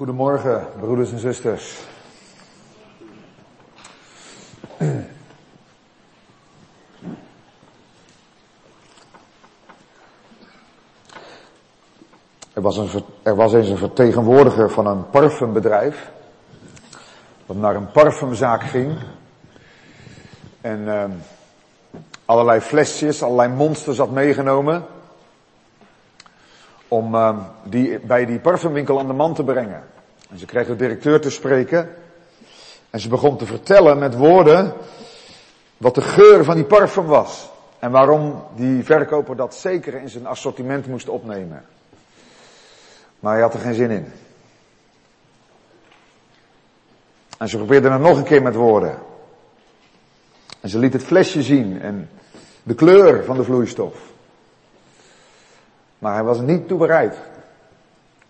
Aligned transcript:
Goedemorgen, 0.00 0.66
broeders 0.78 1.12
en 1.12 1.18
zusters. 1.18 1.78
Er 12.52 12.62
was, 12.62 12.76
een, 12.76 12.88
er 13.22 13.36
was 13.36 13.52
eens 13.52 13.68
een 13.68 13.76
vertegenwoordiger 13.76 14.70
van 14.70 14.86
een 14.86 15.10
parfumbedrijf. 15.10 16.10
Dat 17.46 17.56
naar 17.56 17.74
een 17.74 17.90
parfumzaak 17.90 18.62
ging. 18.62 18.98
En 20.60 20.80
uh, 20.80 21.04
allerlei 22.24 22.60
flesjes, 22.60 23.22
allerlei 23.22 23.48
monsters 23.48 23.98
had 23.98 24.10
meegenomen. 24.10 24.84
Om 26.90 27.14
uh, 27.14 27.38
die 27.62 27.98
bij 27.98 28.26
die 28.26 28.38
parfumwinkel 28.38 28.98
aan 28.98 29.06
de 29.06 29.12
man 29.12 29.34
te 29.34 29.44
brengen. 29.44 29.82
En 30.30 30.38
ze 30.38 30.46
kreeg 30.46 30.66
de 30.66 30.76
directeur 30.76 31.20
te 31.20 31.30
spreken. 31.30 31.88
En 32.90 33.00
ze 33.00 33.08
begon 33.08 33.36
te 33.36 33.46
vertellen 33.46 33.98
met 33.98 34.16
woorden 34.16 34.72
wat 35.76 35.94
de 35.94 36.02
geur 36.02 36.44
van 36.44 36.54
die 36.54 36.64
parfum 36.64 37.06
was. 37.06 37.50
En 37.78 37.90
waarom 37.90 38.42
die 38.54 38.84
verkoper 38.84 39.36
dat 39.36 39.54
zeker 39.54 39.94
in 39.94 40.08
zijn 40.08 40.26
assortiment 40.26 40.86
moest 40.86 41.08
opnemen. 41.08 41.64
Maar 43.20 43.32
hij 43.32 43.42
had 43.42 43.54
er 43.54 43.60
geen 43.60 43.74
zin 43.74 43.90
in. 43.90 44.12
En 47.38 47.48
ze 47.48 47.56
probeerde 47.56 47.90
het 47.90 48.00
nog 48.00 48.16
een 48.16 48.24
keer 48.24 48.42
met 48.42 48.54
woorden. 48.54 48.98
En 50.60 50.68
ze 50.68 50.78
liet 50.78 50.92
het 50.92 51.04
flesje 51.04 51.42
zien 51.42 51.80
en 51.80 52.10
de 52.62 52.74
kleur 52.74 53.24
van 53.24 53.36
de 53.36 53.44
vloeistof. 53.44 53.94
Maar 56.00 56.14
hij 56.14 56.22
was 56.22 56.40
niet 56.40 56.68
toe 56.68 56.78
bereid 56.78 57.16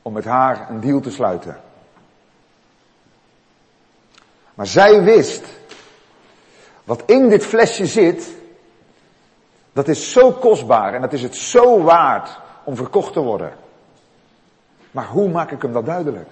om 0.02 0.12
met 0.12 0.24
haar 0.24 0.70
een 0.70 0.80
deal 0.80 1.00
te 1.00 1.10
sluiten. 1.10 1.60
Maar 4.54 4.66
zij 4.66 5.02
wist, 5.02 5.44
wat 6.84 7.02
in 7.06 7.28
dit 7.28 7.44
flesje 7.44 7.86
zit, 7.86 8.34
dat 9.72 9.88
is 9.88 10.12
zo 10.12 10.32
kostbaar 10.32 10.94
en 10.94 11.00
dat 11.00 11.12
is 11.12 11.22
het 11.22 11.36
zo 11.36 11.82
waard 11.82 12.38
om 12.64 12.76
verkocht 12.76 13.12
te 13.12 13.20
worden. 13.20 13.52
Maar 14.90 15.06
hoe 15.06 15.28
maak 15.28 15.50
ik 15.50 15.62
hem 15.62 15.72
dat 15.72 15.86
duidelijk? 15.86 16.28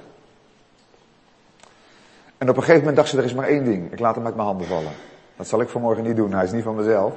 En 2.39 2.49
op 2.49 2.57
een 2.57 2.63
gegeven 2.63 2.79
moment 2.79 2.97
dacht 2.97 3.09
ze, 3.09 3.19
er 3.19 3.25
is 3.25 3.35
maar 3.35 3.49
één 3.49 3.65
ding. 3.65 3.93
Ik 3.93 3.99
laat 3.99 4.15
hem 4.15 4.25
met 4.25 4.35
mijn 4.35 4.47
handen 4.47 4.67
vallen. 4.67 4.93
Dat 5.37 5.49
zal 5.49 5.61
ik 5.61 5.69
vanmorgen 5.69 6.05
niet 6.05 6.17
doen, 6.17 6.33
hij 6.33 6.45
is 6.45 6.53
niet 6.53 6.65
van 6.65 6.77
mezelf. 6.77 7.13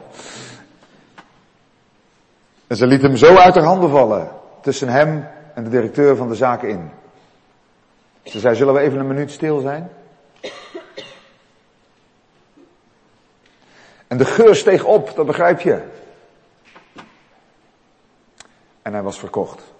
En 2.72 2.78
ze 2.78 2.88
liet 2.88 3.02
hem 3.02 3.16
zo 3.16 3.36
uit 3.36 3.56
haar 3.56 3.64
handen 3.64 3.90
vallen. 3.90 4.32
Tussen 4.62 4.88
hem 4.88 5.28
en 5.54 5.64
de 5.64 5.70
directeur 5.70 6.16
van 6.16 6.28
de 6.28 6.36
zaken 6.36 6.70
in. 6.70 6.92
Ze 8.24 8.40
zei, 8.40 8.56
zullen 8.56 8.74
we 8.74 8.80
even 8.80 9.00
een 9.00 9.08
minuut 9.08 9.32
stil 9.32 9.60
zijn? 9.60 9.90
En 14.08 14.18
de 14.18 14.26
geur 14.26 14.56
steeg 14.56 14.84
op, 14.84 15.16
dat 15.16 15.26
begrijp 15.26 15.60
je. 15.60 15.84
En 18.82 18.94
hij 18.94 19.02
was 19.02 19.20
verkocht. 19.20 19.74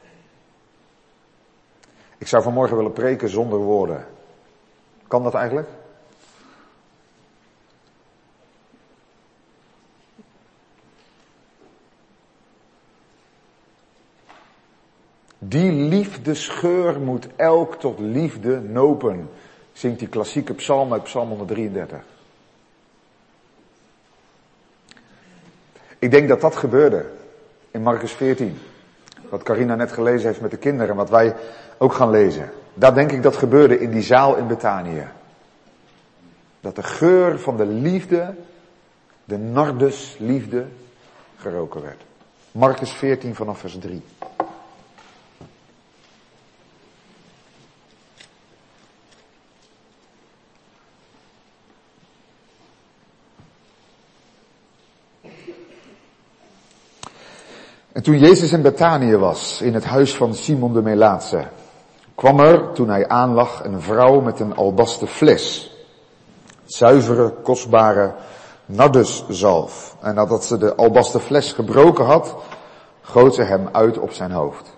Ik 2.18 2.28
zou 2.28 2.44
vanmorgen 2.44 2.78
willen 2.78 2.94
preken 2.94 3.30
zonder 3.30 3.60
woorden. 3.60 4.06
Kan 5.08 5.24
dat 5.24 5.34
eigenlijk? 5.34 5.70
Die 15.52 15.72
liefdesgeur 15.72 17.00
moet 17.00 17.28
elk 17.36 17.76
tot 17.76 18.00
liefde 18.00 18.60
nopen, 18.60 19.30
zingt 19.74 20.00
die 20.00 20.08
klassieke 20.08 20.54
psalm 20.54 20.94
uit 20.94 21.04
psalm 21.04 21.30
133. 21.30 22.00
Ik 26.00 26.12
denk 26.12 26.28
dat 26.28 26.42
dat 26.42 26.56
gebeurde 26.56 27.06
in 27.72 27.82
Marcus 27.82 28.12
14. 28.12 28.58
Wat 29.30 29.44
Carina 29.44 29.76
net 29.76 29.92
gelezen 29.92 30.28
heeft 30.28 30.42
met 30.42 30.52
de 30.52 30.58
kinderen, 30.58 30.96
wat 30.96 31.10
wij 31.10 31.36
ook 31.78 31.94
gaan 31.94 32.10
lezen. 32.10 32.52
Daar 32.74 32.94
denk 32.94 33.12
ik 33.12 33.24
dat 33.24 33.36
gebeurde 33.36 33.80
in 33.80 33.92
die 33.92 34.04
zaal 34.04 34.36
in 34.36 34.48
Betanië. 34.48 35.08
Dat 36.60 36.76
de 36.76 36.84
geur 36.84 37.40
van 37.40 37.58
de 37.58 37.66
liefde, 37.66 38.36
de 39.24 39.38
nardus 39.38 40.16
liefde, 40.20 40.66
geroken 41.38 41.82
werd. 41.82 42.02
Marcus 42.52 42.92
14 42.92 43.36
vanaf 43.36 43.60
vers 43.60 43.78
3. 43.80 44.02
En 58.02 58.08
toen 58.08 58.20
Jezus 58.20 58.52
in 58.52 58.62
Betanië 58.62 59.18
was, 59.18 59.62
in 59.62 59.74
het 59.74 59.86
huis 59.86 60.16
van 60.16 60.34
Simon 60.36 60.74
de 60.74 60.82
Melaatse, 60.82 61.44
kwam 62.16 62.40
er, 62.40 62.72
toen 62.72 62.90
hij 62.90 63.08
aanlag, 63.08 63.64
een 63.64 63.82
vrouw 63.82 64.22
met 64.22 64.40
een 64.40 64.56
albaste 64.56 65.08
fles. 65.08 65.76
Zuivere, 66.66 67.34
kostbare 67.44 68.14
narduszalf. 68.66 69.96
En 70.00 70.16
nadat 70.16 70.46
ze 70.46 70.58
de 70.58 70.76
albaste 70.76 71.20
fles 71.20 71.54
gebroken 71.54 72.06
had, 72.06 72.36
goot 73.02 73.36
ze 73.36 73.42
hem 73.42 73.70
uit 73.72 73.98
op 73.98 74.12
zijn 74.12 74.32
hoofd. 74.32 74.76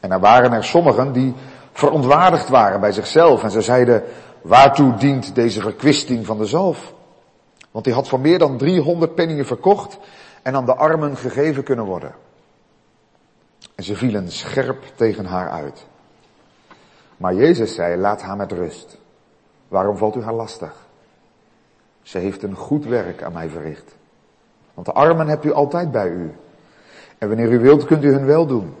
En 0.00 0.12
er 0.12 0.20
waren 0.20 0.52
er 0.52 0.64
sommigen 0.64 1.12
die 1.12 1.34
verontwaardigd 1.72 2.48
waren 2.48 2.80
bij 2.80 2.92
zichzelf 2.92 3.42
en 3.42 3.50
ze 3.50 3.60
zeiden, 3.60 4.02
waartoe 4.42 4.94
dient 4.94 5.34
deze 5.34 5.60
verkwisting 5.60 6.26
van 6.26 6.38
de 6.38 6.46
zalf? 6.46 6.92
Want 7.70 7.84
die 7.84 7.94
had 7.94 8.08
voor 8.08 8.20
meer 8.20 8.38
dan 8.38 8.56
300 8.56 9.14
penningen 9.14 9.46
verkocht 9.46 9.98
en 10.42 10.54
aan 10.54 10.66
de 10.66 10.74
armen 10.74 11.16
gegeven 11.16 11.62
kunnen 11.62 11.84
worden. 11.84 12.28
En 13.80 13.86
ze 13.86 13.96
vielen 13.96 14.30
scherp 14.30 14.84
tegen 14.94 15.24
haar 15.24 15.50
uit. 15.50 15.86
Maar 17.16 17.34
Jezus 17.34 17.74
zei, 17.74 17.96
laat 17.96 18.22
haar 18.22 18.36
met 18.36 18.52
rust. 18.52 18.98
Waarom 19.68 19.96
valt 19.96 20.16
u 20.16 20.22
haar 20.22 20.34
lastig? 20.34 20.86
Ze 22.02 22.18
heeft 22.18 22.42
een 22.42 22.54
goed 22.54 22.84
werk 22.84 23.22
aan 23.22 23.32
mij 23.32 23.48
verricht. 23.48 23.96
Want 24.74 24.86
de 24.86 24.92
armen 24.92 25.28
hebt 25.28 25.44
u 25.44 25.52
altijd 25.52 25.90
bij 25.90 26.08
u. 26.08 26.34
En 27.18 27.28
wanneer 27.28 27.52
u 27.52 27.58
wilt, 27.58 27.84
kunt 27.84 28.04
u 28.04 28.12
hun 28.12 28.26
wel 28.26 28.46
doen. 28.46 28.74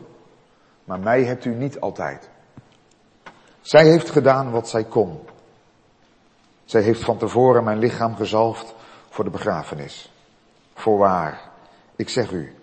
Maar 0.84 1.00
mij 1.00 1.24
hebt 1.24 1.44
u 1.44 1.54
niet 1.54 1.80
altijd. 1.80 2.28
Zij 3.60 3.86
heeft 3.86 4.10
gedaan 4.10 4.50
wat 4.50 4.68
zij 4.68 4.84
kon. 4.84 5.20
Zij 6.64 6.82
heeft 6.82 7.04
van 7.04 7.16
tevoren 7.16 7.64
mijn 7.64 7.78
lichaam 7.78 8.16
gezalfd 8.16 8.74
voor 9.08 9.24
de 9.24 9.30
begrafenis. 9.30 10.12
Voorwaar, 10.74 11.50
ik 11.96 12.08
zeg 12.08 12.30
u, 12.30 12.54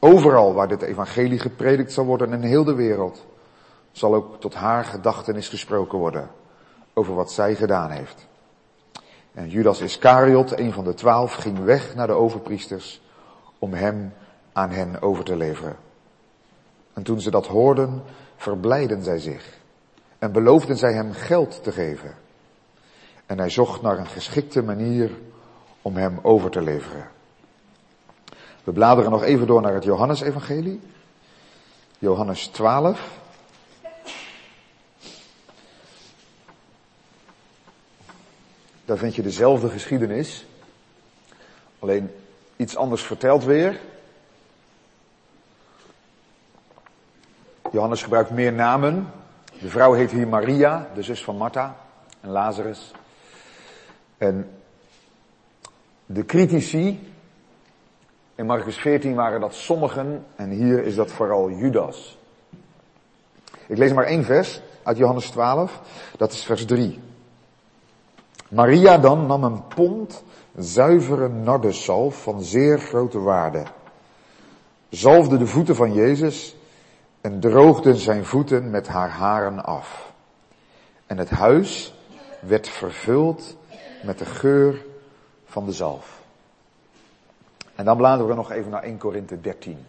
overal 0.00 0.54
waar 0.54 0.68
dit 0.68 0.82
evangelie 0.82 1.38
gepredikt 1.38 1.92
zal 1.92 2.04
worden 2.04 2.32
in 2.32 2.42
heel 2.42 2.64
de 2.64 2.74
wereld, 2.74 3.26
zal 3.92 4.14
ook 4.14 4.40
tot 4.40 4.54
haar 4.54 4.84
gedachtenis 4.84 5.48
gesproken 5.48 5.98
worden 5.98 6.30
over 6.94 7.14
wat 7.14 7.32
zij 7.32 7.54
gedaan 7.54 7.90
heeft. 7.90 8.28
En 9.34 9.48
Judas 9.48 9.80
Iscariot, 9.80 10.58
een 10.58 10.72
van 10.72 10.84
de 10.84 10.94
twaalf, 10.94 11.34
ging 11.34 11.64
weg 11.64 11.94
naar 11.94 12.06
de 12.06 12.12
overpriesters 12.12 13.00
om 13.58 13.72
hem 13.72 14.12
aan 14.52 14.70
hen 14.70 15.02
over 15.02 15.24
te 15.24 15.36
leveren. 15.36 15.76
En 16.92 17.02
toen 17.02 17.20
ze 17.20 17.30
dat 17.30 17.46
hoorden, 17.46 18.02
verblijden 18.36 19.02
zij 19.02 19.18
zich 19.18 19.58
en 20.18 20.32
beloofden 20.32 20.76
zij 20.76 20.92
hem 20.92 21.12
geld 21.12 21.62
te 21.62 21.72
geven. 21.72 22.14
En 23.26 23.38
hij 23.38 23.50
zocht 23.50 23.82
naar 23.82 23.98
een 23.98 24.06
geschikte 24.06 24.62
manier 24.62 25.10
om 25.82 25.96
hem 25.96 26.18
over 26.22 26.50
te 26.50 26.62
leveren. 26.62 27.08
We 28.64 28.72
bladeren 28.72 29.10
nog 29.10 29.22
even 29.22 29.46
door 29.46 29.60
naar 29.60 29.74
het 29.74 29.84
Johannesevangelie. 29.84 30.80
Johannes 31.98 32.46
12. 32.46 33.18
Daar 38.84 38.98
vind 38.98 39.14
je 39.14 39.22
dezelfde 39.22 39.68
geschiedenis. 39.68 40.46
Alleen 41.78 42.10
iets 42.56 42.76
anders 42.76 43.02
verteld 43.02 43.44
weer. 43.44 43.80
Johannes 47.72 48.02
gebruikt 48.02 48.30
meer 48.30 48.52
namen. 48.52 49.12
De 49.60 49.68
vrouw 49.68 49.92
heet 49.92 50.10
hier 50.10 50.28
Maria, 50.28 50.88
de 50.94 51.02
zus 51.02 51.24
van 51.24 51.36
Martha 51.36 51.76
en 52.20 52.30
Lazarus. 52.30 52.90
En 54.18 54.50
de 56.06 56.24
critici 56.24 57.09
in 58.40 58.46
Marcus 58.46 58.76
14 58.76 59.14
waren 59.14 59.40
dat 59.40 59.54
sommigen 59.54 60.24
en 60.36 60.50
hier 60.50 60.84
is 60.84 60.94
dat 60.94 61.10
vooral 61.10 61.50
Judas. 61.50 62.18
Ik 63.66 63.78
lees 63.78 63.92
maar 63.92 64.04
één 64.04 64.24
vers 64.24 64.60
uit 64.82 64.96
Johannes 64.96 65.30
12, 65.30 65.80
dat 66.16 66.32
is 66.32 66.44
vers 66.44 66.64
3. 66.64 67.00
Maria 68.48 68.98
dan 68.98 69.26
nam 69.26 69.44
een 69.44 69.66
pond 69.66 70.22
zuivere 70.56 71.28
nardesalf 71.28 72.22
van 72.22 72.42
zeer 72.42 72.78
grote 72.78 73.18
waarde, 73.18 73.62
zalfde 74.88 75.36
de 75.36 75.46
voeten 75.46 75.74
van 75.76 75.92
Jezus 75.92 76.56
en 77.20 77.40
droogde 77.40 77.94
zijn 77.94 78.24
voeten 78.24 78.70
met 78.70 78.88
haar 78.88 79.10
haren 79.10 79.64
af. 79.64 80.12
En 81.06 81.18
het 81.18 81.30
huis 81.30 81.94
werd 82.40 82.68
vervuld 82.68 83.56
met 84.02 84.18
de 84.18 84.26
geur 84.26 84.84
van 85.44 85.66
de 85.66 85.72
zalf. 85.72 86.19
En 87.80 87.86
dan 87.86 87.96
bladeren 87.96 88.28
we 88.28 88.34
nog 88.34 88.50
even 88.50 88.70
naar 88.70 88.82
1 88.82 88.98
Korinthe 88.98 89.40
13. 89.40 89.86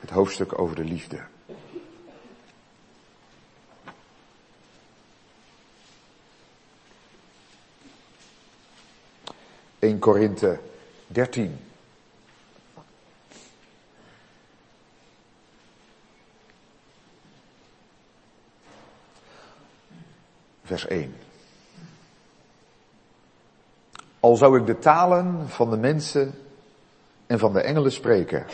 Het 0.00 0.10
hoofdstuk 0.10 0.58
over 0.58 0.76
de 0.76 0.84
liefde. 0.84 1.20
1 9.78 9.98
Korinthe 9.98 10.60
13. 11.06 11.58
Vers 20.62 20.86
1. 20.86 21.14
Al 24.20 24.36
zou 24.36 24.60
ik 24.60 24.66
de 24.66 24.78
talen 24.78 25.48
van 25.48 25.70
de 25.70 25.76
mensen 25.76 26.34
en 27.32 27.38
van 27.38 27.52
de 27.52 27.60
engelen 27.60 27.92
spreken, 27.92 28.46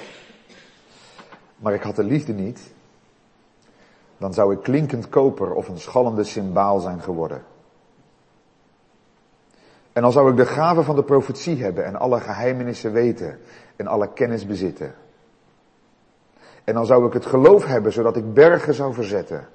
maar 1.56 1.75
ik 1.75 1.82
had 1.82 1.96
de 1.96 2.04
liefde 2.04 2.32
niet, 2.32 2.72
dan 4.19 4.34
zou 4.34 4.52
ik 4.52 4.62
klinkend 4.62 5.08
koper 5.08 5.52
of 5.52 5.69
een 5.69 5.78
schallende 5.78 6.25
symbaal 6.25 6.80
zijn 6.80 7.00
geworden. 7.00 7.42
En 9.92 10.02
dan 10.02 10.12
zou 10.12 10.30
ik 10.30 10.36
de 10.36 10.46
gave 10.46 10.82
van 10.82 10.96
de 10.96 11.02
profetie 11.02 11.62
hebben 11.62 11.84
en 11.84 11.96
alle 11.96 12.20
geheimenissen 12.20 12.92
weten 12.92 13.38
en 13.76 13.86
alle 13.86 14.12
kennis 14.12 14.46
bezitten. 14.46 14.94
En 16.64 16.74
dan 16.74 16.86
zou 16.86 17.06
ik 17.06 17.12
het 17.12 17.26
geloof 17.26 17.64
hebben 17.64 17.92
zodat 17.92 18.16
ik 18.16 18.34
bergen 18.34 18.74
zou 18.74 18.94
verzetten. 18.94 19.48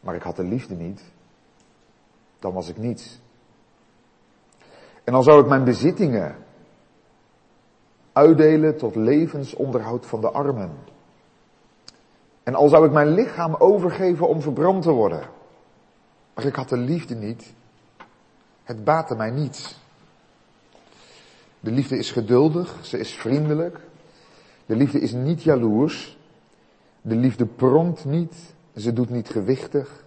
Maar 0.00 0.14
ik 0.14 0.22
had 0.22 0.36
de 0.36 0.44
liefde 0.44 0.74
niet. 0.74 1.02
Dan 2.38 2.52
was 2.52 2.68
ik 2.68 2.76
niets. 2.76 3.20
En 5.04 5.12
dan 5.12 5.22
zou 5.22 5.40
ik 5.40 5.46
mijn 5.46 5.64
bezittingen 5.64 6.36
uitdelen 8.12 8.76
tot 8.76 8.94
levensonderhoud 8.94 10.06
van 10.06 10.20
de 10.20 10.30
armen. 10.30 10.70
En 12.42 12.54
al 12.54 12.68
zou 12.68 12.86
ik 12.86 12.92
mijn 12.92 13.08
lichaam 13.08 13.54
overgeven 13.54 14.28
om 14.28 14.40
verbrand 14.40 14.82
te 14.82 14.90
worden. 14.90 15.20
Maar 16.34 16.44
ik 16.44 16.54
had 16.54 16.68
de 16.68 16.76
liefde 16.76 17.14
niet 17.14 17.52
het 18.62 18.84
baatte 18.84 19.14
mij 19.14 19.30
niets. 19.30 19.80
De 21.60 21.70
liefde 21.70 21.98
is 21.98 22.10
geduldig, 22.10 22.78
ze 22.82 22.98
is 22.98 23.12
vriendelijk. 23.12 23.80
De 24.66 24.76
liefde 24.76 25.00
is 25.00 25.12
niet 25.12 25.42
jaloers. 25.42 26.18
De 27.00 27.16
liefde 27.16 27.46
pronkt 27.46 28.04
niet, 28.04 28.54
ze 28.76 28.92
doet 28.92 29.10
niet 29.10 29.28
gewichtig. 29.28 30.04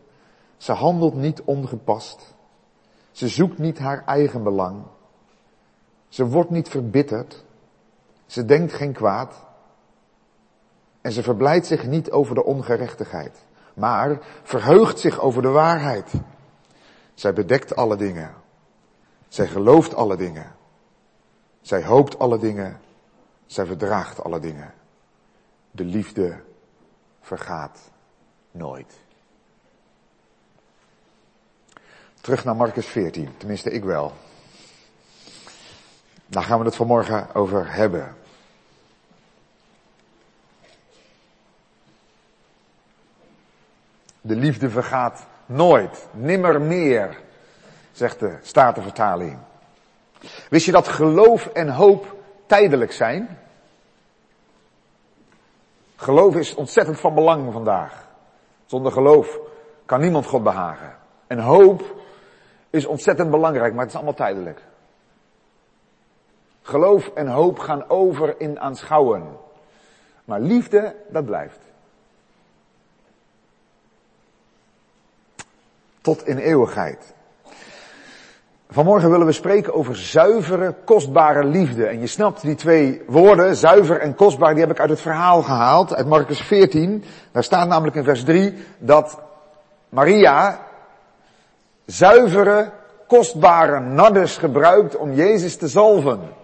Ze 0.58 0.72
handelt 0.72 1.16
niet 1.16 1.42
ongepast. 1.42 2.34
Ze 3.12 3.28
zoekt 3.28 3.58
niet 3.58 3.80
haar 3.80 4.06
eigen 4.06 4.44
belang. 4.44 4.84
Ze 6.08 6.26
wordt 6.26 6.50
niet 6.50 6.70
verbitterd. 6.70 7.45
Ze 8.26 8.46
denkt 8.46 8.74
geen 8.74 8.94
kwaad. 8.94 9.46
En 11.02 11.12
ze 11.12 11.24
verblijdt 11.24 11.66
zich 11.66 11.86
niet 11.86 12.12
over 12.12 12.36
de 12.36 12.44
ongerechtigheid, 12.44 13.46
maar 13.74 14.18
verheugt 14.44 15.00
zich 15.00 15.20
over 15.20 15.42
de 15.42 15.48
waarheid. 15.48 16.12
Zij 17.14 17.34
bedekt 17.34 17.76
alle 17.76 17.96
dingen. 17.96 18.34
Zij 19.28 19.48
gelooft 19.48 19.96
alle 19.96 20.18
dingen. 20.18 20.56
Zij 21.62 21.84
hoopt 21.84 22.20
alle 22.20 22.38
dingen. 22.38 22.80
Zij 23.46 23.66
verdraagt 23.66 24.24
alle 24.24 24.40
dingen. 24.40 24.74
De 25.72 25.84
liefde 25.84 26.42
vergaat 27.22 27.92
nooit. 28.52 28.94
Terug 32.22 32.44
naar 32.44 32.56
Marcus 32.56 32.86
14, 32.86 33.38
tenminste 33.38 33.72
ik 33.72 33.84
wel. 33.84 34.14
Daar 36.28 36.44
gaan 36.44 36.60
we 36.60 36.66
het 36.66 36.76
vanmorgen 36.76 37.36
over 37.36 37.74
hebben. 37.74 38.16
De 44.22 44.36
liefde 44.36 44.70
vergaat 44.70 45.26
nooit, 45.46 46.08
nimmer 46.12 46.62
meer 46.62 47.22
zegt 47.92 48.20
de 48.20 48.38
Statenvertaling. 48.42 49.38
Wist 50.50 50.66
je 50.66 50.72
dat 50.72 50.88
geloof 50.88 51.48
en 51.48 51.70
hoop 51.70 52.16
tijdelijk 52.46 52.92
zijn? 52.92 53.40
Geloof 55.96 56.36
is 56.36 56.56
ontzettend 56.56 57.00
van 57.00 57.14
belang 57.14 57.54
vandaag. 57.54 58.08
Zonder 58.66 58.92
geloof 58.92 59.40
kan 59.86 60.00
niemand 60.00 60.26
God 60.26 60.44
behagen. 60.44 60.96
En 61.28 61.40
hoop 61.40 61.84
is 62.70 62.86
ontzettend 62.86 63.30
belangrijk, 63.30 63.72
maar 63.72 63.82
het 63.82 63.90
is 63.90 63.96
allemaal 63.96 64.14
tijdelijk. 64.14 64.62
Geloof 66.68 67.12
en 67.14 67.28
hoop 67.28 67.60
gaan 67.60 67.90
over 67.90 68.36
in 68.38 68.60
aanschouwen. 68.60 69.24
Maar 70.24 70.40
liefde, 70.40 70.96
dat 71.10 71.26
blijft. 71.26 71.60
Tot 76.02 76.28
in 76.28 76.38
eeuwigheid. 76.38 77.14
Vanmorgen 78.70 79.10
willen 79.10 79.26
we 79.26 79.32
spreken 79.32 79.74
over 79.74 79.98
zuivere, 79.98 80.76
kostbare 80.86 81.44
liefde. 81.44 81.86
En 81.86 82.00
je 82.00 82.08
snapt 82.08 82.42
die 82.42 82.56
twee 82.56 83.02
woorden, 83.08 83.56
zuiver 83.56 84.00
en 84.00 84.16
kostbaar, 84.16 84.54
die 84.54 84.64
heb 84.64 84.72
ik 84.72 84.80
uit 84.80 84.90
het 84.90 85.02
verhaal 85.02 85.42
gehaald, 85.42 85.96
uit 85.96 86.08
Marcus 86.08 86.42
14. 86.42 87.04
Daar 87.32 87.44
staat 87.44 87.68
namelijk 87.68 87.96
in 87.96 88.04
vers 88.04 88.24
3 88.24 88.54
dat 88.78 89.20
Maria 89.90 90.60
zuivere, 91.86 92.72
kostbare 93.08 93.80
nardes 93.80 94.38
gebruikt 94.38 94.98
om 94.98 95.14
Jezus 95.14 95.58
te 95.58 95.68
zalven. 95.68 96.44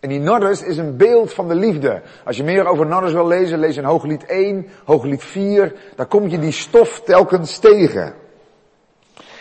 En 0.00 0.08
die 0.08 0.20
nardes 0.20 0.62
is 0.62 0.76
een 0.76 0.96
beeld 0.96 1.32
van 1.32 1.48
de 1.48 1.54
liefde. 1.54 2.02
Als 2.24 2.36
je 2.36 2.44
meer 2.44 2.66
over 2.66 2.86
nardes 2.86 3.12
wil 3.12 3.26
lezen, 3.26 3.58
lees 3.58 3.76
in 3.76 3.84
Hooglied 3.84 4.24
1, 4.24 4.66
Hooglied 4.84 5.24
4, 5.24 5.74
daar 5.96 6.06
kom 6.06 6.28
je 6.28 6.38
die 6.38 6.52
stof 6.52 7.00
telkens 7.00 7.58
tegen. 7.58 8.14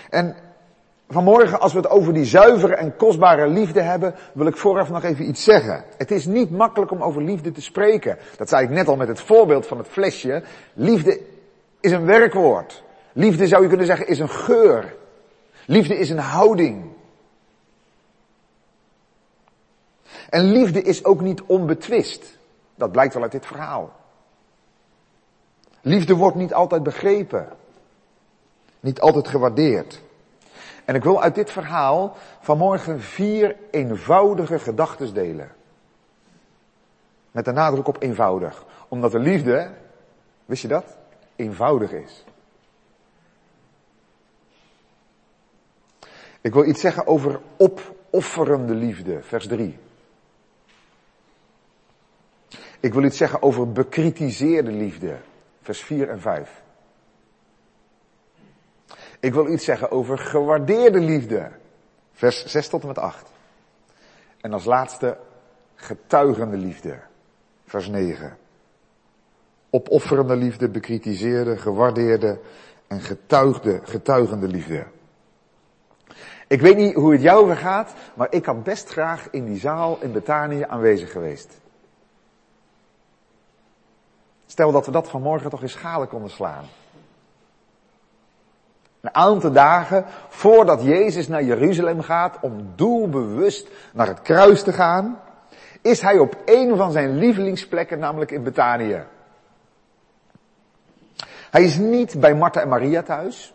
En 0.10 0.36
Vanmorgen, 1.12 1.60
als 1.60 1.74
we 1.74 1.80
het 1.80 1.90
over 1.90 2.14
die 2.14 2.26
zuivere 2.26 2.76
en 2.76 2.96
kostbare 2.96 3.48
liefde 3.48 3.82
hebben, 3.82 4.16
wil 4.34 4.46
ik 4.48 4.58
vooraf 4.58 4.90
nog 4.90 5.04
even 5.04 5.28
iets 5.28 5.44
zeggen. 5.44 5.84
Het 5.98 6.12
is 6.12 6.26
niet 6.26 6.52
makkelijk 6.52 6.92
om 6.92 7.02
over 7.02 7.24
liefde 7.24 7.52
te 7.52 7.62
spreken. 7.62 8.18
Dat 8.38 8.50
zei 8.50 8.64
ik 8.64 8.70
net 8.70 8.88
al 8.88 8.96
met 8.96 9.08
het 9.08 9.22
voorbeeld 9.22 9.68
van 9.68 9.78
het 9.78 9.88
flesje. 9.88 10.44
Liefde 10.74 11.20
is 11.80 11.92
een 11.92 12.06
werkwoord. 12.06 12.84
Liefde 13.14 13.48
zou 13.48 13.62
je 13.62 13.68
kunnen 13.68 13.86
zeggen 13.86 14.08
is 14.08 14.20
een 14.20 14.30
geur. 14.30 14.96
Liefde 15.66 15.98
is 15.98 16.10
een 16.10 16.18
houding. 16.18 16.89
En 20.30 20.44
liefde 20.44 20.82
is 20.82 21.06
ook 21.06 21.22
niet 21.22 21.42
onbetwist. 21.42 22.38
Dat 22.76 22.92
blijkt 22.92 23.14
wel 23.14 23.24
uit 23.24 23.32
dit 23.32 23.46
verhaal. 23.46 23.92
Liefde 25.82 26.16
wordt 26.16 26.36
niet 26.36 26.54
altijd 26.54 26.84
begrepen. 26.84 27.48
Niet 28.80 29.02
altijd 29.02 29.28
gewaardeerd. 29.28 30.02
En 30.86 30.96
ik 30.96 31.04
wil 31.04 31.22
uit 31.22 31.36
dit 31.36 31.52
verhaal 31.52 32.16
vanmorgen 32.40 33.02
vier 33.02 33.56
eenvoudige 33.72 34.60
gedachten 34.60 35.14
delen. 35.14 35.52
Met 37.32 37.46
de 37.46 37.52
nadruk 37.52 37.88
op 37.88 38.02
eenvoudig. 38.02 38.66
Omdat 38.88 39.12
de 39.12 39.20
liefde, 39.20 39.72
wist 40.46 40.62
je 40.62 40.68
dat? 40.68 40.98
Eenvoudig 41.36 41.92
is. 41.92 42.24
Ik 46.42 46.54
wil 46.54 46.66
iets 46.66 46.82
zeggen 46.82 47.08
over 47.08 47.42
opofferende 47.58 48.74
liefde, 48.74 49.24
vers 49.24 49.48
3. 49.48 49.78
Ik 52.80 52.94
wil 52.94 53.04
iets 53.04 53.18
zeggen 53.18 53.42
over 53.42 53.72
bekritiseerde 53.72 54.72
liefde, 54.72 55.18
vers 55.62 55.82
4 55.82 56.10
en 56.10 56.22
5. 56.22 56.62
Ik 59.20 59.34
wil 59.34 59.48
iets 59.48 59.66
zeggen 59.66 59.92
over 59.92 60.18
gewaardeerde 60.18 61.00
liefde. 61.00 61.52
Vers 62.12 62.46
6 62.46 62.68
tot 62.68 62.82
en 62.82 62.88
met 62.88 62.98
8. 62.98 63.32
En 64.42 64.54
als 64.54 64.66
laatste 64.66 65.18
getuigende 65.76 66.58
liefde. 66.58 67.00
Vers 67.66 67.88
9. 67.88 68.38
Opofferende 69.70 70.36
liefde, 70.36 70.70
bekritiseerde, 70.70 71.58
gewaardeerde 71.58 72.40
en 72.88 73.02
getuigde, 73.02 73.80
getuigende 73.84 74.48
liefde. 74.48 74.86
Ik 76.48 76.62
weet 76.62 76.78
niet 76.78 76.94
hoe 76.94 77.12
het 77.12 77.22
jou 77.22 77.48
vergaat, 77.48 77.94
maar 78.14 78.28
ik 78.30 78.46
had 78.46 78.64
best 78.64 78.90
graag 78.90 79.28
in 79.32 79.46
die 79.46 79.60
zaal 79.60 79.98
in 80.02 80.12
Betanië 80.12 80.64
aanwezig 80.68 81.12
geweest. 81.12 81.59
Stel 84.52 84.72
dat 84.72 84.86
we 84.86 84.92
dat 84.92 85.10
vanmorgen 85.10 85.50
toch 85.50 85.62
in 85.62 85.70
schalen 85.70 86.08
konden 86.08 86.30
slaan. 86.30 86.66
Een 89.02 89.16
aantal 89.16 89.52
dagen 89.52 90.06
voordat 90.28 90.84
Jezus 90.84 91.28
naar 91.28 91.44
Jeruzalem 91.44 92.02
gaat 92.02 92.38
om 92.42 92.72
doelbewust 92.76 93.68
naar 93.94 94.08
het 94.08 94.22
kruis 94.22 94.64
te 94.64 94.74
gaan, 94.74 95.20
is 95.82 96.02
hij 96.02 96.18
op 96.18 96.36
een 96.46 96.78
van 96.78 96.92
zijn 96.92 97.18
lievelingsplekken, 97.18 98.00
namelijk 98.00 98.32
in 98.32 98.44
Betanië. 98.44 99.04
Hij 101.52 101.64
is 101.64 101.78
niet 101.78 102.20
bij 102.20 102.36
Martha 102.36 102.62
en 102.62 102.68
Maria 102.68 103.02
thuis. 103.02 103.54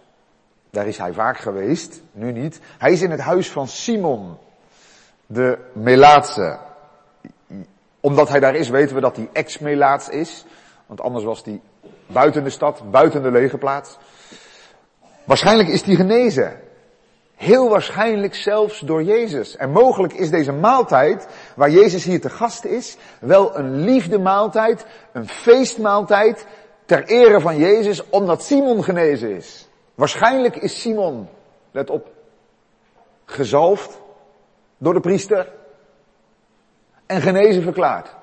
Daar 0.71 0.87
is 0.87 0.99
hij 0.99 1.13
vaak 1.13 1.39
geweest, 1.39 2.03
nu 2.13 2.33
niet. 2.33 2.61
Hij 2.79 2.93
is 2.93 3.03
in 3.03 3.11
het 3.11 3.21
huis 3.21 3.51
van 3.51 3.69
Simon, 3.69 4.37
de 5.27 5.59
Melaatse. 5.73 6.59
Omdat 8.01 8.29
hij 8.29 8.41
daar 8.41 8.55
is, 8.55 8.69
weten 8.69 8.95
we 8.95 9.01
dat 9.01 9.17
hij 9.17 9.29
ex-Melaats 9.33 10.09
is. 10.09 10.45
Want 10.87 11.01
anders 11.01 11.25
was 11.25 11.45
hij 11.45 11.61
buiten 12.07 12.45
de 12.45 12.51
stad, 12.51 12.91
buiten 12.91 13.23
de 13.23 13.31
legerplaats. 13.31 13.99
Waarschijnlijk 15.25 15.69
is 15.69 15.83
hij 15.83 15.95
genezen. 15.95 16.61
Heel 17.35 17.69
waarschijnlijk 17.69 18.35
zelfs 18.35 18.81
door 18.81 19.03
Jezus. 19.03 19.57
En 19.57 19.71
mogelijk 19.71 20.13
is 20.13 20.31
deze 20.31 20.53
maaltijd, 20.53 21.27
waar 21.57 21.71
Jezus 21.71 22.05
hier 22.05 22.21
te 22.21 22.31
gast 22.31 22.65
is, 22.65 22.97
wel 23.21 23.59
een 23.59 23.81
liefdemaaltijd, 23.81 24.87
een 25.13 25.29
feestmaaltijd, 25.29 26.47
ter 26.85 27.05
ere 27.05 27.41
van 27.41 27.57
Jezus, 27.57 28.09
omdat 28.09 28.43
Simon 28.43 28.85
genezen 28.85 29.37
is. 29.37 29.69
Waarschijnlijk 29.95 30.57
is 30.57 30.81
Simon, 30.81 31.29
let 31.71 31.91
op, 31.91 32.09
gezalfd 33.25 34.01
door 34.79 34.95
de 34.95 35.01
priester 35.01 35.53
en 37.07 37.21
genezen 37.21 37.63
verklaard. 37.63 38.15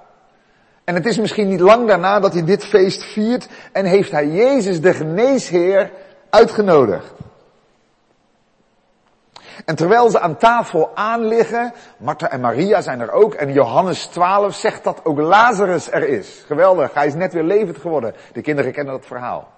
En 0.83 0.95
het 0.95 1.05
is 1.05 1.17
misschien 1.17 1.47
niet 1.47 1.59
lang 1.59 1.87
daarna 1.87 2.19
dat 2.19 2.33
hij 2.33 2.43
dit 2.43 2.65
feest 2.65 3.03
viert 3.03 3.47
en 3.71 3.85
heeft 3.85 4.11
hij 4.11 4.27
Jezus 4.27 4.81
de 4.81 4.93
geneesheer 4.93 5.91
uitgenodigd. 6.29 7.13
En 9.65 9.75
terwijl 9.75 10.09
ze 10.09 10.19
aan 10.19 10.37
tafel 10.37 10.91
aanliggen, 10.95 11.73
Martha 11.97 12.29
en 12.29 12.41
Maria 12.41 12.81
zijn 12.81 12.99
er 12.99 13.11
ook, 13.11 13.33
en 13.33 13.53
Johannes 13.53 14.05
12 14.05 14.55
zegt 14.55 14.83
dat 14.83 15.05
ook 15.05 15.19
Lazarus 15.19 15.91
er 15.91 16.07
is. 16.07 16.43
Geweldig, 16.45 16.93
hij 16.93 17.07
is 17.07 17.13
net 17.13 17.33
weer 17.33 17.43
levend 17.43 17.77
geworden. 17.77 18.15
De 18.33 18.41
kinderen 18.41 18.71
kennen 18.71 18.93
dat 18.93 19.05
verhaal. 19.05 19.51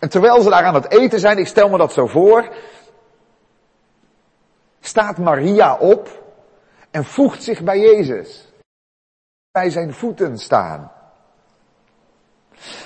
En 0.00 0.08
terwijl 0.08 0.42
ze 0.42 0.50
daar 0.50 0.64
aan 0.64 0.74
het 0.74 0.92
eten 0.92 1.20
zijn, 1.20 1.38
ik 1.38 1.46
stel 1.46 1.68
me 1.68 1.78
dat 1.78 1.92
zo 1.92 2.06
voor, 2.06 2.48
staat 4.80 5.18
Maria 5.18 5.76
op 5.76 6.19
en 6.90 7.04
voegt 7.04 7.42
zich 7.42 7.62
bij 7.62 7.78
Jezus. 7.78 8.48
Bij 9.50 9.70
zijn 9.70 9.94
voeten 9.94 10.38
staan. 10.38 10.92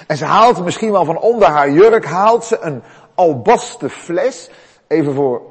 En 0.06 0.16
ze 0.16 0.25
haalt 0.25 0.64
misschien 0.64 0.90
wel 0.90 1.04
van 1.04 1.18
onder 1.18 1.49
haar 1.49 1.70
jurk, 1.70 2.04
haalt 2.04 2.44
ze 2.44 2.58
een 2.61 2.82
albaste 3.14 3.90
fles. 3.90 4.50
Even 4.87 5.14
voor 5.14 5.42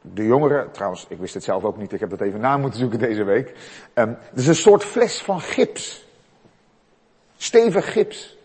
de 0.00 0.26
jongeren, 0.26 0.70
trouwens, 0.72 1.06
ik 1.08 1.18
wist 1.18 1.34
het 1.34 1.44
zelf 1.44 1.64
ook 1.64 1.76
niet, 1.76 1.92
ik 1.92 2.00
heb 2.00 2.10
dat 2.10 2.20
even 2.20 2.40
na 2.40 2.56
moeten 2.56 2.80
zoeken 2.80 2.98
deze 2.98 3.24
week. 3.24 3.48
Um, 3.94 4.18
het 4.20 4.38
is 4.38 4.46
een 4.46 4.54
soort 4.54 4.84
fles 4.84 5.22
van 5.22 5.40
gips. 5.40 6.06
Stevig 7.36 7.92
gips. 7.92 8.36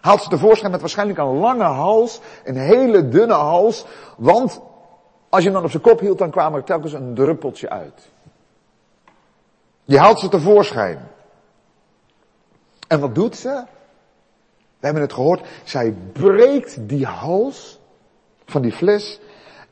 Haalt 0.00 0.22
ze 0.22 0.28
tevoorschijn 0.28 0.70
met 0.70 0.80
waarschijnlijk 0.80 1.18
een 1.18 1.38
lange 1.38 1.64
hals, 1.64 2.20
een 2.44 2.56
hele 2.56 3.08
dunne 3.08 3.34
hals, 3.34 3.86
want 4.16 4.60
als 5.28 5.42
je 5.42 5.44
hem 5.44 5.54
dan 5.54 5.64
op 5.64 5.70
zijn 5.70 5.82
kop 5.82 6.00
hield, 6.00 6.18
dan 6.18 6.30
kwam 6.30 6.54
er 6.54 6.64
telkens 6.64 6.92
een 6.92 7.14
druppeltje 7.14 7.70
uit. 7.70 8.10
Je 9.88 9.98
haalt 9.98 10.20
ze 10.20 10.28
tevoorschijn. 10.28 11.08
En 12.88 13.00
wat 13.00 13.14
doet 13.14 13.36
ze? 13.36 13.64
We 14.78 14.84
hebben 14.84 15.02
het 15.02 15.12
gehoord. 15.12 15.46
Zij 15.64 15.94
breekt 16.12 16.88
die 16.88 17.06
hals 17.06 17.80
van 18.46 18.62
die 18.62 18.72
fles 18.72 19.20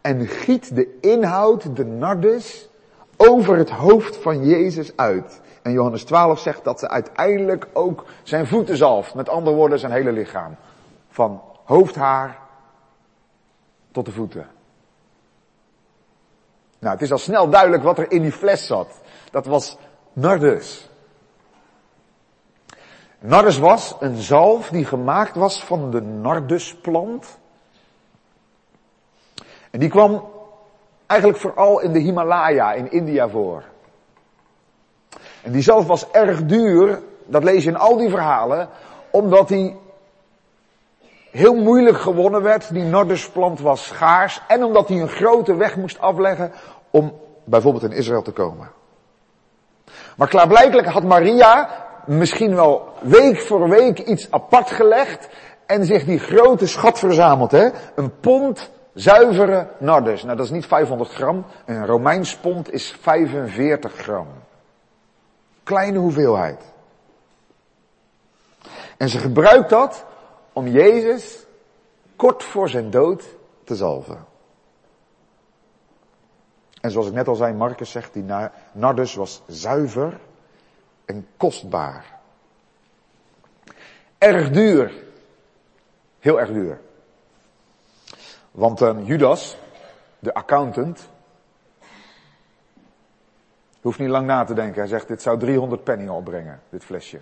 en 0.01 0.27
giet 0.27 0.75
de 0.75 0.99
inhoud, 1.01 1.77
de 1.77 1.85
nardus, 1.85 2.69
over 3.17 3.57
het 3.57 3.71
hoofd 3.71 4.17
van 4.17 4.47
Jezus 4.47 4.97
uit. 4.97 5.41
En 5.63 5.73
Johannes 5.73 6.05
12 6.05 6.39
zegt 6.39 6.65
dat 6.65 6.79
ze 6.79 6.89
uiteindelijk 6.89 7.69
ook 7.73 8.05
zijn 8.23 8.47
voeten 8.47 8.77
zalft. 8.77 9.15
Met 9.15 9.29
andere 9.29 9.57
woorden 9.57 9.79
zijn 9.79 9.93
hele 9.93 10.13
lichaam. 10.13 10.57
Van 11.09 11.43
hoofdhaar 11.65 12.39
tot 13.93 14.05
de 14.05 14.13
voeten. 14.13 14.47
Nou, 16.79 16.93
het 16.93 17.03
is 17.03 17.13
al 17.13 17.19
snel 17.19 17.49
duidelijk 17.49 17.83
wat 17.83 17.99
er 17.99 18.11
in 18.11 18.23
die 18.23 18.33
fles 18.33 18.67
zat. 18.67 18.89
Dat 19.31 19.47
was 19.47 19.79
nardus. 20.17 20.89
Nardus 23.19 23.59
was 23.59 23.97
een 24.01 24.17
zalf 24.17 24.69
die 24.69 24.85
gemaakt 24.85 25.35
was 25.35 25.65
van 25.65 25.91
de 25.91 26.01
nardusplant. 26.01 27.39
En 29.71 29.81
die 29.81 29.89
kwam 29.89 30.29
eigenlijk 31.07 31.41
vooral 31.41 31.81
in 31.81 31.93
de 31.93 31.99
Himalaya 31.99 32.73
in 32.73 32.93
India 32.93 33.29
voor. 33.29 33.65
En 35.43 35.53
die 35.53 35.63
zalf 35.63 35.87
was 35.87 36.11
erg 36.11 36.45
duur, 36.45 37.03
dat 37.25 37.45
lees 37.45 37.65
je 37.65 37.71
in 37.71 37.77
al 37.77 37.97
die 37.97 38.11
verhalen, 38.11 38.69
omdat 39.11 39.49
die 39.49 39.77
heel 41.31 41.55
moeilijk 41.55 41.99
gewonnen 41.99 42.43
werd. 42.43 42.73
Die 42.73 42.85
nardusplant 42.85 43.61
was 43.61 43.87
schaars 43.87 44.43
en 44.49 44.65
omdat 44.65 44.89
hij 44.89 45.01
een 45.01 45.09
grote 45.09 45.55
weg 45.55 45.77
moest 45.77 45.99
afleggen 45.99 46.53
om 46.91 47.13
bijvoorbeeld 47.45 47.85
in 47.85 47.93
Israël 47.93 48.23
te 48.23 48.33
komen. 48.33 48.76
Maar 50.17 50.29
klaarblijkelijk 50.29 50.87
had 50.87 51.03
Maria 51.03 51.69
misschien 52.07 52.55
wel 52.55 52.93
week 53.01 53.41
voor 53.41 53.69
week 53.69 53.99
iets 53.99 54.31
apart 54.31 54.71
gelegd 54.71 55.29
en 55.67 55.85
zich 55.85 56.05
die 56.05 56.19
grote 56.19 56.67
schat 56.67 56.99
verzameld, 56.99 57.51
hè? 57.51 57.69
Een 57.95 58.21
pond 58.21 58.71
zuivere 58.95 59.69
nardus. 59.79 60.23
Nou, 60.23 60.37
dat 60.37 60.47
is 60.47 60.53
niet 60.53 60.67
500 60.67 61.11
gram. 61.11 61.45
Een 61.65 61.87
Romeins 61.87 62.37
pond 62.37 62.73
is 62.73 62.97
45 63.01 63.93
gram. 63.93 64.27
Kleine 65.63 65.99
hoeveelheid. 65.99 66.63
En 68.97 69.09
ze 69.09 69.19
gebruikt 69.19 69.71
dat 69.71 70.05
om 70.53 70.69
Jezus 70.69 71.47
kort 72.17 72.43
voor 72.43 72.69
zijn 72.69 72.91
dood 72.91 73.25
te 73.65 73.75
zalven. 73.75 74.26
En 76.87 76.93
zoals 76.93 77.07
ik 77.07 77.15
net 77.15 77.29
al 77.29 77.35
zei, 77.35 77.55
Marcus 77.55 77.91
zegt, 77.91 78.13
die 78.13 78.25
nardus 78.73 79.15
was 79.15 79.43
zuiver 79.47 80.21
en 81.05 81.29
kostbaar. 81.37 82.19
Erg 84.19 84.51
duur. 84.51 84.93
Heel 86.19 86.41
erg 86.41 86.53
duur. 86.53 86.81
Want 88.51 88.81
um, 88.81 89.05
Judas, 89.05 89.57
de 90.19 90.35
accountant, 90.35 91.09
hoeft 93.81 93.99
niet 93.99 94.09
lang 94.09 94.27
na 94.27 94.45
te 94.45 94.55
denken. 94.55 94.79
Hij 94.79 94.89
zegt, 94.89 95.09
dit 95.09 95.23
zou 95.23 95.39
300 95.39 95.85
penny 95.85 96.09
opbrengen, 96.09 96.63
dit 96.69 96.85
flesje. 96.85 97.21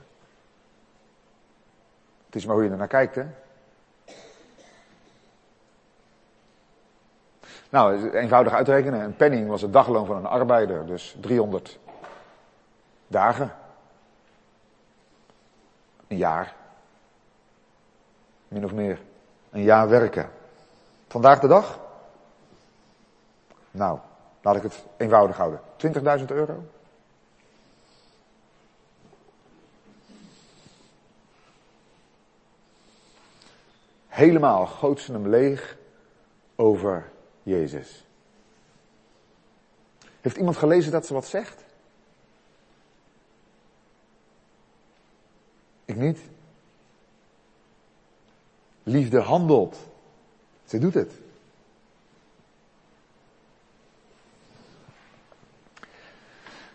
Het 2.27 2.35
is 2.35 2.47
maar 2.47 2.55
hoe 2.55 2.65
je 2.65 2.71
er 2.71 2.77
naar 2.77 2.89
kijkt, 2.89 3.15
hè. 3.15 3.25
Nou, 7.75 8.11
eenvoudig 8.11 8.53
uitrekenen. 8.53 9.01
Een 9.01 9.17
penning 9.17 9.49
was 9.49 9.63
het 9.63 9.73
dagloon 9.73 10.07
van 10.07 10.17
een 10.17 10.27
arbeider, 10.27 10.87
dus 10.87 11.17
300 11.21 11.79
dagen. 13.07 13.55
Een 16.09 16.17
jaar. 16.17 16.55
Min 18.49 18.65
of 18.65 18.73
meer. 18.73 19.01
Een 19.51 19.63
jaar 19.63 19.89
werken. 19.89 20.31
Vandaag 21.09 21.41
de 21.41 21.47
dag? 21.47 21.79
Nou, 23.71 23.99
laat 24.43 24.57
ik 24.57 24.63
het 24.63 24.85
eenvoudig 24.97 25.37
houden. 25.37 25.61
20.000 26.21 26.25
euro? 26.27 26.65
Helemaal 34.07 34.67
goot 34.67 35.01
ze 35.01 35.13
hem 35.13 35.29
leeg 35.29 35.77
over 36.57 37.13
Jezus. 37.45 38.05
Heeft 40.21 40.37
iemand 40.37 40.57
gelezen 40.57 40.93
dat 40.93 41.07
ze 41.07 41.15
wat 41.15 41.27
zegt? 41.27 41.65
Ik 45.85 45.97
niet. 45.97 46.19
Liefde 48.83 49.21
handelt. 49.21 49.77
Ze 50.65 50.79
doet 50.79 50.95
het. 50.95 51.13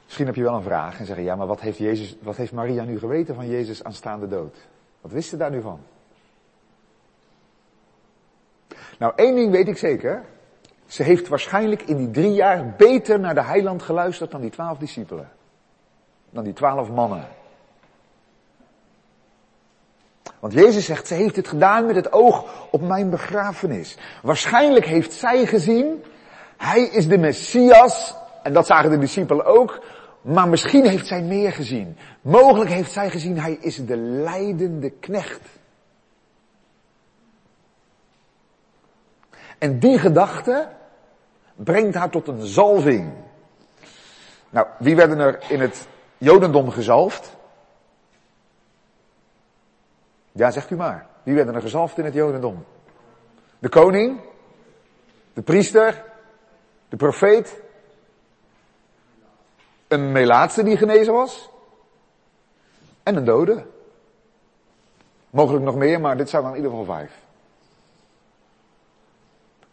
Misschien 0.03 0.25
heb 0.25 0.35
je 0.35 0.43
wel 0.43 0.55
een 0.55 0.63
vraag 0.63 0.99
en 0.99 1.05
zeggen, 1.05 1.23
ja, 1.23 1.35
maar 1.35 1.47
wat 1.47 1.61
heeft, 1.61 1.77
Jezus, 1.77 2.17
wat 2.21 2.35
heeft 2.35 2.51
Maria 2.51 2.83
nu 2.83 2.99
geweten 2.99 3.35
van 3.35 3.47
Jezus 3.47 3.83
aanstaande 3.83 4.27
dood? 4.27 4.57
Wat 5.01 5.11
wist 5.11 5.29
ze 5.29 5.37
daar 5.37 5.51
nu 5.51 5.61
van? 5.61 5.79
Nou, 8.99 9.13
één 9.15 9.35
ding 9.35 9.51
weet 9.51 9.67
ik 9.67 9.77
zeker. 9.77 10.25
Ze 10.89 11.03
heeft 11.03 11.27
waarschijnlijk 11.27 11.81
in 11.81 11.97
die 11.97 12.11
drie 12.11 12.33
jaar 12.33 12.73
beter 12.77 13.19
naar 13.19 13.33
de 13.33 13.43
heiland 13.43 13.81
geluisterd 13.81 14.31
dan 14.31 14.41
die 14.41 14.49
twaalf 14.49 14.77
discipelen. 14.77 15.29
Dan 16.29 16.43
die 16.43 16.53
twaalf 16.53 16.89
mannen. 16.89 17.27
Want 20.39 20.53
Jezus 20.53 20.85
zegt, 20.85 21.07
ze 21.07 21.13
heeft 21.13 21.35
het 21.35 21.47
gedaan 21.47 21.85
met 21.85 21.95
het 21.95 22.11
oog 22.11 22.67
op 22.71 22.81
mijn 22.81 23.09
begrafenis. 23.09 23.97
Waarschijnlijk 24.21 24.85
heeft 24.85 25.13
zij 25.13 25.45
gezien, 25.45 26.03
hij 26.57 26.81
is 26.81 27.07
de 27.07 27.17
Messias, 27.17 28.15
en 28.43 28.53
dat 28.53 28.65
zagen 28.65 28.89
de 28.89 28.97
discipelen 28.97 29.45
ook, 29.45 29.83
maar 30.21 30.47
misschien 30.47 30.85
heeft 30.85 31.07
zij 31.07 31.21
meer 31.21 31.51
gezien. 31.51 31.97
Mogelijk 32.21 32.69
heeft 32.69 32.91
zij 32.91 33.09
gezien, 33.09 33.39
hij 33.39 33.57
is 33.61 33.85
de 33.85 33.97
leidende 33.97 34.89
knecht. 34.89 35.41
En 39.57 39.79
die 39.79 39.99
gedachte 39.99 40.67
brengt 41.63 41.95
haar 41.95 42.09
tot 42.09 42.27
een 42.27 42.45
zalving. 42.45 43.13
Nou, 44.49 44.67
wie 44.77 44.95
werden 44.95 45.19
er 45.19 45.51
in 45.51 45.59
het 45.59 45.87
Jodendom 46.17 46.69
gezalfd? 46.69 47.37
Ja, 50.31 50.51
zegt 50.51 50.69
u 50.69 50.75
maar. 50.75 51.07
Wie 51.23 51.35
werden 51.35 51.55
er 51.55 51.61
gezalfd 51.61 51.97
in 51.97 52.05
het 52.05 52.13
Jodendom? 52.13 52.65
De 53.59 53.69
koning, 53.69 54.19
de 55.33 55.41
priester, 55.41 56.03
de 56.89 56.95
profeet, 56.95 57.61
een 59.87 60.11
melaatse 60.11 60.63
die 60.63 60.77
genezen 60.77 61.13
was 61.13 61.49
en 63.03 63.15
een 63.15 63.25
dode. 63.25 63.65
Mogelijk 65.29 65.65
nog 65.65 65.75
meer, 65.75 65.99
maar 65.99 66.17
dit 66.17 66.29
zijn 66.29 66.41
dan 66.41 66.51
in 66.51 66.57
ieder 66.57 66.71
geval 66.71 66.95
vijf. 66.95 67.27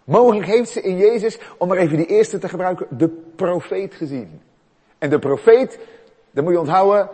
Mogelijk 0.07 0.47
heeft 0.47 0.71
ze 0.71 0.81
in 0.81 0.97
Jezus, 0.97 1.39
om 1.59 1.69
maar 1.69 1.77
even 1.77 1.97
die 1.97 2.07
eerste 2.07 2.39
te 2.39 2.49
gebruiken, 2.49 2.87
de 2.91 3.09
profeet 3.37 3.95
gezien. 3.95 4.41
En 4.99 5.11
de 5.11 5.19
profeet, 5.19 5.79
dat 6.31 6.45
moet 6.45 6.53
je 6.53 6.59
onthouden, 6.61 7.09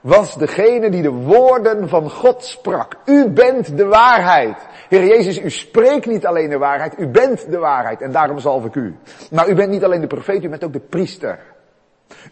was 0.00 0.34
degene 0.34 0.90
die 0.90 1.02
de 1.02 1.10
woorden 1.10 1.88
van 1.88 2.10
God 2.10 2.44
sprak. 2.44 2.96
U 3.04 3.28
bent 3.28 3.76
de 3.76 3.86
waarheid. 3.86 4.56
Heer 4.88 5.06
Jezus, 5.06 5.40
u 5.40 5.50
spreekt 5.50 6.06
niet 6.06 6.26
alleen 6.26 6.50
de 6.50 6.58
waarheid, 6.58 6.98
u 6.98 7.06
bent 7.06 7.50
de 7.50 7.58
waarheid. 7.58 8.00
En 8.00 8.12
daarom 8.12 8.38
zalf 8.38 8.64
ik 8.64 8.74
u. 8.74 8.96
Maar 9.30 9.48
u 9.48 9.54
bent 9.54 9.70
niet 9.70 9.84
alleen 9.84 10.00
de 10.00 10.06
profeet, 10.06 10.44
u 10.44 10.48
bent 10.48 10.64
ook 10.64 10.72
de 10.72 10.80
priester. 10.80 11.38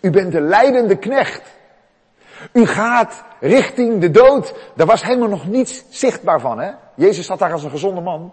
U 0.01 0.11
bent 0.11 0.33
de 0.33 0.41
leidende 0.41 0.97
knecht. 0.97 1.43
U 2.53 2.67
gaat 2.67 3.25
richting 3.41 4.01
de 4.01 4.11
dood. 4.11 4.55
Daar 4.75 4.87
was 4.87 5.05
helemaal 5.05 5.29
nog 5.29 5.47
niets 5.47 5.85
zichtbaar 5.89 6.41
van, 6.41 6.61
hè? 6.61 6.71
Jezus 6.95 7.27
zat 7.27 7.39
daar 7.39 7.53
als 7.53 7.65
een 7.65 7.71
gezonde 7.71 8.01
man. 8.01 8.33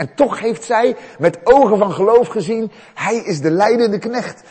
En 0.00 0.14
toch 0.14 0.40
heeft 0.40 0.64
zij 0.64 0.96
met 1.18 1.38
ogen 1.44 1.78
van 1.78 1.92
geloof 1.92 2.28
gezien, 2.28 2.70
hij 2.94 3.16
is 3.16 3.40
de 3.40 3.50
leidende 3.50 3.98
knecht. 3.98 4.42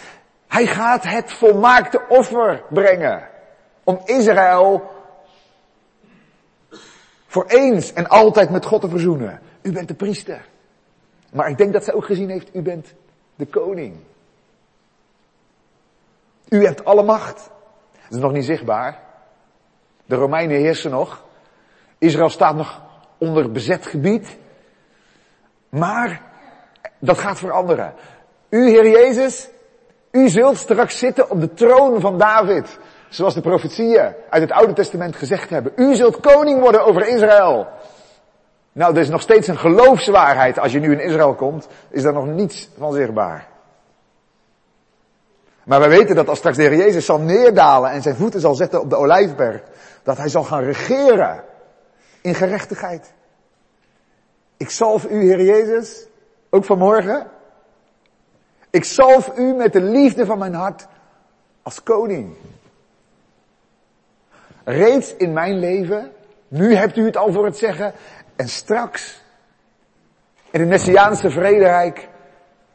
Hij 0.47 0.65
gaat 0.65 1.03
het 1.03 1.31
volmaakte 1.31 2.01
offer 2.07 2.63
brengen. 2.69 3.29
Om 3.83 4.01
Israël 4.05 4.91
voor 7.27 7.45
eens 7.45 7.93
en 7.93 8.07
altijd 8.07 8.49
met 8.49 8.65
God 8.65 8.81
te 8.81 8.89
verzoenen. 8.89 9.41
U 9.61 9.71
bent 9.71 9.87
de 9.87 9.93
priester. 9.93 10.45
Maar 11.31 11.49
ik 11.49 11.57
denk 11.57 11.73
dat 11.73 11.83
zij 11.83 11.93
ook 11.93 12.05
gezien 12.05 12.29
heeft, 12.29 12.55
u 12.55 12.61
bent 12.61 12.93
de 13.35 13.45
koning. 13.45 13.95
U 16.49 16.65
hebt 16.65 16.85
alle 16.85 17.03
macht. 17.03 17.49
Dat 17.91 18.17
is 18.17 18.23
nog 18.23 18.31
niet 18.31 18.45
zichtbaar. 18.45 18.99
De 20.05 20.15
Romeinen 20.15 20.57
heersen 20.57 20.91
nog. 20.91 21.23
Israël 21.97 22.29
staat 22.29 22.55
nog 22.55 22.81
onder 23.17 23.51
bezet 23.51 23.85
gebied. 23.85 24.37
Maar 25.69 26.21
dat 26.99 27.17
gaat 27.17 27.39
veranderen. 27.39 27.93
U, 28.49 28.69
Heer 28.69 28.89
Jezus, 28.89 29.49
u 30.11 30.29
zult 30.29 30.57
straks 30.57 30.97
zitten 30.97 31.29
op 31.29 31.39
de 31.39 31.53
troon 31.53 32.01
van 32.01 32.17
David. 32.17 32.77
Zoals 33.09 33.33
de 33.33 33.41
profetieën 33.41 34.13
uit 34.29 34.41
het 34.41 34.51
Oude 34.51 34.73
Testament 34.73 35.15
gezegd 35.15 35.49
hebben. 35.49 35.71
U 35.75 35.95
zult 35.95 36.19
koning 36.19 36.59
worden 36.59 36.85
over 36.85 37.07
Israël. 37.07 37.67
Nou, 38.71 38.93
er 38.93 39.01
is 39.01 39.09
nog 39.09 39.21
steeds 39.21 39.47
een 39.47 39.57
geloofswaarheid. 39.57 40.59
Als 40.59 40.71
je 40.71 40.79
nu 40.79 40.91
in 40.91 40.99
Israël 40.99 41.33
komt, 41.33 41.67
is 41.89 42.03
daar 42.03 42.13
nog 42.13 42.25
niets 42.25 42.69
van 42.77 42.93
zichtbaar. 42.93 43.47
Maar 45.63 45.79
wij 45.79 45.89
weten 45.89 46.15
dat 46.15 46.29
als 46.29 46.37
straks 46.37 46.57
de 46.57 46.63
Heer 46.63 46.75
Jezus 46.75 47.05
zal 47.05 47.19
neerdalen 47.19 47.91
en 47.91 48.01
zijn 48.01 48.15
voeten 48.15 48.39
zal 48.39 48.55
zetten 48.55 48.81
op 48.81 48.89
de 48.89 48.95
olijfberg, 48.95 49.61
dat 50.03 50.17
hij 50.17 50.29
zal 50.29 50.43
gaan 50.43 50.63
regeren 50.63 51.43
in 52.21 52.35
gerechtigheid. 52.35 53.13
Ik 54.59 54.69
zalf 54.69 55.05
u, 55.09 55.21
Heer 55.21 55.41
Jezus, 55.43 56.07
ook 56.49 56.65
vanmorgen. 56.65 57.27
Ik 58.69 58.83
zalf 58.83 59.37
u 59.37 59.53
met 59.53 59.73
de 59.73 59.81
liefde 59.81 60.25
van 60.25 60.37
mijn 60.37 60.53
hart 60.53 60.87
als 61.63 61.83
koning. 61.83 62.35
Reeds 64.63 65.15
in 65.15 65.33
mijn 65.33 65.59
leven, 65.59 66.11
nu 66.47 66.75
hebt 66.75 66.97
u 66.97 67.05
het 67.05 67.17
al 67.17 67.31
voor 67.31 67.45
het 67.45 67.57
zeggen, 67.57 67.93
en 68.35 68.49
straks 68.49 69.21
in 70.51 70.59
het 70.59 70.69
Messiaanse 70.69 71.29
vrederijk 71.29 72.09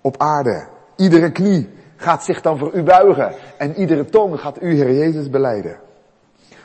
op 0.00 0.18
aarde. 0.18 0.66
Iedere 0.96 1.32
knie 1.32 1.70
gaat 1.96 2.24
zich 2.24 2.40
dan 2.40 2.58
voor 2.58 2.72
u 2.72 2.82
buigen 2.82 3.34
en 3.58 3.74
iedere 3.74 4.04
tong 4.04 4.40
gaat 4.40 4.62
u, 4.62 4.74
Heer 4.74 4.92
Jezus, 4.92 5.30
beleiden. 5.30 5.78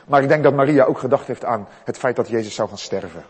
Maar 0.06 0.22
ik 0.22 0.28
denk 0.28 0.42
dat 0.42 0.54
Maria 0.54 0.84
ook 0.84 0.98
gedacht 0.98 1.26
heeft 1.26 1.44
aan 1.44 1.68
het 1.84 1.98
feit 1.98 2.16
dat 2.16 2.28
Jezus 2.28 2.54
zou 2.54 2.68
gaan 2.68 2.78
sterven. 2.78 3.24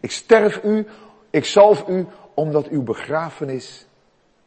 Ik 0.00 0.10
sterf 0.10 0.64
u, 0.64 0.86
ik 1.32 1.44
zalf 1.44 1.88
u, 1.88 2.06
omdat 2.34 2.68
uw 2.68 2.82
begrafenis 2.82 3.86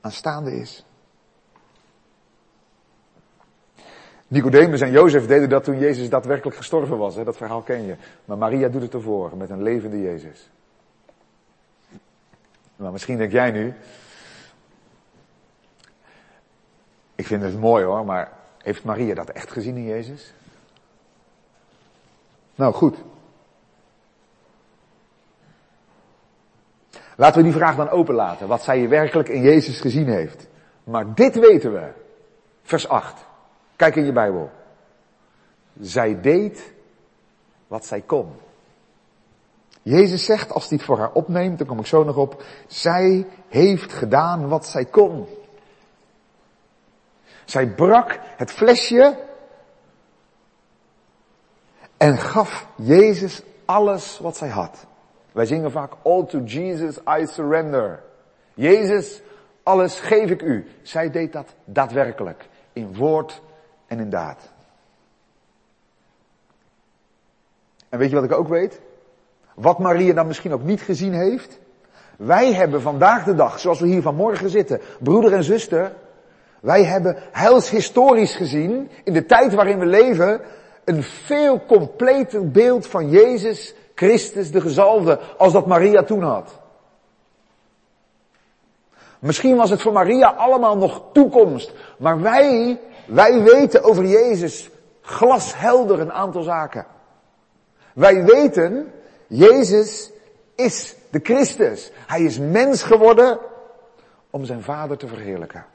aanstaande 0.02 0.52
is. 0.52 0.86
Nicodemus 4.28 4.82
en 4.82 4.91
Jozef 4.91 5.28
deden 5.28 5.50
dat 5.50 5.63
toen 5.63 5.80
Jezus 5.80 6.10
daadwerkelijk 6.10 6.58
gestorven 6.58 6.98
was. 6.98 7.15
Hè? 7.15 7.24
Dat 7.24 7.38
verhaal 7.38 7.62
ken 7.62 7.86
je. 7.86 7.95
Maar 8.26 8.38
Maria 8.38 8.67
doet 8.67 8.82
het 8.82 8.93
ervoor 8.93 9.38
met 9.38 9.50
een 9.50 9.62
levende 9.62 10.02
Jezus. 10.02 10.50
Maar 12.76 12.91
misschien 12.91 13.17
denk 13.17 13.32
jij 13.32 13.52
nu. 13.52 13.74
Ik 17.15 17.26
vind 17.28 17.41
het 17.41 17.60
mooi 17.60 17.84
hoor, 17.84 18.06
maar 18.06 18.32
heeft 18.58 18.84
Maria 18.84 19.13
dat 19.13 19.30
echt 19.30 19.52
gezien 19.52 19.76
in 19.76 19.86
Jezus? 19.86 20.34
Nou 22.56 22.74
goed. 22.74 22.98
Laten 27.15 27.38
we 27.38 27.43
die 27.43 27.58
vraag 27.58 27.75
dan 27.75 27.89
openlaten, 27.89 28.47
wat 28.47 28.63
zij 28.63 28.89
werkelijk 28.89 29.30
in 29.30 29.41
Jezus 29.41 29.80
gezien 29.80 30.08
heeft. 30.08 30.47
Maar 30.84 31.13
dit 31.13 31.39
weten 31.39 31.73
we. 31.73 31.91
Vers 32.63 32.88
8. 32.88 33.25
Kijk 33.75 33.95
in 33.95 34.06
je 34.06 34.12
Bijbel. 34.12 34.51
Zij 35.80 36.21
deed 36.21 36.73
wat 37.67 37.86
zij 37.86 38.01
kon. 38.01 38.34
Jezus 39.82 40.25
zegt, 40.25 40.51
als 40.51 40.69
hij 40.69 40.78
het 40.78 40.86
voor 40.86 40.97
haar 40.97 41.12
opneemt, 41.12 41.58
dan 41.58 41.67
kom 41.67 41.80
ik 41.80 41.86
zo 41.86 42.04
nog 42.04 42.17
op, 42.17 42.43
zij 42.67 43.28
heeft 43.47 43.93
gedaan 43.93 44.47
wat 44.47 44.65
zij 44.65 44.86
kon. 44.86 45.28
Zij 47.45 47.67
brak 47.67 48.19
het 48.38 48.51
flesje 48.51 49.17
en 51.97 52.17
gaf 52.17 52.67
Jezus 52.75 53.41
alles 53.65 54.19
wat 54.19 54.38
zij 54.38 54.49
had. 54.49 54.86
Wij 55.36 55.45
zingen 55.45 55.71
vaak, 55.71 55.91
all 56.04 56.26
to 56.26 56.39
Jesus 56.39 56.98
I 57.19 57.26
surrender. 57.26 58.04
Jezus, 58.54 59.21
alles 59.63 60.00
geef 60.00 60.30
ik 60.30 60.41
u. 60.41 60.67
Zij 60.82 61.12
deed 61.12 61.34
dat 61.34 61.56
daadwerkelijk, 61.65 62.48
in 62.74 62.95
woord 62.95 63.41
en 63.88 64.00
in 64.00 64.10
daad. 64.10 64.52
En 67.89 68.00
weet 68.00 68.10
je 68.10 68.15
wat 68.15 68.24
ik 68.24 68.32
ook 68.32 68.48
weet? 68.48 68.82
Wat 69.56 69.80
Maria 69.80 70.13
dan 70.13 70.28
misschien 70.28 70.54
ook 70.54 70.63
niet 70.63 70.82
gezien 70.82 71.13
heeft. 71.13 71.60
Wij 72.17 72.54
hebben 72.54 72.82
vandaag 72.82 73.24
de 73.24 73.36
dag, 73.36 73.60
zoals 73.60 73.80
we 73.80 73.88
hier 73.88 74.02
vanmorgen 74.02 74.50
zitten, 74.50 74.82
broeder 75.00 75.34
en 75.34 75.43
zuster, 75.43 75.95
wij 76.60 76.84
hebben 76.84 77.17
heilshistorisch 77.32 78.36
gezien, 78.36 78.89
in 79.04 79.13
de 79.13 79.26
tijd 79.26 79.54
waarin 79.54 79.80
we 79.80 79.86
leven, 79.86 80.41
een 80.84 81.04
veel 81.04 81.65
completer 81.65 82.52
beeld 82.52 82.88
van 82.88 83.10
Jezus 83.10 83.76
Christus 83.95 84.51
de 84.51 84.62
gezalfde 84.62 85.19
als 85.38 85.53
dat 85.53 85.65
Maria 85.65 86.03
toen 86.03 86.23
had. 86.23 86.60
Misschien 89.19 89.55
was 89.55 89.69
het 89.69 89.81
voor 89.81 89.93
Maria 89.93 90.27
allemaal 90.27 90.77
nog 90.77 91.03
toekomst, 91.13 91.73
maar 91.97 92.21
wij, 92.21 92.79
wij 93.08 93.43
weten 93.43 93.84
over 93.84 94.05
Jezus 94.05 94.69
glashelder 95.01 95.99
een 95.99 96.12
aantal 96.12 96.41
zaken. 96.41 96.86
Wij 97.93 98.25
weten, 98.25 98.91
Jezus 99.27 100.12
is 100.55 100.95
de 101.12 101.19
Christus. 101.23 101.91
Hij 102.08 102.21
is 102.21 102.39
mens 102.39 102.84
geworden 102.84 103.39
om 104.29 104.45
zijn 104.45 104.62
vader 104.62 104.97
te 104.97 105.08
verheerlijken. 105.08 105.65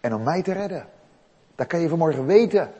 En 0.00 0.14
om 0.14 0.22
mij 0.22 0.42
te 0.42 0.52
redden. 0.52 0.88
Dat 1.54 1.66
kan 1.66 1.80
je 1.80 1.88
vanmorgen 1.88 2.26
weten. 2.26 2.72